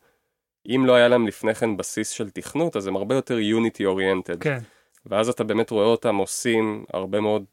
אם 0.66 0.86
לא 0.86 0.94
היה 0.94 1.08
להם 1.08 1.26
לפני 1.26 1.54
כן 1.54 1.76
בסיס 1.76 2.10
של 2.10 2.30
תכנות, 2.30 2.76
אז 2.76 2.86
הם 2.86 2.96
הרבה 2.96 3.14
יותר 3.14 3.38
Unity 3.38 3.84
oriented. 3.84 4.42
כן. 4.42 4.58
ואז 5.06 5.28
אתה 5.28 5.44
באמת 5.44 5.70
רואה 5.70 5.86
אותם 5.86 6.16
עושים 6.16 6.84
הרבה 6.92 7.20
מאוד, 7.20 7.44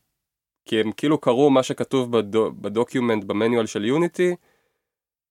כי 0.66 0.80
הם 0.80 0.92
כאילו 0.92 1.18
קראו 1.18 1.50
מה 1.50 1.64
שכתוב 1.64 2.18
בדו, 2.18 2.52
ב 2.52 2.60
document 2.60 3.24
ב 3.24 3.30
manual 3.30 3.66
של 3.66 3.86
Unity, 3.86 4.36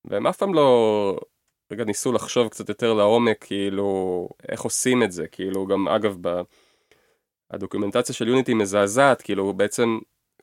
והם 0.04 0.26
אף 0.26 0.36
פעם 0.36 0.54
לא, 0.54 1.20
רגע 1.72 1.84
ניסו 1.84 2.12
לחשוב 2.12 2.48
קצת 2.48 2.68
יותר 2.68 2.94
לעומק, 2.94 3.44
כאילו, 3.44 4.28
איך 4.48 4.62
עושים 4.62 5.02
את 5.02 5.12
זה, 5.12 5.26
כאילו 5.26 5.66
גם 5.66 5.88
אגב, 5.88 6.16
ב... 6.20 6.40
הדוקומנטציה 7.50 8.14
של 8.14 8.28
יוניטי 8.28 8.54
מזעזעת, 8.54 9.22
כאילו 9.22 9.52
בעצם 9.52 9.98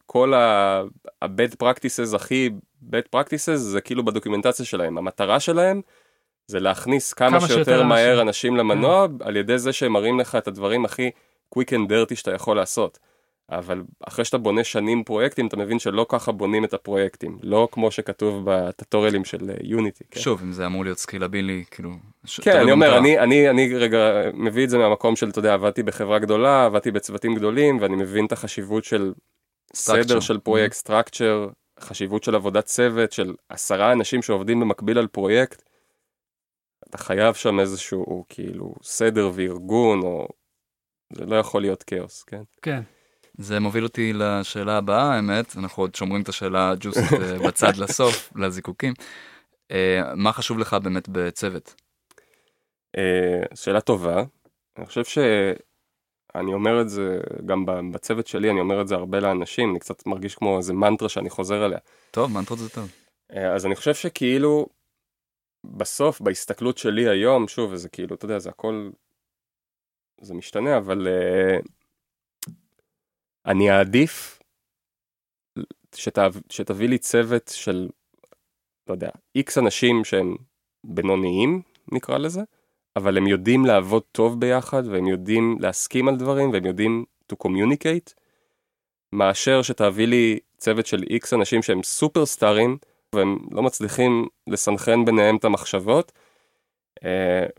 כל 0.05 0.33
ה-bad 0.33 1.63
practices 1.63 2.15
הכי 2.15 2.49
bad 2.91 3.15
practices 3.15 3.55
זה 3.55 3.81
כאילו 3.81 4.05
בדוקומנטציה 4.05 4.65
שלהם, 4.65 4.97
המטרה 4.97 5.39
שלהם 5.39 5.81
זה 6.47 6.59
להכניס 6.59 7.13
כמה, 7.13 7.29
כמה 7.29 7.47
שיותר, 7.47 7.63
שיותר 7.63 7.83
מהר 7.83 8.21
אנשים, 8.21 8.27
אנשים 8.27 8.57
למנוע 8.57 9.05
yeah. 9.05 9.27
על 9.27 9.35
ידי 9.35 9.57
זה 9.57 9.73
שהם 9.73 9.91
מראים 9.91 10.19
לך 10.19 10.35
את 10.35 10.47
הדברים 10.47 10.85
הכי 10.85 11.11
quick 11.55 11.69
and 11.69 11.89
dirty 11.89 12.15
שאתה 12.15 12.33
יכול 12.33 12.57
לעשות. 12.57 12.99
אבל 13.49 13.83
אחרי 14.07 14.25
שאתה 14.25 14.37
בונה 14.37 14.63
שנים 14.63 15.03
פרויקטים, 15.03 15.47
אתה 15.47 15.57
מבין 15.57 15.79
שלא 15.79 16.05
ככה 16.09 16.31
בונים 16.31 16.65
את 16.65 16.73
הפרויקטים. 16.73 17.37
לא 17.43 17.67
כמו 17.71 17.91
שכתוב 17.91 18.43
בטטוריאלים 18.45 19.25
של 19.25 19.49
יוניטי. 19.63 20.03
כן? 20.11 20.19
שוב, 20.19 20.41
אם 20.41 20.51
זה 20.51 20.65
אמור 20.65 20.83
להיות 20.83 20.97
סקילבילי, 20.97 21.63
כאילו... 21.71 21.91
ש- 22.25 22.39
כן, 22.39 22.59
אני 22.59 22.71
אומר. 22.71 22.97
אני, 22.97 23.19
אני, 23.19 23.49
אני 23.49 23.75
רגע 23.75 24.21
מביא 24.33 24.63
את 24.63 24.69
זה 24.69 24.77
מהמקום 24.77 25.15
של, 25.15 25.29
אתה 25.29 25.39
יודע, 25.39 25.53
עבדתי 25.53 25.83
בחברה 25.83 26.19
גדולה, 26.19 26.65
עבדתי 26.65 26.91
בצוותים 26.91 27.35
גדולים, 27.35 27.77
ואני 27.81 27.95
מבין 27.95 28.25
את 28.25 28.31
החשיבות 28.31 28.83
של 28.83 29.13
סדר 29.73 30.17
Structure. 30.17 30.21
של 30.21 30.39
פרויקט, 30.39 30.73
סטרקצ'ר, 30.73 31.47
חשיבות 31.79 32.23
של 32.23 32.35
עבודת 32.35 32.65
צוות, 32.65 33.11
של 33.11 33.33
עשרה 33.49 33.91
אנשים 33.91 34.21
שעובדים 34.21 34.59
במקביל 34.59 34.97
על 34.97 35.07
פרויקט. 35.07 35.63
אתה 36.89 36.97
חייב 36.97 37.33
שם 37.35 37.59
איזשהו, 37.59 38.25
כאילו, 38.29 38.75
סדר 38.83 39.31
וארגון, 39.33 40.01
או... 40.03 40.27
זה 41.13 41.25
לא 41.25 41.35
יכול 41.35 41.61
להיות 41.61 41.83
כאוס, 41.83 42.23
כן? 42.23 42.41
כן. 42.61 42.81
זה 43.37 43.59
מוביל 43.59 43.83
אותי 43.83 44.13
לשאלה 44.13 44.77
הבאה, 44.77 45.15
האמת, 45.15 45.57
אנחנו 45.57 45.83
עוד 45.83 45.95
שומרים 45.95 46.21
את 46.21 46.29
השאלה 46.29 46.69
הג'וסית 46.69 47.13
אה, 47.13 47.39
בצד 47.47 47.77
לסוף, 47.77 48.33
לזיקוקים. 48.35 48.93
אה, 49.71 50.15
מה 50.15 50.33
חשוב 50.33 50.59
לך 50.59 50.73
באמת 50.73 51.09
בצוות? 51.09 51.75
אה, 52.97 53.55
שאלה 53.55 53.81
טובה. 53.81 54.23
אני 54.77 54.85
חושב 54.85 55.03
שאני 55.03 56.53
אומר 56.53 56.81
את 56.81 56.89
זה 56.89 57.19
גם 57.45 57.65
בצוות 57.91 58.27
שלי, 58.27 58.51
אני 58.51 58.59
אומר 58.59 58.81
את 58.81 58.87
זה 58.87 58.95
הרבה 58.95 59.19
לאנשים, 59.19 59.71
אני 59.71 59.79
קצת 59.79 60.05
מרגיש 60.05 60.35
כמו 60.35 60.57
איזה 60.57 60.73
מנטרה 60.73 61.09
שאני 61.09 61.29
חוזר 61.29 61.65
אליה. 61.65 61.79
טוב, 62.11 62.31
מנטרות 62.31 62.59
זה 62.59 62.69
טוב. 62.69 62.91
אה, 63.31 63.53
אז 63.53 63.65
אני 63.65 63.75
חושב 63.75 63.93
שכאילו, 63.93 64.67
בסוף, 65.63 66.21
בהסתכלות 66.21 66.77
שלי 66.77 67.09
היום, 67.09 67.47
שוב, 67.47 67.75
זה 67.75 67.89
כאילו, 67.89 68.15
אתה 68.15 68.25
יודע, 68.25 68.39
זה 68.39 68.49
הכל, 68.49 68.89
זה 70.21 70.33
משתנה, 70.33 70.77
אבל 70.77 71.07
uh, 71.07 71.67
אני 73.45 73.71
אעדיף 73.71 74.39
שת, 75.95 76.17
שתביא 76.49 76.87
לי 76.87 76.97
צוות 76.97 77.51
של, 77.55 77.89
לא 78.87 78.93
יודע, 78.93 79.09
איקס 79.35 79.57
אנשים 79.57 80.03
שהם 80.03 80.35
בינוניים, 80.83 81.61
נקרא 81.91 82.17
לזה, 82.17 82.41
אבל 82.95 83.17
הם 83.17 83.27
יודעים 83.27 83.65
לעבוד 83.65 84.03
טוב 84.11 84.39
ביחד, 84.39 84.87
והם 84.87 85.07
יודעים 85.07 85.57
להסכים 85.59 86.07
על 86.07 86.15
דברים, 86.15 86.51
והם 86.51 86.65
יודעים 86.65 87.05
to 87.33 87.35
communicate, 87.47 88.13
מאשר 89.13 89.61
שתביא 89.61 90.07
לי 90.07 90.39
צוות 90.57 90.85
של 90.85 91.03
איקס 91.09 91.33
אנשים 91.33 91.63
שהם 91.63 91.83
סופרסטארים, 91.83 92.77
והם 93.15 93.37
לא 93.51 93.63
מצליחים 93.63 94.27
לסנכרן 94.47 95.05
ביניהם 95.05 95.37
את 95.37 95.45
המחשבות. 95.45 96.11
Uh, 96.99 97.07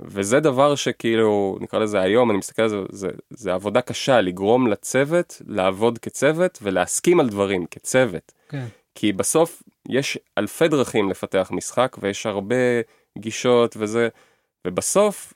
וזה 0.01 0.41
דבר 0.41 0.75
שכאילו, 0.75 1.59
נקרא 1.61 1.79
לזה 1.79 2.01
היום, 2.01 2.31
אני 2.31 2.39
מסתכל 2.39 2.63
על 2.63 2.69
זה, 2.69 2.77
זה, 2.91 3.09
זה 3.31 3.55
עבודה 3.55 3.81
קשה 3.81 4.21
לגרום 4.21 4.67
לצוות 4.67 5.43
לעבוד 5.47 5.99
כצוות 5.99 6.59
ולהסכים 6.63 7.21
על 7.21 7.29
דברים 7.29 7.67
כצוות. 7.67 8.33
כן. 8.49 8.67
כי 8.95 9.13
בסוף 9.13 9.63
יש 9.89 10.19
אלפי 10.39 10.69
דרכים 10.69 11.11
לפתח 11.11 11.51
משחק 11.53 11.97
ויש 12.01 12.27
הרבה 12.27 12.57
גישות 13.19 13.77
וזה, 13.79 14.09
ובסוף 14.67 15.35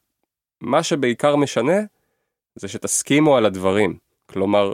מה 0.61 0.83
שבעיקר 0.83 1.37
משנה 1.37 1.81
זה 2.55 2.69
שתסכימו 2.69 3.37
על 3.37 3.47
הדברים. 3.47 3.99
כלומר, 4.27 4.73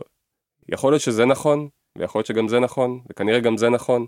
יכול 0.68 0.92
להיות 0.92 1.02
שזה 1.02 1.24
נכון, 1.24 1.68
ויכול 1.98 2.18
להיות 2.18 2.26
שגם 2.26 2.48
זה 2.48 2.60
נכון, 2.60 3.00
וכנראה 3.10 3.40
גם 3.40 3.56
זה 3.56 3.68
נכון, 3.68 4.06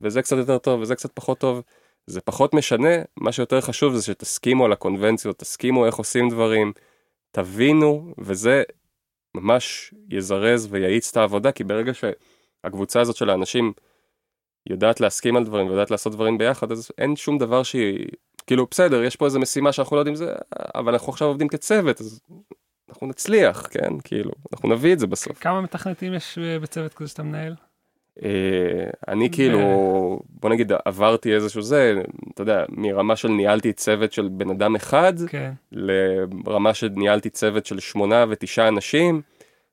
וזה 0.00 0.22
קצת 0.22 0.36
יותר 0.36 0.58
טוב 0.58 0.80
וזה 0.80 0.94
קצת 0.94 1.10
פחות 1.14 1.38
טוב. 1.38 1.62
זה 2.06 2.20
פחות 2.20 2.54
משנה, 2.54 2.88
מה 3.16 3.32
שיותר 3.32 3.60
חשוב 3.60 3.94
זה 3.94 4.02
שתסכימו 4.02 4.64
על 4.64 4.72
הקונבנציות, 4.72 5.38
תסכימו 5.38 5.86
איך 5.86 5.94
עושים 5.94 6.28
דברים, 6.28 6.72
תבינו, 7.30 8.14
וזה 8.18 8.62
ממש 9.34 9.94
יזרז 10.10 10.68
ויאיץ 10.70 11.10
את 11.10 11.16
העבודה, 11.16 11.52
כי 11.52 11.64
ברגע 11.64 11.92
שהקבוצה 11.94 13.00
הזאת 13.00 13.16
של 13.16 13.30
האנשים 13.30 13.72
יודעת 14.68 15.00
להסכים 15.00 15.36
על 15.36 15.44
דברים 15.44 15.66
ויודעת 15.66 15.90
לעשות 15.90 16.12
דברים 16.12 16.38
ביחד, 16.38 16.72
אז 16.72 16.90
אין 16.98 17.16
שום 17.16 17.38
דבר 17.38 17.62
שהיא, 17.62 18.06
כאילו 18.46 18.66
בסדר, 18.70 19.02
יש 19.02 19.16
פה 19.16 19.24
איזה 19.24 19.38
משימה 19.38 19.72
שאנחנו 19.72 19.96
לא 19.96 20.00
יודעים 20.00 20.16
זה, 20.16 20.34
אבל 20.74 20.92
אנחנו 20.92 21.12
עכשיו 21.12 21.28
עובדים 21.28 21.48
כצוות, 21.48 22.00
אז 22.00 22.20
אנחנו 22.88 23.06
נצליח, 23.06 23.68
כן? 23.70 24.00
כאילו, 24.04 24.30
אנחנו 24.52 24.68
נביא 24.68 24.92
את 24.92 24.98
זה 24.98 25.06
בסוף. 25.06 25.38
כמה 25.38 25.60
מתכנתים 25.60 26.14
יש 26.14 26.38
אה, 26.38 26.58
בצוות 26.58 26.94
כזה 26.94 27.08
שאתה 27.08 27.22
מנהל? 27.22 27.54
אה, 28.24 28.90
אני 29.08 29.30
כאילו, 29.30 29.60
בוא 30.28 30.50
נגיד, 30.50 30.72
עברתי 30.84 31.34
איזשהו 31.34 31.62
זה, 31.62 32.02
אתה 32.34 32.42
יודע, 32.42 32.64
מרמה 32.68 33.16
של 33.16 33.28
ניהלתי 33.28 33.72
צוות 33.72 34.12
של 34.12 34.28
בן 34.28 34.50
אדם 34.50 34.76
אחד, 34.76 35.12
כן. 35.28 35.52
לרמה 35.72 36.74
של 36.74 36.88
ניהלתי 36.96 37.30
צוות 37.30 37.66
של 37.66 37.80
שמונה 37.80 38.24
ותשעה 38.28 38.68
אנשים. 38.68 39.22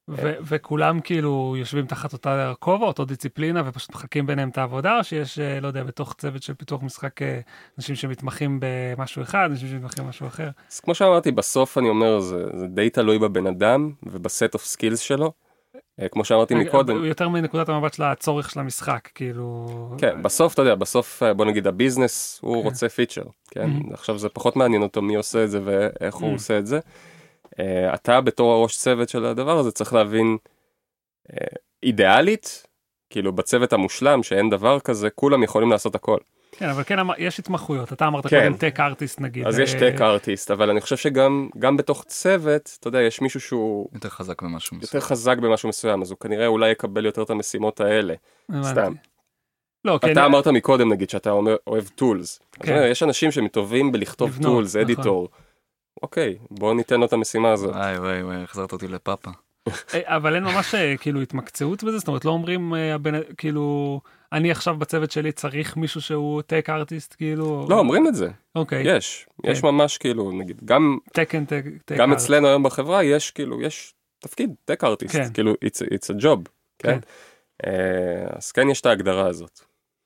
ו- 0.09 0.35
וכולם 0.41 0.99
כאילו 0.99 1.55
יושבים 1.57 1.85
תחת 1.85 2.13
אותה 2.13 2.53
כובע, 2.59 2.85
אותו 2.85 3.05
דיסציפלינה, 3.05 3.61
ופשוט 3.65 3.95
מחלקים 3.95 4.27
ביניהם 4.27 4.49
את 4.49 4.57
העבודה, 4.57 4.97
או 4.97 5.03
שיש, 5.03 5.39
אה, 5.39 5.59
לא 5.59 5.67
יודע, 5.67 5.83
בתוך 5.83 6.13
צוות 6.13 6.43
של 6.43 6.53
פיתוח 6.53 6.83
משחק, 6.83 7.21
אה, 7.21 7.39
אנשים 7.77 7.95
שמתמחים 7.95 8.59
במשהו 8.61 9.21
אחד, 9.21 9.47
אנשים 9.51 9.67
שמתמחים 9.69 10.05
במשהו 10.05 10.27
אחר. 10.27 10.49
אז 10.71 10.79
כמו 10.79 10.95
שאמרתי, 10.95 11.31
בסוף 11.31 11.77
אני 11.77 11.89
אומר, 11.89 12.19
זה, 12.19 12.45
זה 12.53 12.67
די 12.67 12.89
תלוי 12.89 13.19
בבן 13.19 13.47
אדם 13.47 13.91
וב 14.03 14.23
set 14.23 14.53
of 14.53 14.65
skills 14.65 14.99
שלו. 14.99 15.31
אה, 16.01 16.07
כמו 16.09 16.25
שאמרתי 16.25 16.55
מקודם, 16.55 17.05
יותר 17.05 17.29
מנקודת 17.29 17.69
המבט 17.69 17.93
של 17.93 18.03
הצורך 18.03 18.49
של 18.49 18.59
המשחק, 18.59 19.09
כאילו... 19.15 19.67
כן, 19.97 20.23
בסוף, 20.23 20.53
אתה 20.53 20.61
יודע, 20.61 20.75
בסוף, 20.75 21.23
אה, 21.23 21.33
בוא 21.33 21.45
נגיד, 21.45 21.67
ה 21.67 21.74
business, 21.74 22.39
הוא 22.41 22.61
כן. 22.61 22.67
רוצה 22.69 22.89
feature, 22.89 23.21
כן? 23.51 23.69
Mhm. 23.77 23.93
עכשיו 23.93 24.17
זה 24.17 24.29
פחות 24.29 24.55
מעניין 24.55 24.81
אותו 24.81 25.01
מי 25.01 25.15
עושה 25.15 25.43
את 25.43 25.51
זה 25.51 25.59
ואיך 25.63 26.15
הוא 26.15 26.29
Mhm. 26.29 26.33
עושה 26.33 26.57
את 26.59 26.67
זה. 26.67 26.79
אה, 27.59 27.93
אתה 27.93 28.21
בתור 28.21 28.53
הראש 28.53 28.77
צוות 28.77 29.09
של 29.09 29.25
הדבר 29.25 29.57
הזה 29.59 29.71
צריך 29.71 29.93
להבין, 29.93 30.37
אה, 31.33 31.47
אידיאלית, 31.83 32.63
כאילו 33.09 33.33
בצוות 33.33 33.73
המושלם, 33.73 34.23
שאין 34.23 34.49
דבר 34.49 34.79
כזה, 34.79 35.09
כולם 35.09 35.43
יכולים 35.43 35.71
לעשות 35.71 35.95
הכל. 35.95 36.17
כן, 36.51 36.69
אבל 36.69 36.83
כן, 36.83 36.97
יש 37.17 37.39
התמחויות, 37.39 37.93
אתה 37.93 38.07
אמרת 38.07 38.27
כן. 38.27 38.43
קודם 38.43 38.57
tech 38.57 38.79
artist 38.79 39.21
נגיד. 39.21 39.47
אז 39.47 39.59
יש 39.59 39.75
אה, 39.75 39.79
טק 39.79 40.01
ארטיסט, 40.01 40.51
אבל 40.51 40.69
אני 40.69 40.81
חושב 40.81 40.97
שגם 40.97 41.49
גם 41.59 41.77
בתוך 41.77 42.03
צוות, 42.03 42.77
אתה 42.79 42.87
יודע, 42.87 43.01
יש 43.01 43.21
מישהו 43.21 43.39
שהוא 43.39 43.89
יותר 43.93 44.09
חזק 44.09 44.41
במשהו 44.41 44.77
מסוים. 44.77 44.89
יותר 44.93 45.07
חזק 45.07 45.37
במשהו 45.37 45.69
מסוים, 45.69 46.01
אז 46.01 46.11
הוא 46.11 46.19
כנראה 46.19 46.47
אולי 46.47 46.69
יקבל 46.69 47.05
יותר 47.05 47.23
את 47.23 47.29
המשימות 47.29 47.81
האלה. 47.81 48.13
סתם. 48.63 48.93
לא, 49.85 49.99
כן, 50.01 50.11
אתה 50.11 50.25
אמרת 50.25 50.47
מקודם 50.47 50.91
נגיד 50.91 51.09
שאתה 51.09 51.31
אומר 51.31 51.55
אוהב 51.67 51.87
tools. 51.87 52.39
כן. 52.53 52.87
יש 52.91 53.03
אנשים 53.03 53.31
שממש 53.31 53.64
טובים 53.64 53.91
בלכתוב 53.91 54.37
tools, 54.41 54.75
נכון. 54.75 54.81
editor. 54.81 55.29
אוקיי, 56.03 56.37
בוא 56.51 56.73
ניתן 56.73 56.99
לו 56.99 57.05
את 57.05 57.13
המשימה 57.13 57.51
הזאת. 57.51 57.75
וואי 57.75 57.97
וואי 57.97 58.23
וואי, 58.23 58.43
החזרת 58.43 58.71
אותי 58.73 58.87
לפאפה. 58.87 59.31
אה, 59.93 60.15
אבל 60.15 60.35
אין 60.35 60.43
ממש 60.43 60.75
אה, 60.75 60.97
כאילו 60.97 61.21
התמקצעות 61.21 61.83
בזה, 61.83 61.97
זאת 61.97 62.07
אומרת 62.07 62.25
לא 62.25 62.31
אומרים 62.31 62.73
אה, 62.75 62.95
כאילו 63.37 64.01
אני 64.33 64.51
עכשיו 64.51 64.77
בצוות 64.77 65.11
שלי 65.11 65.31
צריך 65.31 65.77
מישהו 65.77 66.01
שהוא 66.01 66.41
טק 66.41 66.69
ארטיסט 66.69 67.15
כאילו. 67.17 67.65
לא, 67.69 67.79
אומרים 67.79 68.07
את 68.07 68.15
זה, 68.15 68.29
אוקיי. 68.55 68.83
יש. 68.97 69.25
יש 69.45 69.61
כן. 69.61 69.67
ממש 69.67 69.97
כאילו, 69.97 70.31
נגיד, 70.31 70.61
גם 70.65 70.97
תקן 71.13 71.45
טק. 71.45 71.63
גם. 71.97 72.13
אצלנו 72.13 72.47
היום 72.47 72.63
בחברה 72.63 73.03
יש 73.03 73.31
כאילו, 73.31 73.61
יש 73.61 73.93
תפקיד, 74.19 74.49
טק 74.65 74.83
ארטיסט, 74.83 75.15
כן. 75.15 75.33
כאילו, 75.33 75.53
it's 75.53 75.79
a- 75.85 75.93
it's 75.93 76.15
a 76.19 76.23
job, 76.23 76.49
כן? 76.79 76.99
אה, 77.67 77.71
אז 78.37 78.51
כן 78.51 78.69
יש 78.69 78.81
את 78.81 78.85
ההגדרה 78.85 79.27
הזאת. 79.27 79.59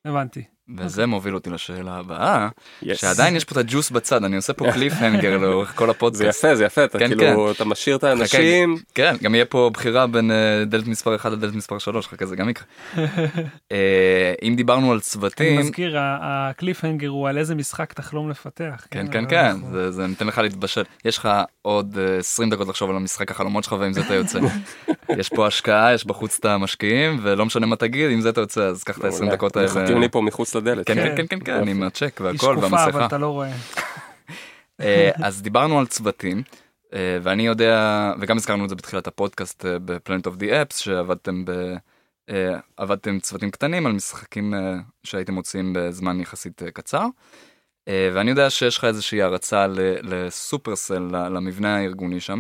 הבנתי. 0.06 0.44
וזה 0.78 1.06
מוביל 1.06 1.36
אותי 1.36 1.50
לשאלה 1.50 1.96
הבאה, 1.98 2.48
Yes. 2.84 2.96
שעדיין 2.96 3.36
יש 3.36 3.46
פה 3.46 3.52
את 3.52 3.68
הג'וס 3.68 3.90
בצד, 3.90 4.24
אני 4.24 4.36
עושה 4.36 4.54
פה 4.54 4.72
קליף 4.72 4.94
הנגר 4.98 5.38
לאורך 5.38 5.76
כל 5.76 5.86
זה 5.86 5.92
הפודקאסט. 5.92 6.40
יפה, 6.44 6.56
זה 6.56 6.66
יפה, 6.66 6.84
אתה 6.84 7.00
כן, 7.00 7.08
כאילו, 7.08 7.52
אתה 7.52 7.66
משאיר 7.66 7.96
את 7.96 8.04
האנשים, 8.04 8.78
כן, 8.96 9.16
גם 9.24 9.36
יהיה 9.36 9.46
פה 9.46 9.70
בחירה 9.74 10.08
בין 10.08 10.32
אה, 10.32 10.36
דלת 10.66 10.88
מספר 10.88 11.16
1 11.16 11.32
לדלת 11.32 11.56
מספר 11.56 11.78
3, 11.78 12.08
חכה 12.08 12.26
זה 12.26 12.36
גם 12.36 12.50
יקרה. 12.50 12.66
אה, 13.72 14.34
אם 14.44 14.54
דיברנו 14.56 14.86
על 14.88 14.94
אני 14.94 15.02
צוותים, 15.02 15.60
מזכיר 15.60 15.98
ה- 16.00 16.18
הקליפהנגר 16.50 17.08
הוא 17.08 17.30
על 17.30 17.38
איזה 17.38 17.56
משחק 17.56 17.94
תחלום 17.94 18.30
לפתח. 18.30 18.88
כן 18.92 19.06
כן 19.12 19.24
כן, 19.30 19.46
אנחנו- 19.46 19.72
זה- 19.72 19.92
זה 19.92 20.08
נותן 20.08 20.28
לך 20.28 20.38
להתבשל. 20.38 20.84
יש 21.06 21.18
לך 21.18 21.30
עוד 21.62 21.98
אה, 22.00 22.18
20 22.18 22.50
דקות 22.50 22.68
לחשוב 22.68 22.90
על 22.90 22.96
המשחק 22.96 23.32
החלומות 23.32 23.64
שלך 23.64 23.76
ועם 23.80 23.94
זה 23.94 24.02
אתה 24.02 24.14
יוצא. 24.14 24.40
יש 25.20 25.30
פה 25.30 25.48
השקעה, 25.48 25.94
יש 25.94 26.06
בחוץ 26.08 26.38
את 26.40 26.46
המשקיעים, 26.46 27.20
ולא 27.22 27.46
משנה 27.46 27.66
מה 27.66 27.76
תגיד, 27.76 28.12
עם 28.12 28.22
זה 28.22 28.30
אתה 28.30 28.42
יוצא, 28.42 28.62
אז 28.64 28.84
קח 28.84 28.98
את 28.98 29.04
ה-20 29.04 29.12
מעולה. 29.20 29.32
דקות 29.32 29.58
האלה. 29.58 29.68
מחכים 29.68 30.02
לי 30.02 30.10
פה 30.10 30.22
מחוץ 30.22 30.56
לדלת. 30.62 30.88
כן, 30.88 30.96
כן. 30.96 31.16
כן, 31.16 31.28
כן, 31.28 31.40
כן, 31.46 31.68
עם 31.68 31.84
הצ'ק 31.84 32.18
היא 32.20 32.26
והכל 32.26 32.38
שקופה 32.38 32.68
אבל 32.68 32.76
והמסכה. 32.76 33.06
אתה 33.06 33.18
לא 33.18 33.28
רואה. 33.28 33.52
אה, 34.82 35.12
אז 35.24 35.42
דיברנו 35.42 35.80
על 35.80 35.88
צוותים, 35.88 36.44
אה, 36.94 37.18
ואני 37.22 37.48
יודע, 37.48 38.14
וגם 38.20 38.38
הזכרנו 38.38 38.64
את 38.64 38.70
זה 38.70 38.76
בתחילת 38.76 39.08
הפודקאסט 39.08 39.66
אה, 39.66 39.80
בפלנט 39.80 40.26
אוף 40.28 40.36
די 40.36 40.62
אפס, 40.62 40.78
שעבדתם 40.78 41.46
ב... 41.46 41.52
עבדתם 42.78 43.20
צוותים 43.20 43.52
קטנים 43.52 43.86
על 43.86 43.92
משחקים 43.92 44.54
שהייתם 45.04 45.34
מוציאים 45.34 45.74
בזמן 45.76 46.20
יחסית 46.20 46.62
קצר. 46.74 47.06
ואני 47.90 48.30
יודע 48.30 48.50
שיש 48.50 48.78
לך 48.78 48.84
איזושהי 48.84 49.22
הערצה 49.22 49.68
ל- 49.68 49.96
לסופרסל, 50.04 51.04
למבנה 51.12 51.78
הארגוני 51.78 52.20
שם. 52.20 52.40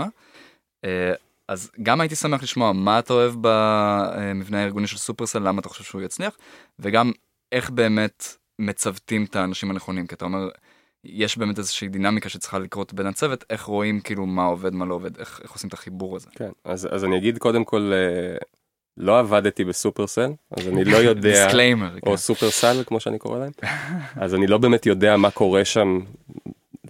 אז 1.47 1.71
גם 1.83 2.01
הייתי 2.01 2.15
שמח 2.15 2.43
לשמוע 2.43 2.71
מה 2.73 2.99
אתה 2.99 3.13
אוהב 3.13 3.33
במבנה 3.41 4.61
הארגוני 4.61 4.87
של 4.87 4.97
סופרסל, 4.97 5.39
למה 5.39 5.59
אתה 5.59 5.69
חושב 5.69 5.83
שהוא 5.83 6.01
יצליח, 6.01 6.37
וגם 6.79 7.11
איך 7.51 7.69
באמת 7.69 8.25
מצוותים 8.59 9.23
את 9.23 9.35
האנשים 9.35 9.71
הנכונים, 9.71 10.07
כי 10.07 10.15
אתה 10.15 10.25
אומר, 10.25 10.49
יש 11.03 11.37
באמת 11.37 11.57
איזושהי 11.57 11.87
דינמיקה 11.87 12.29
שצריכה 12.29 12.59
לקרות 12.59 12.93
בין 12.93 13.07
הצוות, 13.07 13.43
איך 13.49 13.63
רואים 13.63 13.99
כאילו 13.99 14.25
מה 14.25 14.43
עובד, 14.43 14.73
מה 14.73 14.85
לא 14.85 14.93
עובד, 14.93 15.17
איך, 15.17 15.39
איך 15.43 15.51
עושים 15.51 15.67
את 15.67 15.73
החיבור 15.73 16.15
הזה. 16.15 16.27
כן, 16.35 16.49
אז, 16.65 16.87
אז 16.91 17.05
אני 17.05 17.17
אגיד 17.17 17.37
קודם 17.37 17.63
כל 17.63 17.91
אה, 17.93 18.37
לא 18.97 19.19
עבדתי 19.19 19.63
ב 19.63 19.70
Supercell, 19.70 20.31
אז 20.51 20.67
אני 20.67 20.85
לא 20.85 20.97
יודע, 21.07 21.21
disclaimer. 21.21 21.97
או 22.05 22.17
Supercell 22.17 22.83
כמו 22.85 22.99
שאני 22.99 23.19
קורא 23.19 23.39
להם, 23.39 23.51
אז 24.15 24.35
אני 24.35 24.47
לא 24.47 24.57
באמת 24.57 24.85
יודע 24.85 25.17
מה 25.17 25.31
קורה 25.31 25.65
שם. 25.65 25.99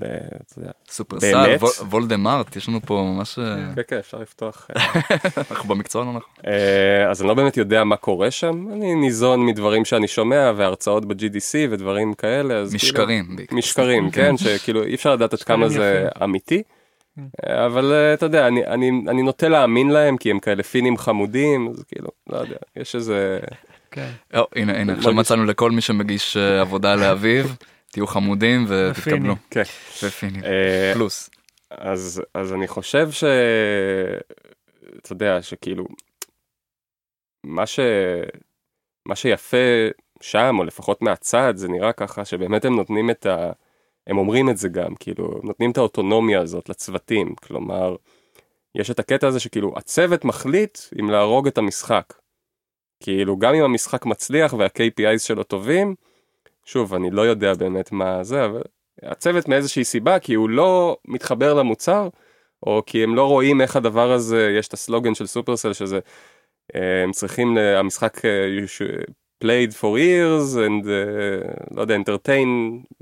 ו- 0.02 0.06
אתה 0.48 0.60
יודע. 0.60 0.72
Supercell, 0.90 1.44
באמת? 1.48 1.60
וול- 1.62 1.88
וולדמארט, 1.90 2.56
יש 2.56 2.70
לנו 2.70 2.80
פה 2.86 3.14
ממש... 3.16 3.40
אה, 3.40 3.56
כן, 3.76 3.82
כן, 3.88 3.98
אפשר 3.98 4.18
לפתוח. 4.18 4.68
אה, 4.78 4.86
אנחנו 5.52 5.70
במקצוע 5.76 6.06
לא 6.06 6.10
נכון. 6.10 6.22
אה, 6.48 7.10
אז 7.12 7.22
אני 7.22 7.28
לא 7.30 7.34
באמת 7.34 7.58
יודע 7.58 7.84
מה 7.84 7.96
קורה 7.96 8.32
שם, 8.32 8.68
אני 8.74 8.96
ניזון 8.96 9.46
מדברים 9.46 9.86
שאני 9.86 10.08
שומע 10.08 10.52
והרצאות 10.56 11.06
ב-GDC 11.06 11.54
ודברים 11.70 12.14
כאלה. 12.14 12.54
אז 12.54 12.70
כאילו- 12.76 12.76
משקרים. 12.76 13.36
משקרים, 13.52 14.12
כן, 14.12 14.38
שכאילו 14.38 14.84
אי 14.84 14.96
אפשר 14.96 15.14
לדעת 15.14 15.34
עד 15.34 15.44
כמה 15.44 15.70
זה. 15.70 16.08
אמיתי. 16.24 16.64
אה, 17.48 17.66
אבל 17.66 17.94
אתה 18.14 18.26
יודע, 18.26 18.48
אני, 18.48 18.66
אני, 18.66 18.92
אני 19.08 19.22
נוטה 19.24 19.48
להאמין 19.50 19.90
להם 19.90 20.18
כי 20.18 20.32
הם 20.32 20.40
כאלה 20.40 20.64
פינים 20.64 20.98
חמודים, 20.98 21.68
אז 21.70 21.84
כאילו, 21.88 22.08
לא 22.30 22.38
יודע, 22.38 22.56
יש 22.76 22.96
איזה... 22.96 23.40
כן. 23.92 24.10
הנה, 24.56 24.74
הנה, 24.78 24.94
עכשיו 24.94 25.14
מצאנו 25.14 25.46
לכל 25.46 25.72
מי 25.72 25.82
שמגיש 25.82 26.38
עבודה 26.38 26.96
לאביב, 26.96 27.56
תהיו 27.92 28.08
חמודים 28.08 28.66
ותתקבלו. 28.68 29.36
כן. 29.50 29.64
ופינים. 30.04 30.44
אה, 30.44 30.92
פלוס. 30.94 31.30
אז, 31.70 32.22
אז 32.34 32.54
אני 32.54 32.68
חושב 32.68 33.12
ש... 33.12 33.24
אתה 34.98 35.14
יודע, 35.14 35.42
שכאילו, 35.42 35.86
מה, 37.44 37.66
ש... 37.66 37.80
מה 39.06 39.16
שיפה 39.16 39.58
שם, 40.22 40.56
או 40.60 40.64
לפחות 40.64 41.02
מהצד, 41.02 41.54
זה 41.56 41.68
נראה 41.68 41.94
ככה 41.94 42.26
שבאמת 42.26 42.66
הם 42.66 42.76
נותנים 42.76 43.10
את 43.10 43.26
ה... 43.26 43.52
הם 44.08 44.18
אומרים 44.18 44.50
את 44.50 44.58
זה 44.58 44.70
גם, 44.70 44.96
כאילו, 44.96 45.40
נותנים 45.44 45.72
את 45.72 45.78
האוטונומיה 45.78 46.42
הזאת 46.42 46.70
לצוותים, 46.70 47.36
כלומר, 47.36 47.96
יש 48.76 48.92
את 48.92 49.00
הקטע 49.00 49.28
הזה 49.28 49.40
שכאילו, 49.40 49.74
הצוות 49.78 50.26
מחליט 50.26 50.80
אם 51.00 51.10
להרוג 51.10 51.48
את 51.48 51.58
המשחק. 51.58 52.14
כאילו, 53.00 53.38
גם 53.38 53.56
אם 53.56 53.64
המשחק 53.64 54.06
מצליח 54.06 54.54
וה-KPIs 54.54 55.20
שלו 55.20 55.44
טובים, 55.44 55.96
שוב, 56.66 56.94
אני 56.94 57.12
לא 57.12 57.22
יודע 57.22 57.54
באמת 57.54 57.92
מה 57.92 58.24
זה, 58.24 58.46
אבל 58.46 58.62
הצוות 59.04 59.48
מאיזושהי 59.48 59.84
סיבה, 59.84 60.20
כי 60.20 60.34
הוא 60.34 60.50
לא 60.50 60.98
מתחבר 61.08 61.54
למוצר, 61.54 62.10
או 62.64 62.84
כי 62.86 63.04
הם 63.04 63.16
לא 63.16 63.28
רואים 63.28 63.62
איך 63.62 63.76
הדבר 63.76 64.12
הזה, 64.12 64.56
יש 64.60 64.68
את 64.68 64.74
הסלוגן 64.74 65.16
של 65.16 65.28
סופרסל 65.28 65.74
שזה, 65.74 66.00
אה, 66.76 67.04
הם 67.04 67.12
צריכים, 67.12 67.58
המשחק 67.58 68.26
אה, 68.26 68.48
played 69.44 69.72
for 69.82 69.98
years 69.98 70.56
and 70.56 70.86
uh, 70.86 71.76
לא 71.76 71.82
יודע, 71.82 71.96
entertain 71.96 72.48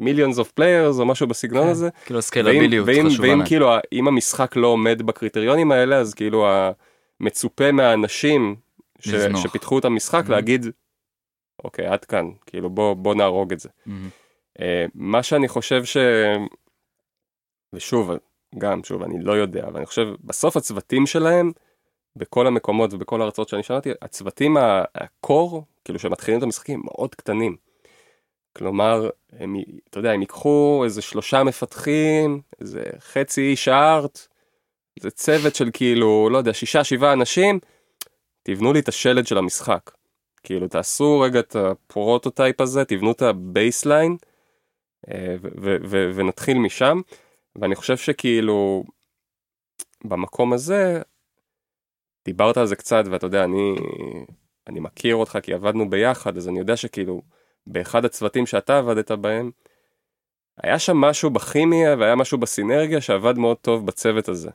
millions 0.02 0.38
of 0.40 0.60
players 0.60 1.00
או 1.00 1.06
משהו 1.06 1.28
בסגנון 1.28 1.64
כן. 1.64 1.70
הזה. 1.70 1.90
כאילו 2.06 2.86
ואם, 2.86 3.10
חשובה 3.10 3.30
ואם. 3.30 3.46
כאילו, 3.46 3.72
אם 3.94 4.08
המשחק 4.08 4.56
לא 4.56 4.68
עומד 4.68 5.02
בקריטריונים 5.02 5.72
האלה, 5.72 5.96
אז 5.98 6.14
כאילו 6.14 6.48
המצופה 7.22 7.72
מהאנשים 7.72 8.56
ש. 9.00 9.10
שפיתחו 9.44 9.80
את 9.80 9.86
המשחק 9.86 10.24
Mhm. 10.28 10.32
להגיד, 10.32 10.66
אוקיי, 11.64 11.86
עד 11.86 12.06
כאן, 12.06 12.30
כאילו 12.46 12.70
בוא, 12.70 12.94
בוא 12.94 13.16
נהרוג 13.16 13.54
את 13.54 13.60
זה. 13.60 13.70
מהמם. 13.86 14.10
אה, 14.62 14.86
מה 14.96 15.24
שאני 15.24 15.48
חושב 15.48 15.86
ש... 15.86 15.98
ושוב, 17.74 18.12
גם, 18.58 18.84
שוב, 18.84 19.04
אני 19.04 19.24
לא 19.24 19.32
יודע, 19.32 19.68
אבל 19.68 19.78
אני 19.78 19.86
חושב, 19.86 20.08
בסוף 20.24 20.58
הצוותים 20.58 21.06
שלהם, 21.06 21.52
בכל 22.16 22.48
המקומות 22.48 22.94
ובכל 22.94 23.22
ההרצאות 23.22 23.50
שאני 23.50 23.64
שמעתי, 23.64 23.90
הצוותים 24.02 24.58
ה 24.96 25.07
core, 25.07 25.64
כאילו 25.86 26.00
שמתחילים 26.00 26.38
את 26.38 26.44
המשחקים, 26.44 26.82
מאוד 26.86 27.16
קטנים. 27.16 27.58
כלומר, 28.58 29.10
הם, 29.32 29.56
אתה 29.90 30.00
יודע, 30.00 30.12
הם 30.12 30.22
ייקחו 30.22 30.82
איזה 30.84 31.02
שלושה 31.02 31.44
מפתחים, 31.44 32.42
איזה 32.62 32.84
חצי 33.00 33.42
איש 33.42 33.68
art, 33.68 34.28
זה 35.00 35.12
צוות 35.12 35.56
של 35.56 35.70
כאילו, 35.74 36.30
לא 36.32 36.38
יודע, 36.38 36.54
שישה, 36.54 36.84
שבעה 36.84 37.14
אנשים, 37.14 37.60
תבנו 38.44 38.74
לי 38.74 38.80
את 38.80 38.88
השלד 38.88 39.28
של 39.28 39.38
המשחק. 39.38 39.92
כאילו, 40.44 40.68
תעשו 40.68 41.20
רגע 41.20 41.40
את 41.40 41.56
ה 41.56 41.66
prototype 41.66 42.62
הזה, 42.62 42.86
תבנו 42.86 43.12
את 43.12 43.22
ה 43.22 43.31
baseline, 43.31 44.18
אה, 45.10 45.36
ונתחיל 46.16 46.58
משם. 46.58 47.02
ואני 47.56 47.76
חושב 47.76 47.98
שכאילו, 47.98 48.84
במקום 50.04 50.54
הזה, 50.54 51.02
דיברת 52.26 52.58
על 52.58 52.68
זה 52.68 52.76
קצת, 52.76 53.04
ואתה 53.12 53.26
יודע, 53.26 53.44
אני, 53.44 53.76
אני 54.68 54.80
מכיר 54.80 55.16
אותך 55.16 55.38
כי 55.44 55.54
עבדנו 55.54 55.90
ביחד, 55.90 56.38
אז 56.38 56.48
אני 56.48 56.60
יודע 56.60 56.78
שכאילו, 56.78 57.22
באחד 57.68 58.06
הצוותים 58.06 58.46
שאתה 58.46 58.78
עבדת 58.78 59.12
בהם, 59.12 59.52
היה 60.58 60.80
שם 60.80 60.98
משהו 60.98 61.30
בכימיה 61.30 61.96
והיה 62.00 62.16
משהו 62.16 62.38
בסינרגיה 62.38 63.02
שעבד 63.02 63.38
מאוד 63.38 63.58
טוב 63.58 63.86
בצוות 63.86 64.30
הזה. 64.30 64.50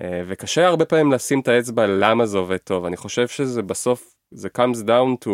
אה, 0.00 0.22
וקשה 0.26 0.66
הרבה 0.66 0.84
פעמים 0.84 1.12
לשים 1.12 1.40
את 1.40 1.48
האצבע 1.48 1.86
למה 1.86 2.26
זה 2.26 2.38
עובד 2.38 2.56
טוב. 2.56 2.84
אני 2.84 2.96
חושב 2.96 3.28
שזה 3.28 3.62
בסוף, 3.62 4.14
זה 4.32 4.48
comes 4.58 4.86
down 4.86 5.24
to 5.24 5.30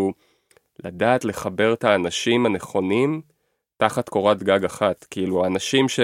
לדעת 0.84 1.24
לחבר 1.24 1.72
את 1.72 1.84
האנשים 1.84 2.46
הנכונים 2.46 3.20
תחת 3.76 4.08
קורת 4.08 4.42
גג 4.42 4.64
אחת. 4.64 5.06
כאילו, 5.10 5.44
האנשים 5.44 5.88
ש... 5.88 6.00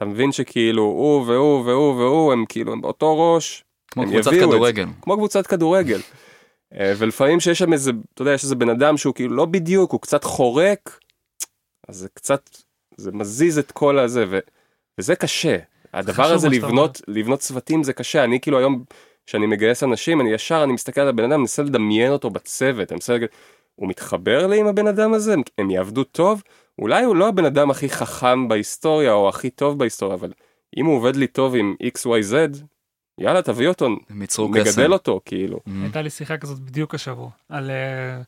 אתה 0.00 0.08
מבין 0.08 0.32
שכאילו 0.32 0.82
הוא 0.82 1.26
והוא 1.26 1.64
והוא 1.64 1.94
והוא 1.94 2.32
הם 2.32 2.44
כאילו 2.48 2.72
הם 2.72 2.80
באותו 2.80 3.34
ראש, 3.34 3.64
כמו 3.90 4.02
הם 4.02 4.10
קבוצת 4.10 4.32
יביאו 4.32 4.44
את. 4.44 4.54
כדורגל. 4.54 4.86
כמו 5.02 5.16
קבוצת 5.16 5.46
כדורגל. 5.46 6.00
אה, 6.74 6.92
ולפעמים 6.98 7.40
שיש 7.40 7.58
שם 7.58 7.72
איזה, 7.72 7.90
אתה 8.14 8.22
יודע, 8.22 8.32
יש 8.32 8.44
איזה 8.44 8.54
בן 8.54 8.68
אדם 8.68 8.96
שהוא 8.96 9.14
כאילו 9.14 9.36
לא 9.36 9.44
בדיוק, 9.44 9.92
הוא 9.92 10.00
קצת 10.00 10.24
חורק, 10.24 11.00
אז 11.88 11.96
זה 11.96 12.08
קצת, 12.14 12.50
זה 12.96 13.12
מזיז 13.12 13.58
את 13.58 13.72
כל 13.72 13.98
הזה, 13.98 14.24
ו, 14.28 14.38
וזה 14.98 15.16
קשה. 15.16 15.56
הדבר 15.94 16.32
הזה 16.32 16.48
לבנות, 16.48 17.00
לבנות 17.08 17.40
צוותים 17.40 17.82
זה 17.82 17.92
קשה, 17.92 18.24
אני 18.24 18.40
כאילו 18.40 18.58
היום, 18.58 18.84
כשאני 19.30 19.46
מגייס 19.46 19.82
אנשים, 19.82 20.20
אני 20.20 20.32
ישר, 20.32 20.64
אני 20.64 20.72
מסתכל 20.72 21.00
על 21.00 21.08
הבן 21.08 21.24
אדם, 21.24 21.40
מנסה 21.40 21.62
לדמיין 21.62 22.12
אותו 22.12 22.30
בצוות, 22.30 22.92
אני 22.92 22.96
מנסה 22.96 23.12
להגיד, 23.12 23.28
הוא 23.74 23.88
מתחבר 23.88 24.46
לי 24.46 24.60
עם 24.60 24.66
הבן 24.66 24.86
אדם 24.86 25.14
הזה, 25.14 25.32
הם, 25.32 25.42
הם 25.58 25.70
יעבדו 25.70 26.04
טוב, 26.04 26.42
אולי 26.78 27.04
הוא 27.04 27.16
לא 27.16 27.28
הבן 27.28 27.44
אדם 27.44 27.70
הכי 27.70 27.88
חכם 27.88 28.48
בהיסטוריה, 28.48 29.12
או 29.12 29.28
הכי 29.28 29.50
טוב 29.50 29.78
בהיסטוריה, 29.78 30.14
אבל 30.14 30.32
אם 30.76 30.86
הוא 30.86 30.96
עובד 30.96 31.16
לי 31.16 31.26
טוב 31.26 31.54
עם 31.54 31.74
XYZ, 31.82 32.56
יאללה, 33.18 33.42
תביא 33.42 33.68
אותו, 33.68 33.86
הם 34.10 34.20
ייצרו 34.20 34.50
קסם. 34.50 34.60
מגדל 34.60 34.92
אותו, 34.92 35.20
כאילו. 35.24 35.60
מהמם. 35.66 35.82
הייתה 35.82 36.02
לי 36.02 36.10
שיחה 36.10 36.36
כזאת 36.36 36.60
בדיוק 36.60 36.94
השבוע, 36.94 37.30
על... 37.48 37.70
אה, 37.70 38.20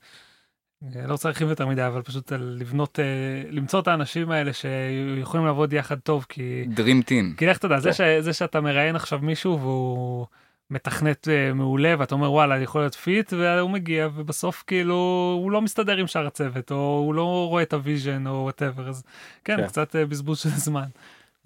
לא 1.07 1.13
רוצה 1.13 1.29
להרחיב 1.29 1.49
יותר 1.49 1.67
מדי, 1.67 1.87
אבל 1.87 2.03
פשוט 2.03 2.33
על 2.33 2.57
לבנות, 2.61 2.99
אה, 3.01 3.05
למצוא 3.51 3.81
את 3.81 3.89
האנשים 3.89 4.31
האלה 4.31 4.53
שיכולים 4.53 5.47
לעבוד 5.47 5.73
יחד 5.73 5.99
טוב, 5.99 6.27
כי... 6.29 6.65
Dream 6.77 7.09
Team. 7.09 7.37
כי 7.37 7.47
לך 7.47 7.59
תדע, 7.59 7.81
זה, 7.81 7.93
ש, 7.93 8.01
זה 8.21 8.33
שאתה 8.33 8.61
מראיין 8.61 8.97
עכשיו 8.97 9.19
מישהו 9.23 9.61
והוא 9.61 10.27
מתכנת 10.73 11.29
אה, 11.29 11.53
מעולה 11.53 11.95
ואתה 11.99 12.15
אומר 12.15 12.33
וואלה 12.33 12.63
יכול 12.63 12.81
להיות 12.81 12.95
fit 12.95 13.33
והוא 13.33 13.71
מגיע 13.71 14.09
ובסוף 14.15 14.65
כאילו 14.67 14.95
הוא 15.43 15.51
לא 15.51 15.63
מסתדר 15.63 15.97
עם 15.97 16.07
שאר 16.07 16.27
הצוות 16.27 16.71
או 16.71 17.03
הוא 17.07 17.15
לא 17.15 17.47
רואה 17.49 17.63
את 17.63 17.73
ה 17.73 17.81
vision 17.81 18.27
או 18.27 18.33
whatever 18.33 18.89
אז 18.89 19.03
כן, 19.45 19.57
כן. 19.57 19.67
קצת 19.67 19.97
אה, 19.97 20.07
בזבוז 20.07 20.39
של 20.39 20.49
זמן. 20.49 20.89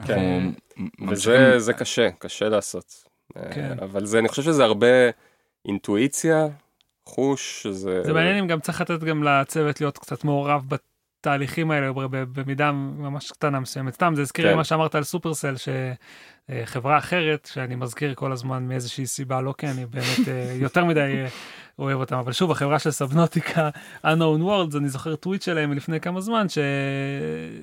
כן. 0.06 0.50
וזה 1.08 1.58
זה 1.58 1.72
קשה, 1.72 2.10
קשה 2.18 2.48
לעשות. 2.48 3.04
כן. 3.50 3.74
אה, 3.78 3.84
אבל 3.84 4.04
זה, 4.04 4.18
אני 4.18 4.28
חושב 4.28 4.42
שזה 4.42 4.64
הרבה 4.64 4.86
אינטואיציה, 5.64 6.46
חוש, 7.06 7.66
זה... 7.66 8.02
זה 8.02 8.12
מעניין 8.12 8.36
אם 8.36 8.46
גם 8.46 8.60
צריך 8.60 8.80
לתת 8.80 9.04
גם 9.04 9.22
לצוות 9.22 9.80
להיות 9.80 9.98
קצת 9.98 10.24
מעורב 10.24 10.64
בתהליכים 11.26 11.70
האלה 11.70 11.92
במידה 12.10 12.72
ממש 12.72 13.30
קטנה 13.30 13.60
מסוימת. 13.60 13.94
סתם 13.94 14.12
זה 14.16 14.22
הזכיר 14.22 14.44
לי 14.46 14.50
כן. 14.50 14.56
מה 14.56 14.64
שאמרת 14.64 14.94
על 14.94 15.04
Supercell 15.04 15.54
שחברה 15.56 16.98
אחרת 16.98 17.48
שאני 17.52 17.74
מזכיר 17.74 18.14
כל 18.14 18.32
הזמן 18.32 18.62
מאיזושהי 18.68 19.06
סיבה 19.06 19.40
לא 19.40 19.54
כי 19.58 19.66
אני 19.66 19.86
באמת 19.86 20.28
אה, 20.28 20.56
יותר 20.66 20.84
מדי 20.84 21.00
אה, 21.00 21.26
אוהב 21.78 22.00
אותם 22.00 22.16
אבל 22.16 22.32
שוב 22.32 22.50
החברה 22.50 22.78
של 22.78 22.90
Subnautica 22.90 23.70
Unknown 24.04 24.40
Worlds 24.40 24.76
אני 24.76 24.88
זוכר 24.88 25.16
טוויט 25.16 25.42
שלהם 25.42 25.70
מלפני 25.70 26.00
כמה 26.00 26.20
זמן 26.20 26.48
ש... 26.48 26.58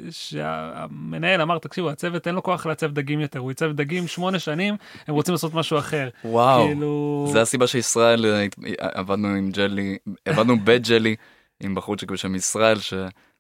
שהמנהל 0.10 1.42
אמר 1.42 1.58
תקשיבו 1.58 1.90
הצוות 1.90 2.28
אין 2.28 2.36
לו 2.36 2.44
כוח 2.44 2.66
לעצב 2.66 2.92
דגים 2.92 3.20
יותר 3.20 3.40
הוא 3.40 3.52
עיצב 3.52 3.72
דגים 3.72 4.08
שמונה 4.08 4.40
שנים 4.40 4.76
הם 5.08 5.16
רוצים 5.16 5.32
לעשות 5.32 5.54
משהו 5.54 5.78
אחר 5.78 6.10
וואו. 6.26 6.66
כאילו 6.66 7.28
זה 7.32 7.42
הסיבה 7.42 7.68
שישראל 7.68 8.26
אה, 8.26 8.46
עבדנו 8.80 9.28
עם 9.28 9.52
ג'לי 9.52 9.98
עבדנו 10.26 10.60
בג'לי 10.64 11.16
עם 11.60 11.76
בחורצ'יק 11.76 12.12
בשם 12.12 12.36
ישראל 12.36 12.78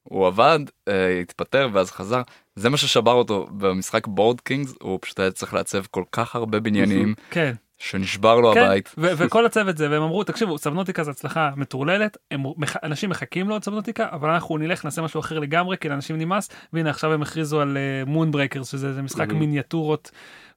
שהוא 0.07 0.27
עבד 0.27 0.59
אה, 0.87 1.19
התפטר 1.19 1.69
ואז 1.73 1.91
חזר 1.91 2.21
זה 2.55 2.69
מה 2.69 2.77
ששבר 2.77 3.11
אותו 3.13 3.47
במשחק 3.51 4.07
Board 4.07 4.41
Kings 4.41 4.73
הוא 4.81 4.99
פשוט 5.01 5.19
היה 5.19 5.31
צריך 5.31 5.53
לעצב 5.53 5.83
כל 5.91 6.03
כך 6.11 6.35
הרבה 6.35 6.59
בניינים 6.59 7.13
כן 7.31 7.53
שנשבר 7.77 8.35
לו 8.39 8.53
כן, 8.53 8.63
הבית. 8.63 8.95
ו- 8.97 9.11
וכל 9.17 9.45
הצוות 9.45 9.77
זה, 9.77 9.89
והם 9.91 10.01
אמרו, 10.01 10.23
תקשיבו, 10.23 10.57
Subnautica 10.57 11.03
זה 11.03 11.11
הצלחה 11.11 11.49
מטורללת, 11.55 12.17
הם, 12.31 12.43
מח- 12.57 12.83
אנשים 12.83 13.09
מחכים 13.09 13.49
לעוד 13.49 13.63
Subnautica, 13.63 14.07
אבל 14.11 14.29
אנחנו 14.29 14.57
נלך, 14.57 14.85
נעשה 14.85 15.01
משהו 15.01 15.19
אחר 15.19 15.39
לגמרי, 15.39 15.77
כי 15.77 15.89
לאנשים 15.89 16.17
נמאס, 16.17 16.49
והנה 16.73 16.89
עכשיו 16.89 17.13
הם 17.13 17.21
הכריזו 17.21 17.61
על 17.61 17.77
Moonbreaker, 18.05 18.71
שזה 18.71 18.87
איזה 18.87 19.01
משחק 19.01 19.29
Mhm. 19.29 19.33
מיניאטורות 19.33 20.11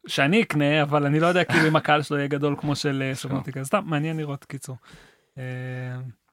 שאני 0.06 0.42
אקנה, 0.42 0.82
אבל 0.82 1.06
אני 1.06 1.20
לא 1.20 1.26
יודע 1.26 1.44
כאילו 1.44 1.68
אם 1.68 1.76
הקהל 1.76 2.02
שלו 2.02 2.16
יהיה 2.16 2.28
גדול 2.28 2.54
כמו 2.58 2.76
של 2.76 3.02
אה, 3.10 3.14
Subnautica, 3.14 3.64
סתם, 3.64 3.82
מעניין 3.86 4.16
לראות, 4.16 4.44
קיצור. 4.44 4.76
אה, 5.38 5.42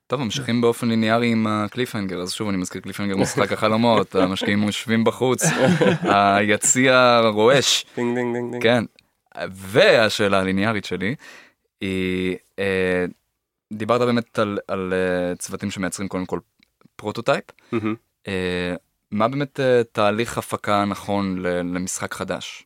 טוב 0.07 0.21
ממשיכים 0.21 0.61
באופן 0.61 0.87
ליניארי 0.87 1.31
עם 1.31 1.47
ה 1.47 1.54
cliffhanger 1.54 2.21
אז 2.21 2.31
שוב 2.31 2.49
אני 2.49 2.57
מזכיר 2.57 2.81
cliffhanger 2.81 3.17
משחק 3.17 3.51
החלומות 3.51 4.15
המשקיעים 4.15 4.63
יושבים 4.63 5.03
בחוץ 5.03 5.43
היציע 6.35 7.21
רועש 7.33 7.85
ding 7.95 8.15
ding 8.15 8.35
ding 8.35 8.51
ding. 8.51 8.63
כן 8.63 8.83
והשאלה 9.51 10.39
הליניארית 10.39 10.85
שלי 10.85 11.15
היא 11.81 12.37
אה, 12.59 13.05
דיברת 13.73 14.01
באמת 14.01 14.39
על, 14.39 14.59
על 14.67 14.93
uh, 14.93 15.37
צוותים 15.37 15.71
שמייצרים 15.71 16.07
קודם 16.07 16.25
כל 16.25 16.39
prototype. 16.95 17.43
Uh, 17.73 17.77
מה 19.11 19.27
באמת 19.27 19.59
uh, 19.59 19.63
תהליך 19.91 20.37
הפקה 20.37 20.85
נכון 20.85 21.39
למשחק 21.43 22.13
חדש? 22.13 22.65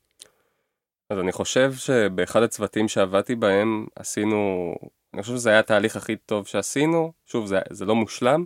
אז 1.09 1.19
אני 1.19 1.31
חושב 1.31 1.73
שבאחד 1.73 2.43
הצוותים 2.43 2.87
שעבדתי 2.87 3.35
בהם 3.35 3.85
עשינו, 3.95 4.73
אני 5.13 5.21
חושב 5.21 5.33
שזה 5.35 5.49
היה 5.49 5.59
התהליך 5.59 5.95
הכי 5.95 6.15
טוב 6.15 6.47
שעשינו, 6.47 7.13
שוב 7.25 7.45
זה, 7.45 7.59
זה 7.69 7.85
לא 7.85 7.95
מושלם, 7.95 8.45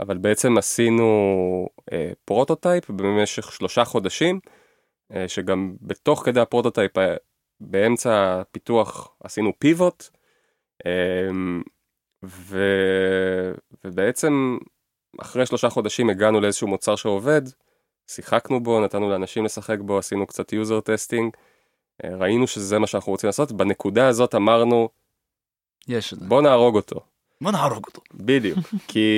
אבל 0.00 0.18
בעצם 0.18 0.58
עשינו 0.58 1.08
אה, 1.92 2.12
prototype 2.24 2.90
במשך 2.90 3.52
שלושה 3.52 3.84
חודשים, 3.84 4.40
אה, 5.12 5.28
שגם 5.28 5.76
בתוך 5.82 6.24
כדי 6.24 6.40
ה 6.40 6.45
prototype, 6.45 6.98
אה, 6.98 7.16
באמצע 7.60 8.40
הפיתוח 8.40 9.16
עשינו 9.24 9.52
pivot, 9.58 10.04
אה, 10.86 11.28
ו, 12.24 12.58
ובעצם 13.84 14.58
אחרי 15.20 15.46
שלושה 15.46 15.70
חודשים 15.70 16.10
הגענו 16.10 16.40
לאיזשהו 16.40 16.68
מוצר 16.68 16.96
שעובד, 16.96 17.42
שיחקנו 18.06 18.62
בו, 18.62 18.80
נתנו 18.80 19.10
לאנשים 19.10 19.44
לשחק 19.44 19.78
בו, 19.80 19.98
עשינו 19.98 20.26
קצת 20.26 20.52
user 20.52 20.82
testing. 20.82 21.38
אה, 22.04 22.16
ראינו 22.16 22.46
שזה 22.46 22.78
מה 22.78 22.86
שאנחנו 22.86 23.12
רוצים 23.12 23.28
לעשות, 23.28 23.52
בנקודה 23.52 24.08
הזאת 24.08 24.34
אמרנו 24.34 24.88
יש 25.88 26.12
את 26.12 26.18
זה. 26.18 26.26
בוא 26.26 26.42
נהרוג 26.42 26.76
אותו, 26.76 27.00
בוא 27.40 27.50
נהרוג 27.50 27.84
אותו. 27.86 28.00
בדיוק, 28.14 28.58
כי, 28.88 29.08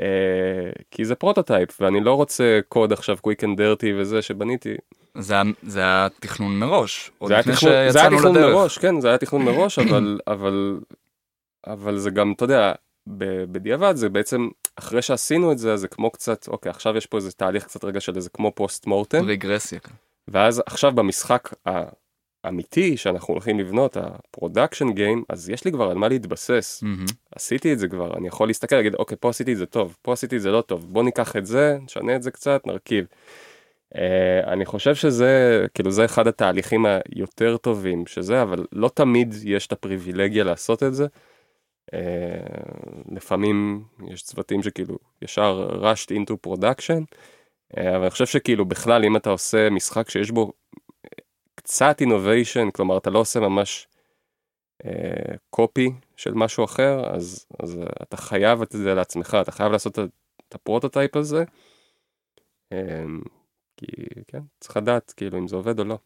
אה, 0.00 0.70
כי 0.90 1.04
זה 1.04 1.14
prototype 1.14 1.80
ואני 1.80 2.00
לא 2.00 2.14
רוצה 2.14 2.60
קוד 2.68 2.92
עכשיו 2.92 3.16
quick 3.26 3.40
and 3.42 3.58
dirty 3.58 3.86
וזה 3.96 4.22
שבניתי, 4.22 4.74
זה 5.14 5.34
זה 5.62 5.80
היה 5.80 6.08
תכנון 6.20 6.58
מראש. 6.58 7.10
עוד 7.18 7.28
זה 7.28 7.34
היה 7.34 7.42
תכנון, 7.42 7.72
זה 7.90 8.00
היה 8.00 8.10
תכנון 8.10 8.36
לדרך. 8.36 8.54
מראש, 8.54 8.78
כן, 8.78 9.00
זה 9.00 9.08
היה 9.08 9.18
תכנון 9.18 9.42
מראש, 9.48 9.78
אבל, 9.78 10.20
אבל, 10.26 10.80
אבל 11.66 11.98
זה 11.98 12.10
גם, 12.10 12.32
אתה 12.32 12.44
יודע, 12.44 12.72
בדיעבד 13.52 13.96
זה 13.96 14.08
בעצם, 14.08 14.48
אחרי 14.76 15.02
שעשינו 15.02 15.52
את 15.52 15.58
זה, 15.58 15.76
זה 15.76 15.88
כמו 15.88 16.10
קצת, 16.10 16.48
אוקיי, 16.48 16.70
עכשיו 16.70 16.96
יש 16.96 17.06
פה 17.06 17.16
איזה 17.16 17.32
תהליך 17.32 17.64
קצת 17.64 17.84
רגע 17.84 18.00
של 18.00 18.16
איזה 18.16 18.30
כמו 18.30 18.52
post 18.54 18.86
mortem, 18.86 19.24
רגרסיה. 19.24 19.78
כן. 19.80 19.94
ואז 20.28 20.62
עכשיו 20.66 20.92
במשחק 20.92 21.48
האמיתי 22.44 22.96
שאנחנו 22.96 23.34
הולכים 23.34 23.58
לבנות, 23.58 23.96
ה 23.96 24.05
production 24.05 24.92
game, 24.92 25.24
אז 25.28 25.50
יש 25.50 25.64
לי 25.64 25.72
כבר 25.72 25.90
על 25.90 25.96
מה 25.96 26.08
להתבסס. 26.08 26.82
מהמם. 26.82 27.04
עשיתי 27.34 27.72
את 27.72 27.78
זה 27.78 27.88
כבר, 27.88 28.16
אני 28.16 28.28
יכול 28.28 28.48
להסתכל, 28.48 28.76
להגיד, 28.76 28.94
אוקיי, 28.94 29.16
פה 29.20 29.30
עשיתי 29.30 29.52
את 29.52 29.56
זה 29.56 29.66
טוב, 29.66 29.96
פה 30.02 30.12
עשיתי 30.12 30.36
את 30.36 30.42
זה 30.42 30.50
לא 30.50 30.60
טוב, 30.60 30.92
בוא 30.92 31.02
ניקח 31.02 31.36
את 31.36 31.46
זה, 31.46 31.78
נשנה 31.82 32.16
את 32.16 32.22
זה 32.22 32.30
קצת, 32.30 32.66
נרכיב. 32.66 33.06
אה, 33.94 33.98
אני 34.46 34.66
חושב 34.66 34.94
שזה, 34.94 35.64
כאילו, 35.74 35.90
זה 35.90 36.04
אחד 36.04 36.26
התהליכים 36.26 36.86
היותר 36.86 37.56
טובים 37.56 38.06
שזה, 38.06 38.42
אבל 38.42 38.66
לא 38.72 38.90
תמיד 38.94 39.34
יש 39.44 39.66
את 39.66 39.72
הפריבילגיה 39.72 40.44
לעשות 40.44 40.82
את 40.82 40.94
זה. 40.94 41.06
אה, 41.90 41.94
לפעמים 43.16 43.84
יש 44.08 44.22
צוותים 44.22 44.62
שכאילו 44.62 44.98
ישר 45.22 45.70
rushed 45.82 46.10
into 46.10 46.48
production, 46.48 47.02
אה, 47.76 47.80
אבל 47.80 48.00
אני 48.02 48.10
חושב 48.10 48.26
שכאילו 48.26 48.64
בכלל 48.64 49.04
אם 49.04 49.16
אתה 49.16 49.30
עושה 49.30 49.70
משחק 49.70 50.10
שיש 50.10 50.30
בו 50.30 50.52
קצת 51.58 52.02
innovation, 52.02 52.70
כלומר 52.74 52.98
אתה 52.98 53.10
לא 53.10 53.18
עושה 53.18 53.40
ממש 53.40 53.88
copy 55.50 55.90
של 56.16 56.34
משהו 56.34 56.64
אחר, 56.64 57.14
אז, 57.14 57.46
אז 57.62 57.78
אתה 58.02 58.16
חייב 58.16 58.62
את 58.62 58.72
זה 58.72 58.94
לעצמך, 58.94 59.36
אתה 59.40 59.52
חייב 59.52 59.72
לעשות 59.72 59.98
את, 59.98 60.54
ה 60.54 60.60
prototype 60.60 61.16
הזה. 61.16 61.44
אמ, 62.72 63.20
כי 63.76 63.86
כן, 64.26 64.40
צריך 64.60 64.76
לדעת 64.76 65.14
כאילו 65.16 65.38
אם 65.38 65.48
זה 65.48 65.56
עובד 65.56 65.78
או 65.78 65.84
לא. 65.84 65.98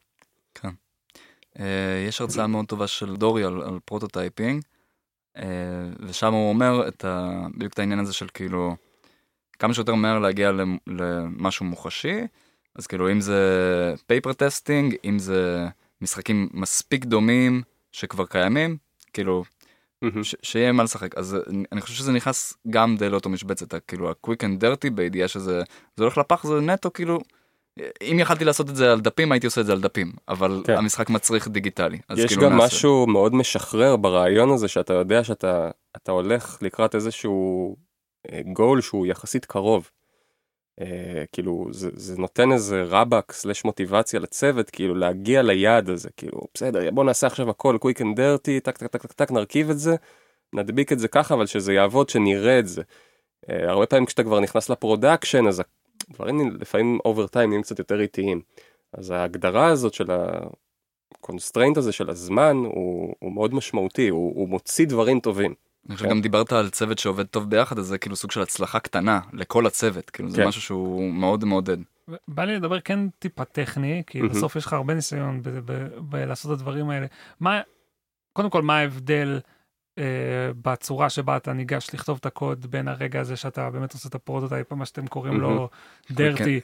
אה, 1.59 2.05
יש 2.09 2.21
הרצאה 2.21 2.47
מאוד 2.47 2.67
טובה 2.67 2.87
של 2.87 3.17
דורי 3.17 3.45
על, 3.45 3.63
על 3.63 3.79
prototyping, 3.85 4.63
אה, 5.37 5.89
ושם 6.01 6.33
הוא 6.33 6.49
אומר 6.49 6.89
את 6.89 7.05
ה, 7.05 7.41
בדיוק 7.55 7.73
את 7.73 7.79
העניין 7.79 7.99
הזה 7.99 8.13
של 8.13 8.27
כאילו, 8.35 8.77
כמה 9.59 9.75
שיותר 9.75 9.95
מהר 9.95 10.19
להגיע 10.19 10.53
למ- 10.53 10.79
למשהו 10.87 11.67
מוחשי, 11.67 12.21
אז 12.77 12.87
כאילו 12.87 13.11
אם 13.13 13.21
זה 13.21 13.39
paper 14.07 14.33
testing, 14.33 14.95
אם 15.05 15.19
זה 15.19 15.67
משחקים 16.01 16.49
מספיק 16.55 17.05
דומים 17.05 17.63
שכבר 17.93 18.27
קיימים, 18.27 18.77
כאילו 19.13 19.45
מהמם. 20.03 20.25
ש- 20.25 20.35
שיהיה 20.43 20.73
מה 20.73 20.83
לשחק 20.83 21.19
אז 21.19 21.37
אני- 21.73 21.81
חושב 21.81 21.95
שזה 21.95 22.13
נכנס 22.13 22.55
גם 22.71 22.97
די 22.97 23.09
לאותו 23.09 23.31
משבצת 23.31 23.75
כאילו 23.89 24.11
ה-quick 24.11 24.37
and 24.43 24.63
dirty 24.65 24.91
בידיעה 24.95 25.29
שזה 25.29 25.63
זה 25.97 26.05
הולך 26.05 26.19
לפח 26.19 26.47
זה 26.47 26.61
נטו 26.61 26.93
כאילו 26.93 27.19
אם 28.03 28.19
יכלתי 28.21 28.45
לעשות 28.45 28.71
את 28.71 28.77
זה 28.77 28.93
על 28.93 29.01
דפים 29.01 29.33
הייתי 29.33 29.47
עושה 29.47 29.61
את 29.61 29.67
זה 29.67 29.73
על 29.73 29.81
דפים 29.81 30.13
אבל 30.29 30.63
כן. 30.67 30.77
המשחק 30.77 31.11
מצריך 31.11 31.49
דיגיטלי 31.49 31.99
אז 32.09 32.19
יש 32.19 32.27
כאילו 32.27 32.43
גם 32.43 32.53
נעשה. 32.53 32.67
משהו 32.67 33.07
מאוד 33.07 33.35
משחרר 33.35 33.97
ברעיון 33.97 34.51
הזה 34.51 34.69
שאתה 34.69 34.93
יודע 34.93 35.25
שאתה 35.25 35.71
אתה 35.97 36.13
הולך 36.13 36.59
לקראת 36.63 36.95
איזשהו 36.95 37.77
גול 38.53 38.81
שהוא 38.81 39.07
יחסית 39.07 39.45
קרוב. 39.45 39.91
אה, 40.81 41.25
כאילו 41.33 41.67
זה, 41.71 41.91
זה 41.95 42.17
נותן 42.19 42.53
איזה 42.53 42.83
רבאק 42.89 43.33
slash 43.33 43.65
מוטיבציה 43.65 44.21
לצוות 44.21 44.71
כאילו 44.71 44.95
להגיע 44.95 45.43
ליעד 45.43 45.91
הזה 45.91 46.09
כאילו 46.17 46.41
בסדר 46.55 46.91
בוא 46.91 47.05
נעשה 47.05 47.27
עכשיו 47.27 47.51
הכל 47.51 47.77
quick 47.85 47.99
and 47.99 48.17
dirty 48.19 48.61
טק 48.63 48.79
טק 48.79 48.87
טק 48.87 49.03
טק 49.03 49.13
טק 49.13 49.31
נרכיב 49.31 49.71
את 49.71 49.79
זה 49.79 49.97
נדביק 50.53 50.93
את 50.93 50.99
זה 50.99 51.09
ככה 51.09 51.35
אבל 51.35 51.47
שזה 51.47 51.73
יעבוד 51.73 52.09
שנראה 52.09 52.59
את 52.59 52.69
זה. 52.69 52.83
אה, 53.51 53.71
הרבה 53.71 53.87
פעמים 53.87 54.07
כשאתה 54.07 54.23
כבר 54.23 54.41
נכנס 54.41 54.71
ל 54.71 54.78
production 54.78 55.47
אז 55.47 55.63
הדברים 56.11 56.57
לפעמים 56.61 56.99
over 57.05 57.27
time 57.27 57.49
נהיים 57.49 57.63
קצת 57.63 57.79
יותר 57.79 58.01
איטיים. 58.01 58.41
אז 58.93 59.11
ההגדרה 59.11 59.67
הזאת 59.67 59.95
של 59.95 60.07
ה 61.19 61.24
constraint 61.24 61.77
הזה 61.77 61.93
של 61.93 62.11
הזמן 62.11 62.57
הוא, 62.57 63.15
הוא 63.19 63.33
מאוד 63.33 63.55
משמעותי 63.55 64.09
הוא, 64.09 64.33
הוא 64.35 64.49
מוציא 64.49 64.87
דברים 64.87 65.21
טובים. 65.21 65.55
אני 65.89 65.95
חושב 65.97 66.07
כן. 66.09 66.11
גם 66.15 66.21
דיברת 66.21 66.53
על 66.53 66.71
צוות 66.71 66.99
שעובד 66.99 67.27
טוב 67.27 67.51
ביחד 67.51 67.79
אז 67.79 67.87
זה 67.87 67.99
כאילו 67.99 68.17
סוג 68.17 68.31
של 68.31 68.43
הצלחה 68.43 68.81
קטנה 68.81 69.21
לכל 69.33 69.67
הצוות 69.67 70.11
כאילו 70.11 70.31
זה 70.31 70.37
כן. 70.37 70.49
משהו 70.49 70.61
שהוא 70.63 71.13
מאוד 71.13 71.45
מעודד. 71.45 71.77
בא 72.29 72.45
לי 72.45 72.57
לדבר 72.57 72.81
כן 72.81 73.09
טיפה 73.19 73.45
טכני, 73.45 74.03
כי. 74.07 74.23
בסוף 74.23 74.57
יש 74.57 74.67
לך 74.67 74.73
הרבה 74.73 74.95
ניסיון 74.95 75.43
ב- 75.43 75.49
ב- 75.73 75.89
בלעשות 75.99 76.53
את 76.53 76.59
הדברים 76.59 76.91
האלה. 76.91 77.07
מה, 77.41 77.61
קודם 78.33 78.51
כל, 78.51 78.63
מה 78.63 78.77
ההבדל 78.79 79.41
אה, 79.99 80.05
בצורה 80.63 81.11
שבה 81.11 81.37
אתה 81.37 81.53
ניגש 81.53 81.91
לכתוב 81.95 82.19
את 82.21 82.27
הקוד 82.27 82.67
בין 82.71 82.89
הרגע 82.89 83.21
הזה 83.21 83.37
שאתה 83.37 83.71
באמת 83.71 83.93
עושה 83.93 84.09
את 84.09 84.15
ה 84.15 84.20
prototype, 84.20 84.73
מה 84.73 84.87
שאתם 84.87 85.07
קוראים 85.07 85.41
לו 85.41 85.69
dirty. 86.11 86.61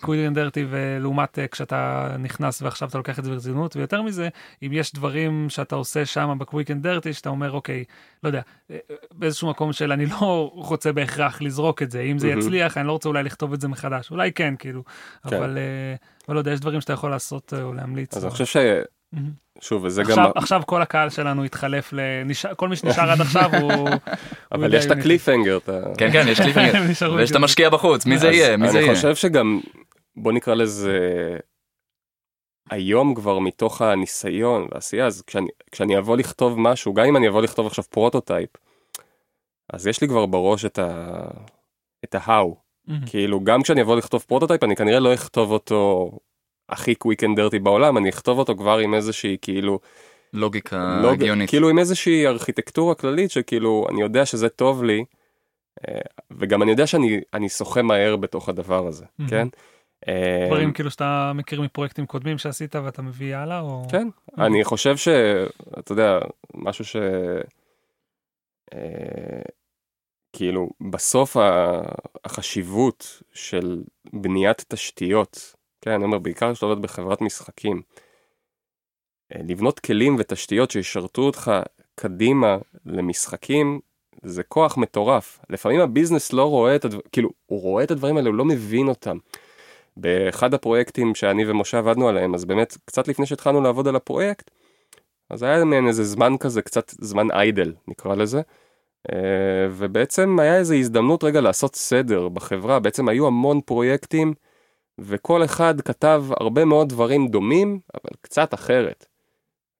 quick 0.00 0.20
dirty, 0.34 0.66
ולעומת 0.70 1.38
אה, 1.38 1.48
כשאתה 1.48 2.10
נכנס 2.18 2.62
ועכשיו 2.62 2.88
אתה 2.88 2.98
לוקח 2.98 3.18
את 3.18 3.24
זה 3.24 3.30
ברצינות, 3.30 3.76
ויותר 3.76 4.02
מזה, 4.02 4.28
אם 4.62 4.70
יש 4.72 4.94
דברים 4.94 5.46
שאתה 5.48 5.74
עושה 5.74 6.06
שם 6.06 6.36
ב 6.40 6.45
quick 6.45 6.70
and 6.70 6.82
dirty, 6.82 7.12
שאתה 7.12 7.28
אומר, 7.28 7.52
אוקיי, 7.52 7.84
לא 8.22 8.28
יודע, 8.28 8.40
אה, 8.70 8.76
באיזשהו 9.14 9.50
מקום 9.50 9.72
של 9.72 9.92
אני 9.92 10.06
לא 10.06 10.50
רוצה 10.54 10.92
בהכרח 10.92 11.42
לזרוק 11.42 11.82
את 11.82 11.90
זה, 11.90 12.00
אם 12.00 12.18
זה 12.18 12.26
מהמם. 12.26 12.40
יצליח, 12.40 12.78
אני 12.78 12.86
לא 12.86 12.92
רוצה 12.92 13.08
אולי 13.08 13.22
לכתוב 13.22 13.52
את 13.52 13.60
זה 13.60 13.68
מחדש, 13.68 14.10
אולי 14.10 14.32
כן, 14.32 14.54
כאילו, 14.58 14.84
כן. 15.28 15.36
אבל 15.36 15.58
אה, 15.58 15.94
אבל 16.28 16.34
לא 16.34 16.40
יודע, 16.40 16.52
יש 16.52 16.60
דברים 16.60 16.80
שאתה 16.80 16.92
יכול 16.92 17.10
לעשות 17.10 17.52
או 17.62 17.72
להמליץ. 17.72 18.16
אז 18.16 18.24
אני 18.24 18.30
חושב 18.30 18.44
מהמם. 19.12 19.30
ששוב 19.60 19.84
וזה 19.84 20.02
גם 20.02 20.08
עכשיו, 20.08 20.32
עכשיו 20.34 20.62
כל 20.66 20.82
הקהל 20.82 21.10
שלנו 21.10 21.44
התחלף, 21.44 21.92
לנשאר, 21.92 22.54
כל 22.54 22.68
מי 22.68 22.76
שנשאר 22.76 23.10
עד 23.10 23.20
עכשיו 23.20 23.50
הוא... 23.60 23.88
אבל 24.52 24.74
יש 24.74 24.86
את 24.86 24.90
ה 24.90 24.95
cliffhanger 24.95 25.56
אתה 25.56 25.80
כן 25.98 26.12
כן 26.12 26.28
יש 26.28 26.40
נשארו 26.90 27.14
ויש 27.14 27.30
את. 27.30 27.36
המשקיע 27.36 27.70
בחוץ 27.70 28.06
מי 28.06 28.18
זה 28.18 28.26
יהיה 28.30 28.56
מי 28.56 28.68
זה 28.70 28.78
אני 28.78 28.86
יהיה. 28.86 28.94
חושב 28.94 29.14
שגם 29.14 29.60
בוא 30.16 30.32
נקרא 30.32 30.54
לזה 30.54 30.98
היום 32.70 33.14
כבר 33.14 33.38
מתוך 33.38 33.82
הניסיון 33.82 34.68
והעשייה 34.72 35.06
אז 35.06 35.22
כשאני 35.26 35.48
כשאני 35.72 35.98
אבוא 35.98 36.16
לכתוב 36.16 36.58
משהו 36.60 36.94
גם 36.94 37.04
אם 37.04 37.16
אני 37.16 37.28
אבוא 37.28 37.42
לכתוב 37.42 37.66
עכשיו 37.66 37.84
prototype. 37.90 38.50
אז 39.72 39.86
יש 39.86 40.00
לי 40.00 40.08
כבר 40.08 40.26
בראש 40.26 40.64
את 40.64 40.78
ה... 40.78 41.20
את 42.04 42.14
ה-how 42.14 42.54
מהמם. 42.86 43.06
כאילו 43.06 43.44
גם 43.44 43.62
כשאני 43.62 43.82
אבוא 43.82 43.96
לכתוב 43.96 44.24
prototype 44.28 44.64
אני 44.64 44.76
כנראה 44.76 45.00
לא 45.00 45.14
אכתוב 45.14 45.50
אותו 45.50 46.10
הכי 46.70 46.94
quick 46.94 47.24
and 47.24 47.40
dirty 47.40 47.58
בעולם 47.58 47.98
אני 47.98 48.08
אכתוב 48.08 48.38
אותו 48.38 48.56
כבר 48.56 48.78
עם 48.78 48.94
איזושהי 48.94 49.36
כאילו 49.42 49.80
לוגיקה 50.32 51.00
לא, 51.02 51.12
הגיונית. 51.12 51.50
כאילו 51.50 51.68
עם 51.68 51.78
איזושהי 51.78 52.26
ארכיטקטורה 52.26 52.94
כללית 52.94 53.30
שכאילו 53.30 53.86
אני 53.90 54.00
יודע 54.00 54.26
שזה 54.26 54.48
טוב 54.48 54.84
לי 54.84 55.04
אה, 55.88 56.00
וגם 56.30 56.62
אני 56.62 56.70
יודע 56.70 56.86
שאני 56.86 57.20
אני 57.34 57.48
שוחה 57.48 57.82
מהר 57.82 58.16
בתוך 58.16 58.48
הדבר 58.48 58.86
הזה 58.86 59.04
מהמם. 59.18 59.30
כן. 59.30 59.48
אה, 60.08 60.44
דברים 60.46 60.72
כאילו 60.72 60.90
שאתה 60.90 61.32
מכיר 61.34 61.62
מפרויקטים 61.62 62.06
קודמים 62.06 62.38
שעשית 62.38 62.76
ואתה 62.76 63.02
מביא 63.02 63.36
הלאה, 63.36 63.60
או... 63.60 63.82
כן 63.90 64.08
אני 64.38 64.64
חושב 64.64 64.96
שאתה 64.96 65.92
יודע 65.92 66.18
משהו 66.54 66.84
ש... 66.84 66.96
אה, 68.74 69.42
כאילו 70.32 70.70
בסוף 70.90 71.36
החשיבות 72.24 73.22
של 73.32 73.82
בניית 74.12 74.64
תשתיות, 74.68 75.54
כן, 75.80 75.90
אני 75.90 76.04
אומר 76.04 76.18
בעיקר 76.18 76.52
כשאתה 76.52 76.66
עובד 76.66 76.82
בחברת 76.82 77.20
משחקים, 77.20 77.82
אה, 79.34 79.40
לבנות 79.48 79.80
כלים 79.80 80.16
ותשתיות 80.18 80.70
שישרתו 80.70 81.22
אותך 81.22 81.52
קדימה 81.94 82.58
למשחקים, 82.86 83.80
זה 84.22 84.42
כוח 84.42 84.76
מטורף. 84.76 85.40
לפעמים 85.50 85.80
הביזנס 85.80 86.32
לא 86.32 86.50
רואה 86.50 86.76
את 86.76 86.84
הדברים, 86.84 87.06
כאילו, 87.12 87.30
הוא 87.46 87.60
רואה 87.60 87.84
את 87.84 87.90
הדברים 87.90 88.16
האלה, 88.16 88.28
הוא 88.28 88.36
לא 88.36 88.44
מבין 88.44 88.88
אותם. 88.88 89.18
באחד 89.96 90.54
הפרויקטים 90.54 91.14
שאני 91.14 91.50
ומשה 91.50 91.78
עבדנו 91.78 92.08
עליהם, 92.08 92.34
אז 92.34 92.44
באמת, 92.44 92.76
קצת 92.84 93.08
לפני 93.08 93.26
שהתחלנו 93.26 93.60
לעבוד 93.60 93.88
על 93.88 93.96
הפרויקט, 93.96 94.50
אז 95.30 95.42
היה 95.42 95.64
מעין 95.64 95.88
איזה 95.88 96.04
זמן 96.04 96.36
כזה, 96.40 96.62
קצת 96.62 96.90
זמן 97.00 97.30
איידל 97.30 97.74
נקרא 97.88 98.14
לזה. 98.14 98.40
אה, 99.12 99.66
ובעצם 99.70 100.38
היה 100.40 100.56
איזו 100.56 100.74
הזדמנות 100.74 101.24
רגע 101.24 101.40
לעשות 101.40 101.76
סדר 101.76 102.28
בחברה, 102.28 102.80
בעצם 102.80 103.08
היו 103.08 103.26
המון 103.26 103.60
פרויקטים, 103.60 104.34
וכל 105.00 105.44
אחד 105.44 105.80
כתב 105.80 106.24
הרבה 106.40 106.64
מאוד 106.64 106.88
דברים 106.88 107.28
דומים, 107.28 107.80
אבל 107.94 108.10
קצת 108.20 108.54
אחרת. 108.54 109.06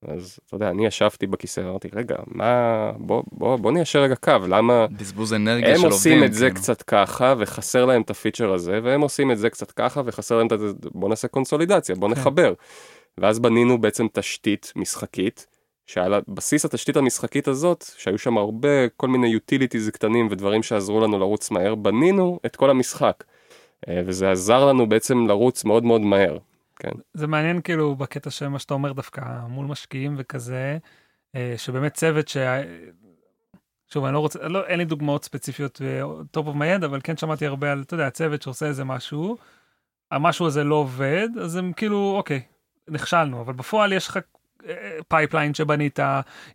אז 0.09 0.39
אתה 0.47 0.55
יודע, 0.55 0.71
אני 0.71 0.87
ישבתי 0.87 1.27
בכיסא 1.27 1.61
ואמרתי, 1.61 1.89
רגע, 1.93 2.17
מה, 2.27 2.93
בוא, 2.97 3.23
בוא, 3.33 3.57
בוא 3.57 3.73
ניישר 3.73 4.03
רגע 4.03 4.17
קו, 4.17 4.33
למה 4.49 4.87
בזבוז 4.87 5.33
אנרגיה 5.33 5.69
הם 5.69 5.77
של 5.77 5.87
עובדים. 5.87 5.93
עושים 5.93 6.25
את 6.25 6.35
זה 6.35 6.47
כאילו. 6.47 6.61
קצת 6.61 6.83
ככה 6.83 7.35
וחסר 7.39 7.85
להם 7.85 8.03
את 8.03 8.11
הפיצ'ר 8.11 8.53
הזה, 8.53 8.81
והם 8.83 9.01
עושים 9.01 9.31
את 9.31 9.39
זה 9.39 9.51
קצת 9.51 9.71
ככה 9.71 10.03
וחסר 10.05 10.37
להם 10.37 10.47
את 10.53 10.61
זה, 10.61 10.67
בוא 10.95 11.09
נעשה 11.09 11.29
קונסולידציה, 11.29 11.95
בוא 11.95 12.09
כן. 12.09 12.21
נחבר. 12.21 12.55
ואז 13.19 13.39
בנינו 13.39 13.81
בעצם 13.81 14.07
תשתית 14.13 14.73
משחקית, 14.77 15.47
שעל 15.87 16.15
בסיס 16.29 16.65
התשתית 16.65 16.97
המשחקית 16.97 17.49
הזאת, 17.49 17.85
שהיו 17.97 18.19
שם 18.19 18.39
הרבה 18.39 18.89
כל 18.97 19.09
מיני 19.09 19.29
יוטיליטיז 19.29 19.91
קטנים 19.91 20.29
ודברים 20.31 20.63
שעזרו 20.63 21.01
לנו 21.01 21.19
לרוץ 21.19 21.51
מהר, 21.51 21.75
בנינו 21.75 22.41
את 22.47 22.57
כל 22.57 22.71
המשחק. 22.71 23.25
אה, 23.89 24.03
וזה 24.07 24.31
עזר 24.31 24.67
לנו 24.67 24.89
בעצם 24.89 25.27
לרוץ 25.27 25.65
מאוד 25.65 25.85
מאוד 25.85 26.01
מהר. 26.01 26.39
כן. 26.77 26.91
זה 27.15 27.27
מעניין 27.27 27.61
כאילו 27.61 27.95
בקטע 27.95 28.31
של 28.31 28.49
מה 28.49 28.59
שאתה 28.59 28.75
אומר 28.75 28.93
דווקא 28.93 29.21
מול 29.49 29.67
משקיעים 29.67 30.15
וכזה, 30.19 30.79
אה, 31.35 31.55
שבאמת 31.57 31.95
צוות 31.95 32.29
ש... 32.29 32.37
שוב, 33.93 34.05
אני 34.05 34.15
לא 34.15 34.19
רוצה, 34.19 34.49
לא, 34.49 34.67
אין 34.67 34.79
לי 34.79 34.85
דוגמאות 34.85 35.25
ספציפיות 35.25 35.81
off 36.37 36.41
my 36.41 36.81
head, 36.81 36.85
אבל 36.85 37.01
כן 37.05 37.17
שמעתי 37.17 37.47
הרבה 37.47 37.73
על, 37.73 37.83
אתה 37.83 37.95
יודע, 37.95 38.11
צוות 38.11 38.43
שעושה 38.43 38.67
איזה 38.67 38.85
משהו, 38.85 39.37
המשהו 40.11 40.47
הזה 40.47 40.65
לא 40.65 40.75
עובד, 40.75 41.29
אז 41.43 41.57
הם 41.57 41.73
כאילו, 41.73 42.15
אוקיי, 42.17 42.43
נכשלנו, 42.89 43.41
אבל 43.41 43.53
בפועל 43.53 43.93
יש 43.93 44.09
לך 44.09 44.19
pipeline 45.09 45.55
שבנית, 45.55 45.99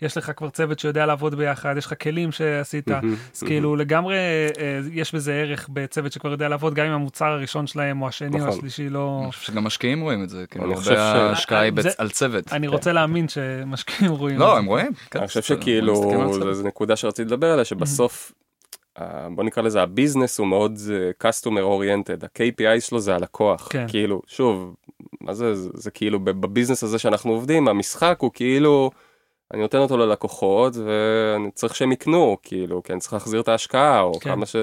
יש 0.01 0.17
לך 0.17 0.31
כבר 0.35 0.49
צוות 0.49 0.79
שיודע 0.79 1.05
לעבוד 1.05 1.35
ביחד, 1.35 1.75
יש 1.77 1.85
לך 1.85 1.93
כלים 2.01 2.31
שעשית, 2.31 2.87
אז 3.33 3.43
כאילו 3.43 3.75
לגמרי 3.75 4.15
אה, 4.15 4.51
יש 4.91 5.15
בזה 5.15 5.33
ערך 5.33 5.69
בצוות 5.73 6.11
שכבר 6.11 6.31
יודע 6.31 6.47
לעבוד, 6.49 6.73
גם 6.73 6.85
אם 6.85 6.91
המוצר 6.91 7.25
הראשון 7.25 7.67
שלהם 7.67 8.01
או 8.01 8.07
השני 8.07 8.33
או 8.33 8.37
נכון. 8.37 8.49
השלישי 8.49 8.89
לא... 8.89 9.19
אני 9.23 9.31
חושב 9.31 9.51
שגם 9.51 9.63
משקיעים 9.63 10.01
רואים 10.01 10.23
את 10.23 10.29
זה, 10.29 10.45
כאילו 10.49 10.65
אני 10.65 10.73
הרבה 10.73 11.01
ההשקעה 11.03 11.59
היא 11.59 11.71
זה- 11.81 11.89
בצ- 11.89 11.95
על 11.97 12.09
צוות. 12.09 12.53
אני 12.53 12.67
רוצה 12.67 12.91
להאמין 12.93 13.27
שמשקיעים 13.27 14.11
רואים. 14.11 14.35
את 14.35 14.41
לא, 14.41 14.51
זה. 14.53 14.59
הם 14.59 14.65
רואים. 14.65 14.91
כן, 15.11 15.19
אני 15.19 15.27
חושב 15.27 15.41
שכאילו. 15.41 16.53
זו 16.53 16.63
נקודה 16.67 16.95
שרציתי 16.95 17.27
לדבר 17.27 17.51
עליה, 17.51 17.65
שבסוף, 17.65 18.31
אה, 18.31 18.35
בוא 19.35 19.43
נקרא 19.43 19.63
לזה, 19.63 19.81
הביזנס 19.81 20.39
הוא 20.39 20.47
מאוד 20.47 20.79
אה, 20.91 21.29
customer 21.29 21.61
oriented, 21.61 22.25
ה-KPI 22.25 22.81
שלו 22.81 22.99
זה 22.99 23.15
הלקוח. 23.15 23.67
כן. 23.71 23.85
כאילו, 23.87 24.21
שוב, 24.27 24.75
מה 25.21 25.33
זה, 25.33 25.55
זה, 25.55 25.69
זה 25.73 25.91
כאילו, 25.91 26.19
בביזנס 26.19 26.83
הזה 26.83 26.99
שאנחנו 26.99 27.31
עובדים, 27.31 27.67
המשחק 27.67 28.17
הוא 28.19 28.31
כאילו, 28.33 28.91
אני 29.53 29.61
נותן 29.61 29.77
אותו 29.77 29.97
ללקוחות, 29.97 30.73
ואני 30.75 31.51
צריך 31.51 31.75
שהם 31.75 31.91
יקנו, 31.91 32.37
כאילו, 32.43 32.83
כי 32.83 32.93
אני 32.93 32.99
צריך 32.99 33.13
להחזיר 33.13 33.41
את 33.41 33.47
ההשקעה, 33.47 34.01
או 34.01 34.19
כן. 34.19 34.29
כמה 34.29 34.45
ש... 34.45 34.55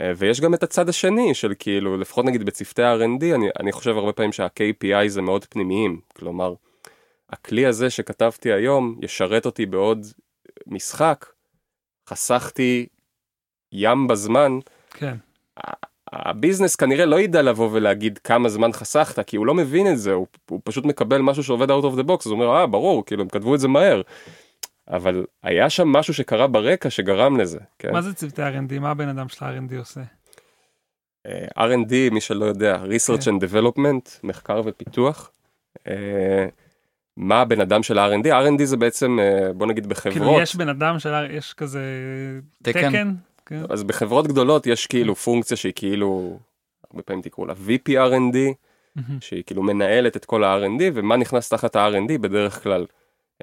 אה, 0.00 0.12
ויש 0.16 0.40
גם 0.40 0.54
את 0.54 0.62
הצד 0.62 0.88
השני 0.88 1.34
של 1.34 1.54
כאילו, 1.58 1.96
לפחות 1.96 2.24
נגיד 2.24 2.42
בצוותי 2.42 2.82
ה-R&D, 2.82 3.34
אני, 3.34 3.48
אני 3.60 3.72
חושב 3.72 3.96
הרבה 3.96 4.12
פעמים 4.12 4.32
שה-KPI 4.32 5.08
זה 5.08 5.22
מאוד 5.22 5.44
פנימיים, 5.44 6.00
כלומר, 6.16 6.54
הכלי 7.30 7.66
הזה 7.66 7.90
שכתבתי 7.90 8.52
היום 8.52 8.98
ישרת 9.02 9.46
אותי 9.46 9.66
בעוד 9.66 10.06
משחק, 10.66 11.26
חסכתי 12.08 12.86
ים 13.74 14.06
בזמן, 14.06 14.58
כן, 14.90 15.16
הביזנס 16.12 16.76
כנראה 16.76 17.04
לא 17.06 17.20
ידע 17.20 17.42
לבוא 17.42 17.68
ולהגיד 17.72 18.18
כמה 18.18 18.48
זמן 18.48 18.72
חסכת, 18.72 19.26
כי 19.26 19.36
הוא 19.36 19.46
לא 19.46 19.54
מבין 19.54 19.92
את 19.92 19.98
זה, 19.98 20.12
הוא, 20.12 20.26
הוא 20.50 20.60
פשוט 20.64 20.84
מקבל 20.84 21.18
משהו 21.18 21.42
שעובד 21.42 21.70
out 21.70 21.84
of 21.84 21.98
the 21.98 22.08
box, 22.08 22.20
אז 22.20 22.26
הוא 22.26 22.32
אומר, 22.32 22.56
אה, 22.56 22.66
ברור, 22.66 23.06
כאילו, 23.06 23.22
הם 23.22 23.28
כתבו 23.28 23.54
את 23.54 23.60
זה 23.60 23.68
מהר. 23.68 24.02
אבל 24.88 25.24
היה 25.42 25.70
שם 25.70 25.88
משהו 25.88 26.14
שקרה 26.14 26.46
ברקע 26.46 26.90
שגרם 26.90 27.40
לזה, 27.40 27.58
כן? 27.78 27.92
מה 27.92 28.02
זה 28.02 28.14
צוותי 28.14 28.42
R&D? 28.42 28.80
מה 28.80 28.90
הבן 28.90 29.08
אדם 29.08 29.28
של 29.28 29.44
ה-R&D 29.44 29.76
עושה? 29.78 30.00
אה, 31.26 31.66
R&D, 31.66 32.12
מי 32.12 32.20
שלא 32.20 32.44
יודע, 32.44 32.82
research 32.84 33.24
כן. 33.24 33.30
and 33.30 33.40
development, 33.40 34.18
מחקר 34.22 34.60
ופיתוח. 34.64 35.30
אה, 35.88 36.46
מה 37.16 37.40
הבן 37.40 37.60
אדם 37.60 37.82
של 37.82 37.98
R&D? 37.98 38.26
R&D 38.26 38.64
זה 38.64 38.76
בעצם, 38.76 39.18
אה, 39.20 39.52
בוא 39.52 39.66
נגיד 39.66 39.86
בחברות, 39.86 40.18
כאילו 40.18 40.40
יש 40.40 40.56
בן 40.56 40.68
אדם 40.68 40.98
של 40.98 41.14
R- 41.14 41.32
יש 41.32 41.54
כזה 41.54 41.80
תקן. 42.62 42.88
תקן? 42.88 43.14
כן. 43.46 43.62
אז 43.68 43.84
בחברות 43.84 44.26
גדולות 44.26 44.66
יש 44.66 44.86
כאילו 44.86 45.14
פונקציה 45.14 45.56
שהיא 45.56 45.72
כאילו, 45.76 46.38
הרבה 46.90 47.02
פעמים 47.02 47.22
תקראו 47.22 47.46
לה 47.46 47.52
VP 47.52 47.88
R&D, 47.88 48.36
מהמם. 48.96 49.20
שהיא 49.20 49.42
כאילו 49.46 49.62
מנהלת 49.62 50.16
את 50.16 50.24
כל 50.24 50.44
ה-R&D, 50.44 50.82
ומה 50.94 51.16
נכנס 51.16 51.48
תחת 51.48 51.76
ה-R&D? 51.76 52.18
בדרך 52.18 52.62
כלל 52.62 52.86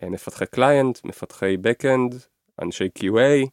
אה, 0.04 0.10
מפתחי 0.10 0.46
קליינט, 0.46 1.06
מפתחי 1.06 1.58
backend, 1.64 2.16
אנשי 2.62 2.90
QA. 3.00 3.48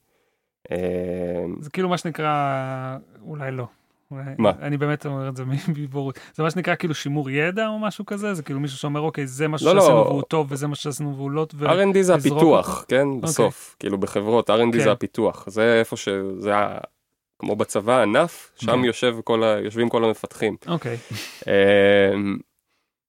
אה, 0.71 1.45
זה 1.61 1.71
כאילו 1.71 1.89
מה 1.89 1.99
שנקרא, 1.99 2.97
אולי 3.23 3.51
לא. 3.51 3.67
אולי- 4.11 4.35
מה? 4.39 4.53
אני 4.63 4.77
באמת 4.77 5.07
אומר 5.07 5.29
את 5.29 5.37
זה 5.37 5.45
מבורות. 5.79 6.19
זה 6.35 6.43
מה 6.43 6.51
שנקרא 6.51 6.75
כאילו 6.75 6.95
שימור 6.95 7.31
ידע 7.31 7.67
או 7.69 7.79
משהו 7.79 8.07
כזה? 8.07 8.35
זה 8.35 8.43
כאילו 8.43 8.61
מישהו 8.61 8.79
שאומר 8.79 9.01
אוקיי 9.01 9.27
זה 9.27 9.49
מה 9.49 9.57
לא, 9.65 9.75
לא. 9.75 9.81
שעשינו 9.81 10.05
והוא 10.07 10.23
טוב 10.23 10.47
וזה 10.51 10.67
מה 10.67 10.75
שעשינו 10.75 11.17
והוא 11.17 11.31
לא 11.31 11.45
טוב. 11.45 11.63
R&D 11.65 11.99
זה 12.01 12.15
הפיתוח, 12.15 12.85
כן? 12.89 13.21
בסוף, 13.21 13.77
כאילו 13.79 13.99
בחברות, 13.99 14.51
R&D 14.51 14.73
כן. 14.73 14.81
זה 14.81 14.93
הפיתוח. 14.93 15.49
זה 15.51 15.79
איפה 15.81 15.97
שזה 15.97 16.57
ה... 16.57 16.79
כמו 17.39 17.57
בצבא 17.57 18.03
ענף, 18.03 18.53
שם 18.57 18.73
כן. 18.73 18.85
יושב 18.85 19.17
כל 19.25 19.43
ה... 19.45 19.47
יושבים 19.65 19.89
כל 19.89 20.05
המפתחים. 20.05 20.57
אוקיי. 20.69 20.97
אמ, 21.47 22.37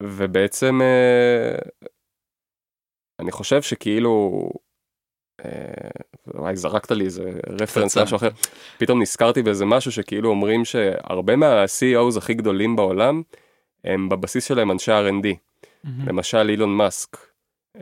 ובעצם 0.04 0.80
אה, 0.82 1.56
אני 3.20 3.32
חושב 3.32 3.62
שכאילו, 3.62 4.50
אה, 5.46 5.90
וואי 6.28 6.56
זרקת 6.56 6.92
לי 6.92 7.06
איזה 7.06 7.32
reference. 7.48 7.98
משהו 7.98 8.16
אחר, 8.16 8.30
פתאום 8.78 9.02
נזכרתי 9.02 9.44
באיזה 9.44 9.66
משהו 9.66 9.92
שכאילו 9.92 10.30
אומרים 10.30 10.66
שהרבה 10.66 11.36
מה-CEOs 11.36 12.18
הכי 12.18 12.34
גדולים 12.34 12.76
בעולם 12.76 13.22
הם 13.84 14.10
בבסיס 14.10 14.46
שלהם 14.46 14.72
אנשי 14.72 14.92
R&D, 14.92 15.28
מהמם. 15.84 16.08
למשל 16.10 16.50
אילון 16.50 16.78
מאסק 16.78 17.18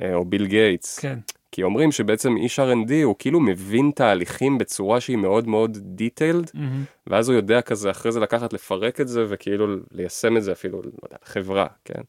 אה, 0.01 0.13
או 0.13 0.25
ביל 0.25 0.45
גייטס, 0.45 0.99
כן. 0.99 1.19
כי 1.51 1.63
אומרים 1.63 1.91
שבעצם 1.91 2.37
איש 2.37 2.59
R&D 2.59 2.93
הוא 3.03 3.15
כאילו 3.19 3.39
מבין 3.39 3.91
תהליכים 3.95 4.57
בצורה 4.57 5.01
שהיא 5.01 5.17
מאוד 5.17 5.47
מאוד 5.47 5.77
detailed, 5.81 6.51
מהמם. 6.53 6.83
ואז 7.07 7.29
הוא 7.29 7.35
יודע 7.35 7.61
כזה 7.61 7.91
אחרי 7.91 8.11
זה 8.11 8.19
לקחת 8.19 8.53
לפרק 8.53 9.01
את 9.01 9.07
זה 9.07 9.25
וכאילו 9.29 9.67
ליישם 9.91 10.37
את 10.37 10.43
זה 10.43 10.51
אפילו 10.51 10.81
לא 10.81 10.89
יודע, 11.03 11.17
לחברה 11.23 11.67
כן. 11.85 12.01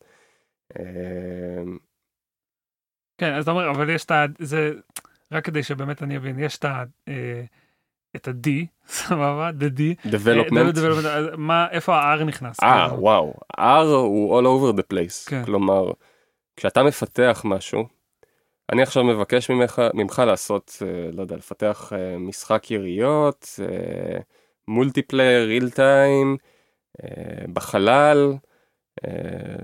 אמ, 0.78 1.78
כן 3.18 3.34
אז 3.34 3.42
אתה 3.42 3.51
אומר 3.51 3.70
אבל 3.70 3.90
יש 3.90 4.05
את 4.05 4.11
ה... 4.11 4.24
זה 4.38 4.72
רק 5.33 5.45
כדי 5.45 5.62
שבאמת 5.62 6.03
אני 6.03 6.16
אבין 6.16 6.39
יש 6.39 6.59
את 6.59 6.64
ה... 6.64 6.85
אה, 7.09 7.43
את 8.16 8.29
ה-D, 8.29 8.49
סבבה? 8.89 9.51
The 9.61 9.79
D. 9.79 10.09
development. 10.09 11.07
אה, 11.07 11.37
מה, 11.37 11.66
איפה 11.70 11.97
ה-R 11.97 12.24
נכנס? 12.24 12.62
אה 12.62 12.87
כאילו? 12.89 13.03
וואו 13.03 13.35
R 13.61 13.85
הוא 13.85 14.41
all 14.41 14.45
over 14.45 14.79
the 14.79 14.83
place 14.93 15.31
כן. 15.31 15.45
כלומר 15.45 15.93
כשאתה 16.57 16.83
מפתח 16.83 17.43
משהו. 17.45 17.89
אני 18.72 18.83
עכשיו 18.83 19.05
מבקש 19.05 19.51
ממך, 19.51 19.83
ממך 19.95 20.22
לעשות, 20.26 20.83
אה, 20.83 21.11
לא 21.12 21.22
יודע, 21.22 21.37
לפתח 21.37 21.93
משחק 22.18 22.70
יריות, 22.70 23.61
מולטיפלייר, 24.68 25.47
ריל 25.47 25.70
טיים, 25.70 26.37
בחלל, 27.53 28.35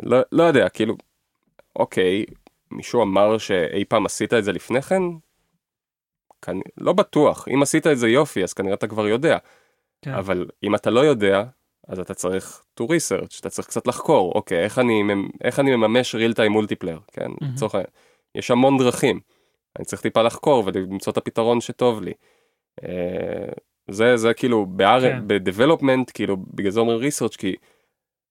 לא, 0.02 0.18
לא 0.32 0.42
יודע, 0.42 0.68
כאילו, 0.68 0.96
אוקיי, 1.76 2.24
מישהו 2.70 3.02
אמר 3.02 3.38
שאי 3.38 3.84
פעם 3.84 4.06
עשית 4.06 4.34
את 4.34 4.44
זה 4.44 4.52
לפני 4.52 4.82
כן? 4.82 5.02
כנ... 6.44 6.58
לא 6.78 6.92
בטוח, 6.92 7.48
אם 7.54 7.62
עשית 7.62 7.86
את 7.86 7.98
זה 7.98 8.08
יופי, 8.08 8.42
אז 8.42 8.52
כנראה 8.52 8.74
אתה 8.74 8.86
כבר 8.86 9.08
יודע. 9.08 9.38
כן. 10.02 10.14
אבל 10.14 10.46
אם 10.62 10.74
אתה 10.74 10.90
לא 10.90 11.00
יודע, 11.00 11.44
אז 11.88 11.98
אתה 11.98 12.14
צריך 12.14 12.62
to 12.80 12.84
research, 12.84 13.40
אתה 13.40 13.50
צריך 13.50 13.68
קצת 13.68 13.86
לחקור, 13.86 14.32
אוקיי, 14.34 14.64
איך 14.64 14.78
אני, 14.78 15.02
איך 15.44 15.60
אני 15.60 15.76
מממש 15.76 16.14
real 16.14 16.34
time 16.34 16.52
multiplayer, 16.52 17.12
כן. 17.12 17.30
לצורך 17.40 17.74
העניין. 17.74 17.90
יש 18.34 18.50
המון 18.50 18.78
דרכים, 18.78 19.20
אני 19.78 19.84
צריך 19.84 20.02
טיפה 20.02 20.22
לחקור 20.22 20.62
ולמצוא 20.66 21.12
את 21.12 21.16
הפתרון 21.16 21.60
שטוב 21.60 22.02
לי. 22.02 22.12
אה, 22.84 23.52
זה, 23.90 24.16
זה 24.16 24.34
כאילו, 24.34 24.66
ב-R- 24.66 25.00
כן. 25.00 25.20
ב-development, 25.26 26.12
כאילו, 26.14 26.36
בגלל 26.54 26.70
זה 26.70 26.80
אומרים 26.80 27.00
research, 27.00 27.36
כי, 27.38 27.54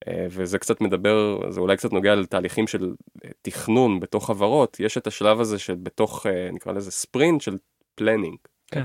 אה, 0.07 0.27
וזה 0.29 0.59
קצת 0.59 0.81
מדבר, 0.81 1.51
זה 1.51 1.59
אולי 1.59 1.77
קצת 1.77 1.93
נוגע 1.93 2.15
לתהליכים 2.15 2.67
של 2.67 2.93
אה, 3.25 3.29
תכנון 3.41 3.99
בתוך 3.99 4.27
חברות, 4.27 4.79
יש 4.79 4.97
את 4.97 5.07
השלב 5.07 5.39
הזה 5.39 5.59
של 5.59 5.75
בתוך, 5.75 6.25
אה, 6.25 6.49
נקרא 6.51 6.73
לזה 6.73 6.91
ספרינט 6.91 7.41
של 7.41 7.57
planning. 7.95 8.37
כן. 8.67 8.83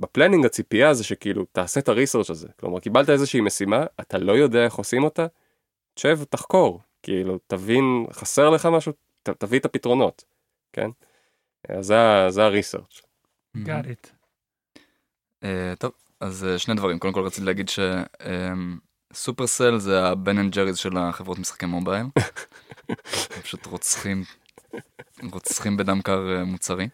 ב 0.00 0.05
planning 0.05 0.46
הציפייה 0.46 0.94
זה 0.94 1.04
שכאילו 1.04 1.44
תעשה 1.52 1.80
את 1.80 1.88
ה 1.88 1.93
research 1.93 2.30
הזה 2.30 2.48
כלומר 2.60 2.80
קיבלת 2.80 3.10
איזושהי 3.10 3.40
משימה 3.40 3.86
אתה 4.00 4.18
לא 4.18 4.32
יודע 4.32 4.64
איך 4.64 4.74
עושים 4.74 5.04
אותה. 5.04 5.26
תשב 5.94 6.18
תחקור 6.30 6.80
כאילו 7.02 7.38
תבין 7.46 8.06
חסר 8.12 8.50
לך 8.50 8.66
משהו 8.66 8.92
ת, 9.22 9.28
תביא 9.28 9.58
את 9.58 9.64
הפתרונות. 9.64 10.24
כן. 10.72 10.90
אז 11.68 11.86
זה, 11.86 12.26
זה 12.28 12.44
ה 12.44 12.50
research. 12.50 13.00
got 13.56 13.84
it. 13.84 14.08
אה, 15.44 15.74
טוב, 15.78 15.92
אז 16.20 16.44
אה, 16.44 16.58
שני 16.58 16.74
דברים. 16.74 16.98
קודם 16.98 17.14
כל 17.14 17.20
רציתי 17.20 17.46
להגיד 17.46 17.70
שסופרסל 19.12 19.78
זה 19.78 20.04
הבן 20.04 20.38
אנד 20.38 20.54
ג'ריז 20.54 20.76
של 20.76 20.96
החברות 20.96 21.38
משחקי 21.38 21.66
מובייל. 21.66 22.06
פשוט 23.42 23.66
רוצחים 23.66 24.24
רוצחים 25.32 25.76
בדם 25.76 26.02
קר 26.02 26.36
אה, 26.36 26.44
מוצרי. 26.44 26.88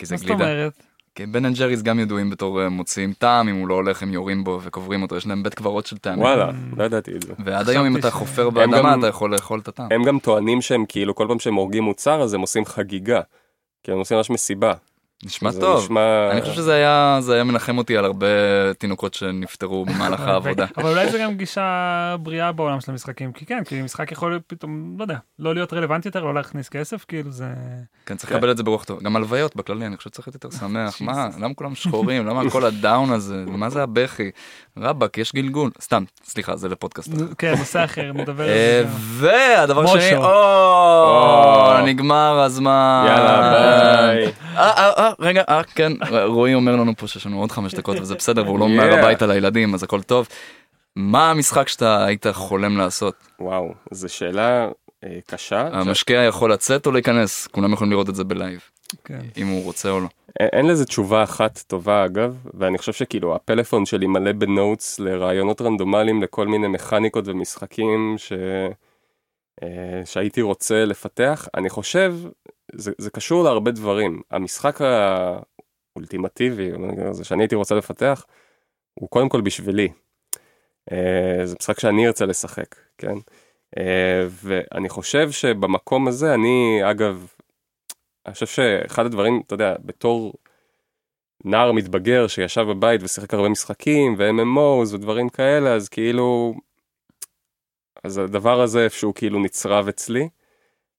כי 0.00 0.06
זה 0.06 0.14
מה 0.14 0.18
זאת 0.18 0.26
גלידה. 0.26 0.44
אומרת? 0.44 0.72
כי 1.14 1.26
בן 1.26 1.44
אנד 1.44 1.56
ג'ריס 1.56 1.82
גם 1.82 1.98
ידועים 2.00 2.30
בתור 2.30 2.62
אה, 2.62 2.68
מוציאים 2.68 3.12
טעם, 3.18 3.48
אם 3.48 3.56
הוא 3.56 3.68
לא 3.68 3.74
הולך 3.74 4.02
הם 4.02 4.12
יורים 4.12 4.44
בו 4.44 4.60
וקוברים 4.62 5.02
אותו, 5.02 5.16
יש 5.16 5.26
להם 5.26 5.42
בית 5.42 5.54
קברות 5.54 5.86
של 5.86 5.98
טעמים. 5.98 6.20
וואלה, 6.20 6.50
אממ. 6.50 6.54
לא 6.76 6.84
ידעתי 6.84 7.10
את 7.16 7.22
זה. 7.22 7.32
ועד 7.44 7.68
היום 7.68 7.86
אם 7.86 7.96
אתה 7.96 8.10
חופר 8.10 8.46
הם 8.46 8.54
באדמה 8.54 8.78
גם- 8.92 8.98
אתה 8.98 9.06
יכול 9.06 9.32
לאכול 9.34 9.58
את 9.60 9.68
הטעם. 9.68 9.88
הם 9.92 10.04
גם 10.04 10.18
טוענים 10.18 10.60
שהם 10.62 10.84
כאילו 10.88 11.14
כל 11.14 11.24
פעם 11.28 11.38
שהם 11.38 11.54
הורגים 11.54 11.84
מוצר 11.84 12.22
אז 12.22 12.34
הם 12.34 12.40
עושים 12.40 12.64
חגיגה. 12.64 13.20
כי 13.82 13.92
הם 13.92 13.98
עושים 13.98 14.16
ממש 14.16 14.30
מסיבה. 14.30 14.72
נשמע 15.24 15.50
טוב. 15.60 15.84
נשמע... 15.84 16.30
אני 16.30 16.40
חושב 16.40 16.52
שזה 16.52 16.74
היה 16.74 17.18
זה 17.20 17.34
היה 17.34 17.44
מנחם 17.44 17.78
אותי 17.78 17.96
על 17.96 18.04
הרבה 18.04 18.26
תינוקות 18.78 19.14
שנפטרו 19.14 19.84
במהלך 19.84 20.20
העבודה. 20.28 20.66
אבל 20.76 20.90
אולי 20.90 21.10
זה 21.10 21.18
גם 21.18 21.36
גישה 21.36 22.16
בריאה 22.20 22.52
בעולם 22.52 22.80
של 22.80 22.90
המשחקים, 22.90 23.32
כי 23.32 23.46
כן, 23.46 23.64
כי 23.64 23.82
משחק 23.82 24.12
יכול 24.12 24.30
להיות 24.30 24.42
פתאום, 24.46 24.94
לא 24.98 25.04
יודע, 25.04 25.16
לא 25.38 25.54
להיות 25.54 25.72
רלוונטי 25.72 26.08
יותר, 26.08 26.24
לא 26.24 26.34
להכניס 26.34 26.68
כסף, 26.68 27.04
כאילו 27.08 27.30
זה... 27.30 27.46
כן, 28.06 28.16
צריך. 28.16 28.32
לקבל 28.32 28.50
את 28.50 28.56
זה 28.56 28.62
ברוח 28.62 28.84
טוב. 28.84 29.02
גם 29.02 29.16
הלוויות 29.16 29.56
בכללי, 29.56 29.86
אני 29.86 29.96
חושב 29.96 30.10
שצריך 30.10 30.28
להיות 30.28 30.44
יותר 30.44 30.58
שמח. 30.58 31.00
מה. 31.10 31.28
למה 31.38 31.54
כולם 31.54 31.74
שחורים? 31.74 32.26
למה 32.26 32.50
כל 32.50 32.64
הדאון 32.64 33.12
הזה? 33.12 33.44
מה 33.46 33.70
זה 33.70 33.82
הבכי? 33.82 34.30
רבאק, 34.78 35.18
יש 35.18 35.34
גלגול. 35.34 35.70
סתם, 35.80 36.04
סליחה, 36.24 36.56
זה 36.56 36.68
לפודקאסט. 36.68 37.14
אחר. 37.14 37.24
כן, 37.38 37.54
נושא 37.58 37.84
אחר, 37.84 38.12
נדבר 38.20 38.44
על 38.44 38.50
אה, 38.50 38.82
זה. 38.84 38.88
והדבר. 39.26 39.84
השני, 39.84 40.16
או, 40.16 40.24
או. 40.24 41.86
נגמר 41.86 42.40
הזמן. 42.40 43.04
יאללה, 43.08 43.50
ביי. 43.50 44.32
אה, 45.10 45.14
רגע, 45.18 45.42
אה, 45.48 45.62
כן, 45.64 45.92
רועי 46.24 46.54
אומר 46.54 46.76
לנו 46.76 46.96
פה 46.96 47.06
שיש 47.06 47.26
לנו 47.26 47.40
עוד 47.40 47.52
חמש 47.52 47.74
דקות 47.74 47.96
וזה 48.00 48.14
בסדר, 48.14 48.44
והוא 48.44 48.58
לא 48.58 48.66
Yeah. 48.78 48.82
הביתה 48.82 49.26
לילדים, 49.26 49.74
אז 49.74 49.82
הכל 49.82 50.02
טוב. 50.02 50.28
מה 50.96 51.30
המשחק 51.30 51.68
שאתה 51.68 52.04
היית 52.04 52.26
חולם 52.32 52.76
לעשות? 52.76 53.14
וואו, 53.40 53.74
זו 53.90 54.08
שאלה 54.08 54.68
אה, 55.04 55.18
קשה. 55.26 55.68
המשקיע 55.72 56.22
יכול 56.24 56.52
לצאת 56.52 56.86
או 56.86 56.92
להיכנס? 56.92 57.46
כולם 57.46 57.72
יכולים 57.72 57.90
לראות 57.92 58.08
את 58.08 58.14
זה 58.14 58.24
בלייב, 58.24 58.60
כן. 59.04 59.20
אם 59.36 59.46
הוא 59.46 59.64
רוצה 59.64 59.90
או 59.90 60.00
לא. 60.00 60.06
אין- 60.40 60.48
אין 60.52 60.66
לזה 60.66 60.84
תשובה 60.84 61.22
אחת 61.22 61.58
טובה 61.66 62.04
אגב, 62.04 62.36
ואני 62.54 62.78
חושב 62.78 62.92
שכאילו 62.92 63.34
הפלאפון 63.34 63.86
שלי 63.86 64.06
מלא 64.06 64.32
ב 64.32 64.43
notes 64.43 64.98
לרעיונות 65.00 65.60
רנדומליים 65.60 66.22
לכל 66.22 66.46
מיני 66.46 66.68
מכניקות 66.68 67.28
ומשחקים 67.28 68.14
ש... 68.18 68.32
אה, 69.62 69.68
שהייתי 70.04 70.42
רוצה 70.42 70.84
לפתח. 70.84 71.48
אני 71.56 71.70
חושב, 71.70 72.14
זה, 72.74 72.92
זה 72.98 73.10
קשור 73.10 73.44
להרבה 73.44 73.70
דברים. 73.70 74.22
המשחק 74.30 74.80
האולטימטיבי, 74.80 76.70
זה 77.10 77.24
שאני 77.24 77.42
הייתי 77.42 77.54
רוצה 77.54 77.74
לפתח, 77.74 78.24
הוא 78.94 79.08
קודם 79.08 79.28
כל 79.28 79.40
בשבילי. 79.40 79.88
אה, 80.92 81.40
זה 81.46 81.56
משחק 81.60 81.80
שאני 81.80 82.06
ארצה 82.06 82.26
לשחק, 82.26 82.76
כן? 82.98 83.14
אה, 83.78 84.26
ואני 84.30 84.88
חושב 84.88 85.30
שבמקום 85.30 86.08
הזה 86.08 86.34
אני, 86.34 86.80
אגב, 86.90 87.32
אני 88.26 88.34
חושב 88.34 88.46
שאחד 88.46 89.06
הדברים, 89.06 89.42
אתה 89.46 89.54
יודע, 89.54 89.74
בתור 89.84 90.32
נער 91.44 91.72
מתבגר 91.72 92.26
שישב 92.26 92.62
בבית 92.62 93.02
ושיחק 93.02 93.34
הרבה 93.34 93.48
משחקים 93.48 94.14
ו-MMOs 94.18 94.94
ודברים 94.94 95.28
כאלה, 95.28 95.74
אז 95.74 95.88
כאילו, 95.88 96.54
אז 98.04 98.18
הדבר 98.18 98.60
הזה 98.60 98.84
איפשהו 98.84 99.14
כאילו 99.14 99.40
נצרב 99.40 99.88
אצלי. 99.88 100.28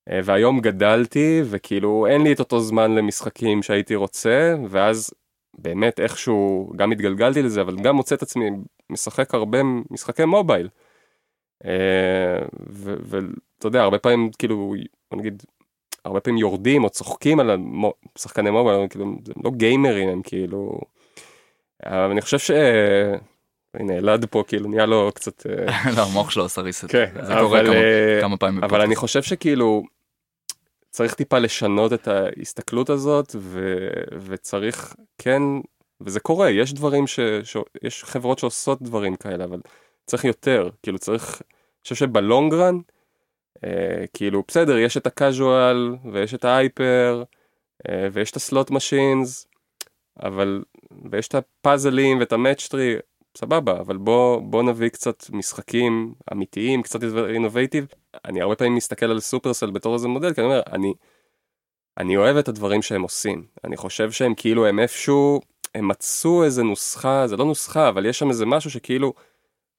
אה, 0.10 0.20
והיום 0.24 0.60
גדלתי 0.60 1.42
וכאילו 1.46 2.08
אין 2.08 2.22
לי 2.22 2.34
את 2.34 2.40
אותו 2.40 2.60
זמן 2.60 2.96
למשחקים 2.96 3.64
שהייתי 3.64 3.96
רוצה, 3.96 4.56
ואז 4.70 5.12
באמת 5.58 6.00
איכשהו 6.00 6.72
גם 6.76 6.92
התגלגלתי 6.92 7.42
לזה, 7.42 7.62
אבל 7.62 7.76
גם 7.76 7.96
מוצא 7.96 8.16
את 8.16 8.22
עצמי 8.22 8.50
משחק 8.90 9.34
הרבה 9.34 9.60
משחקי 9.92 10.26
מובייל. 10.26 10.70
אה, 11.66 12.42
ואתה 12.70 13.68
יודע, 13.68 13.82
הרבה 13.82 14.00
פעמים 14.00 14.30
כאילו, 14.40 14.74
בוא 15.12 15.20
נגיד, 15.20 15.44
הרבה 16.06 16.20
פעמים 16.20 16.38
יורדים 16.38 16.84
או 16.84 16.90
צוחקים 16.90 17.40
על 17.40 17.58
שחקני 18.18 18.50
מובייל, 18.50 18.88
כאילו, 18.88 19.06
הם 19.06 19.18
לא 19.44 19.52
גיימרים, 19.52 20.10
הם 20.10 20.22
כאילו... 20.22 20.80
אבל 21.86 22.12
אני 22.12 22.22
חושב 22.22 22.40
ש... 22.40 22.52
הנה, 23.74 23.98
אלעד 23.98 24.26
פה 24.26 24.44
כאילו 24.48 24.70
נהיה 24.70 24.86
לו 24.86 25.12
קצת... 25.16 25.46
אה, 25.48 25.66
לא, 25.98 26.02
המוח 26.02 26.30
שלו 26.32 26.46
עשה 26.46 26.62
ריסט. 26.62 26.86
כן, 26.92 27.14
זה 27.22 27.34
קורה 27.40 27.64
כמה- 27.64 27.74
אה, 27.76 28.18
כמה 28.22 28.38
פעמים. 28.38 28.64
אבל 28.64 28.82
אני. 28.82 28.96
חושב 28.96 29.24
שכאילו 29.24 29.84
צריך 30.90 31.14
טיפה 31.14 31.40
לשנות 31.40 31.94
את 31.94 32.08
ההסתכלות 32.08 32.90
הזאת 32.90 33.36
ו... 33.40 33.78
וצריך 34.26 34.96
כן 35.18 35.42
וזה 36.02 36.20
קורה 36.20 36.50
יש 36.50 36.74
דברים 36.74 37.08
ש... 37.08 37.20
ש... 37.44 37.58
יש 37.84 38.04
חברות 38.04 38.40
שעושות 38.40 38.82
דברים 38.82 39.16
כאלה 39.16 39.44
אבל 39.44 39.60
צריך 40.06 40.26
יותר 40.26 40.70
כאילו 40.84 41.00
צריך 41.00 41.42
אני 41.42 41.84
חושב 41.84 41.96
שבלונגרן 41.96 42.78
אה, 43.64 44.06
כאילו 44.14 44.44
בסדר 44.48 44.78
יש 44.78 44.98
את 44.98 45.08
הקאז'ואל 45.08 45.96
ויש 46.12 46.34
את 46.34 46.46
ההייפר 46.46 47.24
אה, 47.90 48.08
ויש 48.14 48.32
את 48.32 48.36
הסלוט 48.36 48.72
משינס 48.72 49.48
אבל 50.24 50.64
ויש 51.12 51.28
את 51.28 51.36
הפאזלים 51.36 52.20
ואת 52.20 52.34
ה 52.34 52.39
match 52.39 52.67
three 52.67 52.96
סבבה, 53.38 53.80
אבל 53.80 53.98
בוא, 53.98 54.42
בוא 54.42 54.64
נביא 54.64 54.90
קצת 54.90 55.30
משחקים 55.30 56.14
אמיתיים, 56.32 56.82
קצת 56.82 57.00
innovative. 57.30 57.88
אני 58.26 58.42
הרבה 58.42 58.56
פעמים 58.56 58.76
מסתכל 58.76 59.06
על 59.06 59.20
סופרסל 59.20 59.72
בתור 59.72 59.94
איזה 59.94 60.08
מודל, 60.08 60.34
כי 60.34 60.42
אני 60.42 60.48
אומר, 60.48 60.62
אני, 60.72 60.94
אני 61.98 62.18
אוהב 62.18 62.38
את 62.38 62.48
הדברים 62.48 62.82
שהם 62.82 63.02
עושים. 63.02 63.46
אני 63.64 63.78
חושב 63.78 64.12
שהם 64.12 64.34
כאילו, 64.36 64.66
הם 64.66 64.80
איפשהו, 64.80 65.42
הם 65.76 65.88
מצאו 65.88 66.44
איזה 66.44 66.64
נוסחה, 66.64 67.28
זה 67.28 67.38
לא 67.38 67.46
נוסחה, 67.46 67.90
אבל 67.90 68.06
יש 68.06 68.20
שם 68.20 68.30
איזה 68.30 68.46
משהו 68.46 68.72
שכאילו, 68.72 69.14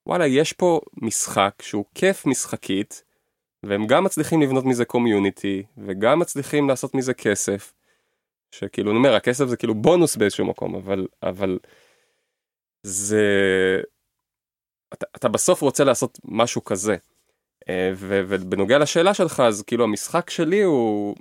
וואלה, 0.07 0.27
יש 0.27 0.53
פה 0.53 0.81
משחק 1.01 1.53
שהוא 1.61 1.85
כיף 1.95 2.25
משחקית, 2.25 3.03
והם 3.63 3.87
גם 3.87 4.03
מצליחים 4.03 4.41
לבנות 4.41 4.65
מזה 4.65 4.85
community, 4.85 5.63
וגם 5.77 6.19
מצליחים 6.19 6.69
לעשות 6.69 6.95
מזה 6.95 7.13
כסף. 7.13 7.73
שכאילו, 8.51 8.91
אני 8.91 8.97
אומר, 8.97 9.15
הכסף 9.15 9.45
זה 9.45 9.57
כאילו 9.57 9.75
בונוס 9.75 10.15
באיזשהו 10.15 10.45
מקום, 10.45 10.75
אבל, 10.75 11.07
אבל 11.23 11.59
זה... 12.83 13.21
אתה, 14.93 15.05
אתה 15.15 15.27
בסוף 15.27 15.61
רוצה 15.61 15.83
לעשות 15.83 16.19
משהו 16.25 16.63
כזה. 16.63 16.95
אה, 17.69 17.91
ו, 17.95 18.21
ובנוגע 18.27 18.77
לשאלה 18.77 19.13
שלך, 19.13 19.39
אז 19.39 19.61
כאילו 19.61 19.83
המשחק 19.83 20.29
שלי 20.29 20.61
הוא... 20.61 21.15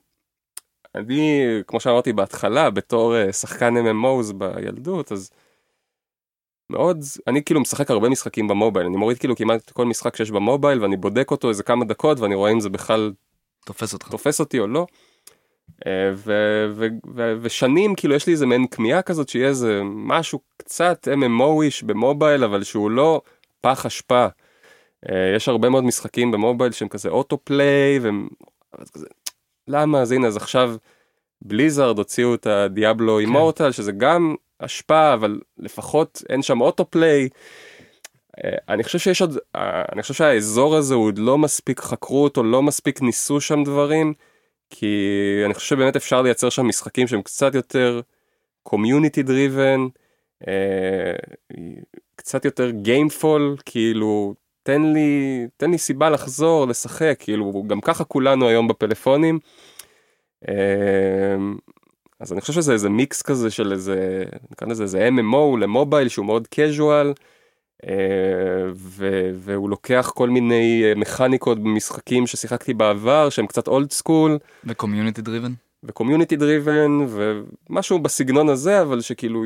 אני, 0.94 1.42
כמו 1.66 1.80
שאמרתי 1.80 2.12
בהתחלה, 2.12 2.70
בתור 2.70 3.16
אה, 3.16 3.32
שחקן 3.32 3.74
MMOs 3.76 4.32
בילדות, 4.32 5.12
אז 5.12 5.30
מאוד, 6.70 6.98
אני 7.26 7.44
כאילו 7.44 7.60
משחק 7.60 7.90
הרבה 7.90 8.08
משחקים 8.08 8.48
במובייל, 8.48 8.86
אני 8.86 8.96
מוריד 8.96 9.18
כאילו 9.18 9.36
כמעט 9.36 9.70
כל 9.70 9.86
משחק 9.86 10.16
שיש 10.16 10.30
במובייל, 10.30 10.82
ואני 10.82 10.96
בודק 10.96 11.30
אותו 11.30 11.48
איזה 11.48 11.62
כמה 11.62 11.84
דקות, 11.84 12.20
ואני 12.20 12.34
רואה 12.34 12.52
אם 12.52 12.60
זה 12.60 12.68
בכלל 12.70 13.12
תופס 13.66 13.92
אותך. 13.92 14.08
תופס 14.08 14.40
אותי 14.40 14.58
או 14.58 14.66
לא. 14.66 14.86
אה, 15.86 16.10
ו- 16.14 16.66
ו- 16.74 16.86
ו- 17.14 17.34
ושנים 17.42 17.94
כאילו 17.94 18.14
יש 18.14 18.26
לי 18.26 18.32
איזה 18.32 18.46
מעין 18.46 18.66
כמיהה 18.66 19.02
כזאת 19.02 19.28
שיהיה 19.28 19.48
איזה 19.48 19.80
משהו 19.84 20.40
קצת 20.56 21.08
MMO-ish 21.08 21.84
במובייל 21.86 22.44
אבל 22.44 22.62
שהוא 22.62 22.90
לא 22.90 23.20
פח 23.60 23.86
אשפה. 23.86 24.26
אה, 25.10 25.32
יש 25.36 25.48
הרבה 25.48 25.68
מאוד 25.68 25.84
משחקים 25.84 26.30
במובייל 26.30 26.72
שהם 26.72 26.88
כזה 26.88 27.08
auto-play 27.08 27.98
והם 27.98 28.28
כזה 28.92 29.06
למה 29.68 30.00
אז 30.00 30.12
הנה 30.12 30.26
אז 30.26 30.36
עכשיו 30.36 30.74
בליזארד 31.42 31.98
הוציאו 31.98 32.34
את 32.34 32.46
הדיאבלו 32.46 33.18
אימורטל 33.18 33.72
שזה 33.72 33.92
גם 33.92 34.34
אשפה 34.58 35.14
אבל 35.14 35.40
לפחות 35.58 36.22
אין 36.28 36.42
שם 36.42 36.60
auto-play. 36.60 37.28
אה, 38.44 38.50
אני 38.68 38.84
חושב 38.84 38.98
שיש 38.98 39.20
עוד, 39.20 39.38
אני 39.92 40.02
חושב 40.02 40.14
שהאזור 40.14 40.76
הזה 40.76 40.94
הוא 40.94 41.06
עוד 41.06 41.18
לא 41.18 41.38
מספיק 41.38 41.80
חקרו 41.80 42.24
אותו, 42.24 42.42
לא 42.42 42.62
מספיק 42.62 43.02
ניסו 43.02 43.40
שם 43.40 43.64
דברים, 43.64 44.14
כי 44.74 45.42
אני 45.44 45.54
חושב 45.54 45.76
שבאמת 45.76 45.96
אפשר 45.96 46.22
לייצר 46.22 46.50
שם 46.50 46.68
משחקים 46.68 47.06
שהם 47.06 47.22
קצת 47.22 47.54
יותר 47.54 48.00
community 48.68 49.26
driven, 49.26 49.90
אה, 50.48 51.16
קצת 52.16 52.44
יותר 52.44 52.70
gameful, 52.84 53.62
כאילו 53.66 54.34
תן 54.62 54.82
לי, 54.82 55.46
תן 55.56 55.70
לי 55.70 55.78
סיבה 55.78 56.10
לחזור, 56.10 56.66
לשחק, 56.66 57.16
כאילו 57.18 57.64
גם 57.66 57.80
ככה 57.80 58.04
כולנו 58.04 58.48
היום 58.48 58.68
בפלאפונים. 58.68 59.38
אה, 60.48 61.36
אז 62.20 62.32
אני 62.32 62.40
חושב 62.40 62.52
שזה 62.52 62.72
איזה 62.72 62.88
מיקס 62.88 63.22
כזה 63.22 63.50
של 63.50 63.72
איזה, 63.72 64.24
נקרא 64.50 64.68
לזה 64.68 64.82
איזה 64.82 65.08
MMO 65.08 65.58
למובייל 65.60 66.08
שהוא 66.08 66.26
מאוד 66.26 66.48
casual. 66.54 67.22
אה, 67.88 67.94
ו- 68.74 69.30
והוא 69.34 69.70
לוקח 69.70 70.12
כל 70.14 70.30
מיני 70.30 70.82
אה, 70.84 70.94
מכניקות 70.94 71.58
במשחקים 71.58 72.26
ששיחקתי 72.26 72.74
בעבר 72.74 73.30
שהם 73.30 73.46
קצת 73.46 73.68
old 73.68 73.92
school 73.92 74.38
ו 74.64 74.70
community 74.70 75.22
driven. 75.22 75.52
ו 75.84 75.89
community 75.89 76.36
driven 76.36 76.90
ומשהו 77.08 77.98
בסגנון 77.98 78.48
הזה 78.48 78.82
אבל 78.82 79.00
שכאילו 79.00 79.44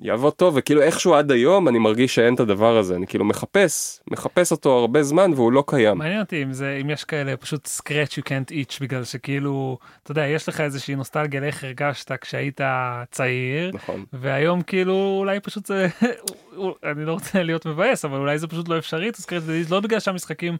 יעבוד 0.00 0.32
טוב 0.32 0.54
וכאילו 0.56 0.82
איכשהו 0.82 1.14
עד 1.14 1.30
היום 1.30 1.68
אני 1.68 1.78
מרגיש 1.78 2.14
שאין 2.14 2.34
את 2.34 2.40
הדבר 2.40 2.76
הזה 2.76 2.96
אני 2.96 3.06
כאילו 3.06 3.24
מחפש 3.24 4.00
מחפש 4.10 4.52
אותו 4.52 4.78
הרבה 4.78 5.02
זמן 5.02 5.32
והוא 5.34 5.52
לא 5.52 5.64
קיים. 5.66 5.98
מעניין 5.98 6.20
אותי 6.20 6.42
אם 6.42 6.52
זה 6.52 6.78
אם 6.82 6.90
יש 6.90 7.04
כאלה 7.04 7.36
פשוט 7.36 7.68
scratch 7.80 8.12
you 8.12 8.22
can't 8.22 8.50
itch 8.50 8.78
בגלל 8.80 9.04
שכאילו 9.04 9.78
אתה 10.02 10.10
יודע 10.10 10.26
יש 10.26 10.48
לך 10.48 10.60
איזושהי 10.60 10.94
נוסטלגיה 10.94 11.40
לאיך 11.40 11.64
הרגשת 11.64 12.12
כשהיית 12.20 12.60
צעיר 13.10 13.70
נכון. 13.74 14.04
והיום 14.12 14.62
כאילו 14.62 15.16
אולי 15.18 15.40
פשוט 15.40 15.66
זה 15.66 15.86
אני 16.92 17.04
לא 17.04 17.12
רוצה 17.12 17.42
להיות 17.42 17.66
מבאס 17.66 18.04
אבל 18.04 18.18
אולי 18.18 18.38
זה 18.38 18.46
פשוט 18.46 18.68
לא 18.68 18.78
אפשרי 18.78 19.10
לא 19.70 19.80
בגלל 19.80 20.00
שהמשחקים 20.00 20.56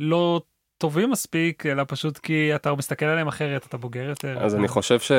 לא 0.00 0.40
טובים 0.78 1.10
מספיק, 1.10 1.66
אלא 1.66 1.82
פשוט 1.88 2.18
כי 2.18 2.54
אתה 2.54 2.74
מסתכל 2.74 3.06
עליהם 3.06 3.28
אחרת, 3.28 3.66
אתה 3.66 3.76
בוגר 3.76 4.04
יותר. 4.08 4.38
אז 4.44 4.54
אני 4.54 4.68
חושב 4.68 5.00
ש... 5.00 5.12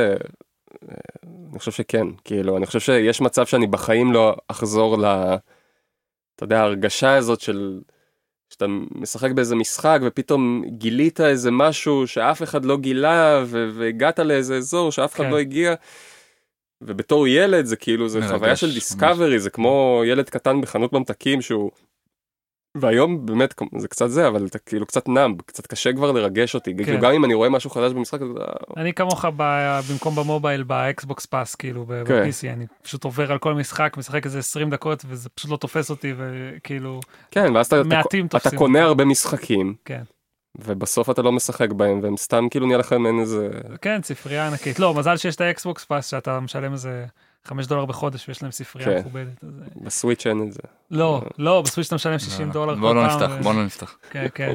אני 1.52 1.60
חושב 1.60 1.72
שכן, 1.72 2.08
כאילו, 2.24 2.58
אני 2.58 2.66
חושב 2.66 2.80
שיש 2.80 3.22
מצב 3.22 3.46
שאני 3.46 3.68
בחיים 3.68 4.14
לא 4.14 4.36
אחזור 4.48 4.98
ל... 4.98 5.06
אתה 6.36 6.44
יודע, 6.44 6.60
ההרגשה 6.60 7.16
הזאת 7.16 7.42
של... 7.42 7.80
שאתה 8.50 8.66
משחק 8.96 9.32
באיזה 9.32 9.56
משחק 9.56 10.00
ופתאום 10.04 10.64
גילית 10.68 11.22
איזה 11.22 11.52
משהו 11.52 12.08
שאף 12.08 12.44
אחד 12.44 12.66
לא 12.66 12.78
גילה 12.78 13.44
ו... 13.46 13.70
והגעת 13.74 14.20
לאיזה 14.20 14.58
אזור 14.58 14.92
שאף 14.92 15.16
אחד 15.16 15.24
כן. 15.24 15.30
לא 15.30 15.38
הגיע. 15.38 15.74
ובתור 16.82 17.28
ילד 17.28 17.66
זה 17.66 17.76
כאילו 17.76 18.10
זה 18.10 18.20
מרגש, 18.20 18.32
חוויה 18.32 18.56
של 18.56 18.68
ממש. 18.68 18.76
discovery 18.76 19.40
זה 19.40 19.50
כמו 19.50 20.02
ילד 20.06 20.30
קטן 20.30 20.62
בחנות 20.62 20.94
ממתקים 20.94 21.42
שהוא. 21.42 21.72
והיום 22.76 23.26
באמת 23.26 23.54
זה 23.78 23.88
קצת 23.88 24.08
זה 24.10 24.28
אבל 24.28 24.46
אתה 24.46 24.60
כאילו 24.60 24.86
קצת 24.86 25.08
numb 25.08 25.42
קצת 25.42 25.68
קשה 25.68 25.94
כבר 25.94 26.12
לרגש 26.12 26.56
אותי 26.56 26.74
כאילו 26.84 27.00
גם 27.02 27.12
אם 27.12 27.26
אני 27.26 27.34
רואה 27.34 27.50
משהו 27.50 27.70
חדש 27.70 27.92
במשחק 27.94 28.20
אה, 28.22 28.28
אני 28.78 28.94
כמוך 28.94 29.26
ב- 29.38 29.80
במקום 29.92 30.16
במובייל 30.16 30.64
באקסבוקס 30.64 31.26
פאס 31.26 31.56
כאילו 31.56 31.86
ב- 31.88 32.04
כן. 32.06 32.24
ב-PC 32.30 32.54
אני 32.54 32.66
פשוט 32.82 33.04
עובר 33.04 33.32
על 33.32 33.38
כל 33.38 33.54
משחק 33.54 33.94
משחק 33.98 34.26
איזה 34.26 34.40
20 34.40 34.70
דקות 34.70 35.04
וזה 35.08 35.30
פשוט 35.30 35.52
לא 35.52 35.58
תופס 35.58 35.90
אותי 35.90 36.14
וכאילו 36.18 37.00
כן 37.32 37.56
ואז 37.56 37.68
אתה, 37.68 37.82
אתה, 37.82 37.88
מעטים 37.88 38.26
אתה 38.26 38.40
תופסים. 38.40 38.60
קונה 38.60 38.82
הרבה 38.84 39.06
משחקים 39.06 39.74
כן. 39.86 40.02
ובסוף 40.60 41.10
אתה 41.10 41.22
לא 41.22 41.32
משחק 41.32 41.72
בהם 41.72 42.00
והם 42.04 42.18
סתם 42.18 42.46
כאילו 42.52 42.66
נהיה 42.66 42.78
לכם 42.78 43.06
אין 43.06 43.20
איזה 43.20 43.50
כן 43.82 44.00
ספרייה 44.04 44.48
ענקית 44.48 44.80
לא 44.80 44.94
מזל 44.94 45.18
שיש 45.18 45.36
את 45.36 45.42
האקסבוקס 45.42 45.86
פאס 45.86 46.08
שאתה 46.08 46.40
משלם 46.40 46.74
איזה 46.74 47.06
5 47.48 47.68
דולר 47.68 47.86
בחודש 47.86 48.28
ויש 48.28 48.44
להם 48.44 48.52
ספרייה 48.52 48.90
כן. 48.90 49.00
מכובדת. 49.00 49.44
אה, 49.44 49.50
בסוויץ' 49.82 50.28
אין 50.28 50.44
את 50.48 50.54
זה. 50.54 50.60
לא 50.92 51.22
לא 51.38 51.62
בסוויץ' 51.62 51.88
אתה 51.88 51.96
משלם 51.96 52.20
60 52.20 52.52
דולר 52.52 52.76
כל 52.76 52.80
בוא 52.80 52.96
לא 52.96 53.08
פעם, 53.08 53.22
נפתח, 53.22 53.44
בוא 53.44 53.54
לא 53.54 53.66
נפתח. 53.66 53.98
כן 54.10 54.26
כן. 54.36 54.54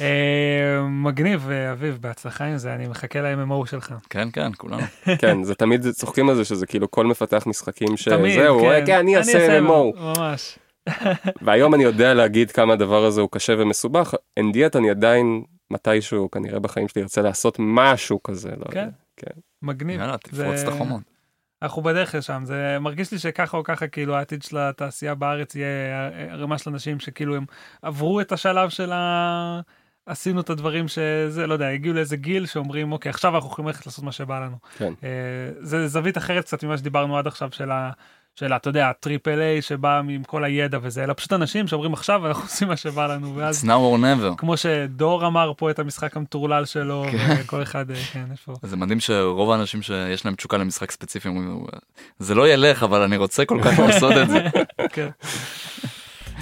אה, 0.00 0.82
מגניב 0.88 1.50
אה, 1.50 1.72
אביב 1.72 1.98
בהצלחה 2.00 2.44
עם 2.44 2.58
זה 2.58 2.74
אני 2.74 2.88
מחכה 2.88 3.20
ל-MMO 3.20 3.66
שלך. 3.70 3.94
כן, 4.10 4.28
כן, 4.32 4.50
כולנו. 4.56 4.82
כן 5.20 5.42
זה 5.42 5.54
תמיד 5.54 5.90
צוחקים 5.90 6.28
על 6.28 6.34
זה 6.34 6.44
שזה 6.44 6.66
כאילו 6.66 6.90
כל 6.90 7.06
מפתח 7.06 7.42
משחקים 7.46 7.88
תמיד 7.88 8.32
שזהו 8.34 8.60
כן 8.86 8.98
אני 8.98 9.16
אעשה 9.16 9.58
MMO 9.58 10.00
ממש. 10.00 10.58
והיום 11.44 11.74
אני 11.74 11.82
יודע 11.82 12.14
להגיד 12.14 12.50
כמה 12.50 12.72
הדבר 12.72 13.04
הזה 13.04 13.20
הוא 13.20 13.28
קשה 13.32 13.52
ומסובך 13.58 14.14
אין 14.36 14.52
דיאט 14.52 14.76
אני 14.76 14.90
עדיין 14.90 15.42
מתישהו 15.70 16.30
כנראה 16.30 16.60
בחיים 16.60 16.88
שלי 16.88 17.02
ארצה 17.02 17.22
לעשות 17.22 17.56
משהו 17.58 18.22
כזה. 18.22 18.50
לא 18.56 18.64
כן. 18.70 18.78
יודע. 18.80 18.92
מגניב. 19.62 20.00
יאללה, 20.00 20.18
תפרוץ 20.18 20.60
את 20.62 20.68
החומות. 20.68 21.11
אנחנו 21.62 21.82
בדרך 21.82 22.14
לשם 22.14 22.42
זה 22.44 22.78
מרגיש 22.80 23.12
לי 23.12 23.18
שככה 23.18 23.56
או 23.56 23.64
ככה 23.64 23.88
כאילו 23.88 24.16
העתיד 24.16 24.42
של 24.42 24.58
התעשייה 24.58 25.14
בארץ 25.14 25.54
יהיה 25.54 26.10
ערימה 26.30 26.58
של 26.58 26.70
אנשים 26.70 27.00
שכאילו 27.00 27.36
הם 27.36 27.44
עברו 27.82 28.20
את 28.20 28.32
השלב 28.32 28.68
של 28.68 28.92
ה... 28.92 29.60
עשינו 30.06 30.40
את 30.40 30.50
הדברים 30.50 30.88
שזה 30.88 31.46
לא 31.46 31.52
יודע 31.52 31.68
הגיעו 31.68 31.94
לאיזה 31.94 32.16
גיל 32.16 32.46
שאומרים 32.46 32.92
אוקיי 32.92 33.10
עכשיו 33.10 33.34
אנחנו 33.34 33.50
יכולים 33.50 33.66
ללכת 33.68 33.86
לעשות 33.86 34.04
מה 34.04 34.12
שבא 34.12 34.40
לנו. 34.40 34.56
כן. 34.76 34.92
אה, 35.04 35.08
זה 35.60 35.88
זווית 35.88 36.18
אחרת 36.18 36.44
קצת 36.44 36.64
ממה 36.64 36.78
שדיברנו 36.78 37.18
עד 37.18 37.26
עכשיו 37.26 37.48
של 37.52 37.70
ה... 37.70 37.90
של 38.40 38.52
אתה 38.52 38.68
יודע 38.68 38.92
triple 39.00 39.40
A 39.40 39.62
שבא 39.62 39.98
עם 39.98 40.22
כל 40.24 40.44
הידע 40.44 40.78
וזה 40.82 41.04
אלא 41.04 41.14
פשוט 41.16 41.32
אנשים 41.32 41.68
שאומרים 41.68 41.92
עכשיו 41.92 42.26
אנחנו 42.26 42.42
עושים 42.42 42.68
מה 42.68 42.76
שבא 42.76 43.06
לנו 43.06 43.36
ואז 43.36 43.64
It's 43.64 43.66
now 43.66 43.70
or 43.70 44.00
never. 44.02 44.36
כמו 44.36 44.56
שדור 44.56 45.26
אמר 45.26 45.52
פה 45.56 45.70
את 45.70 45.78
המשחק 45.78 46.16
המטורלל 46.16 46.64
שלו 46.64 47.04
וכל 47.38 47.62
אחד 47.62 47.90
אה, 47.90 47.96
כן 48.12 48.24
יש 48.34 48.40
פה. 48.40 48.52
זה 48.62 48.76
מדהים 48.76 49.00
שרוב 49.00 49.50
האנשים 49.50 49.82
שיש 49.82 50.24
להם 50.24 50.34
תשוקה 50.34 50.56
למשחק 50.56 50.90
ספציפי 50.90 51.28
אומרים 51.28 51.64
זה 52.18 52.34
לא 52.34 52.48
ילך 52.48 52.82
אבל 52.82 53.02
אני 53.02 53.16
רוצה 53.16 53.44
כל 53.44 53.58
כך 53.64 53.78
לעשות 53.78 54.12
את 54.22 54.28
זה. 54.30 54.44
כן. 54.94 55.08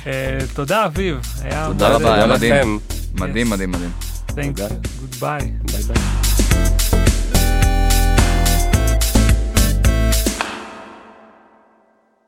אה, 0.07 0.39
תודה 0.55 0.85
אביב. 0.85 1.21
תודה 1.67 1.89
רבה, 1.89 2.15
היה 2.15 2.27
מדהים. 2.27 2.79
מדהים 3.15 3.51
מדהים 3.51 3.71
מדהים. 3.71 3.91
Thanks. 4.29 4.35
תודה. 4.57 4.69
Goodbye. 4.69 5.45
ביי 5.73 5.83
ביי. 5.83 6.40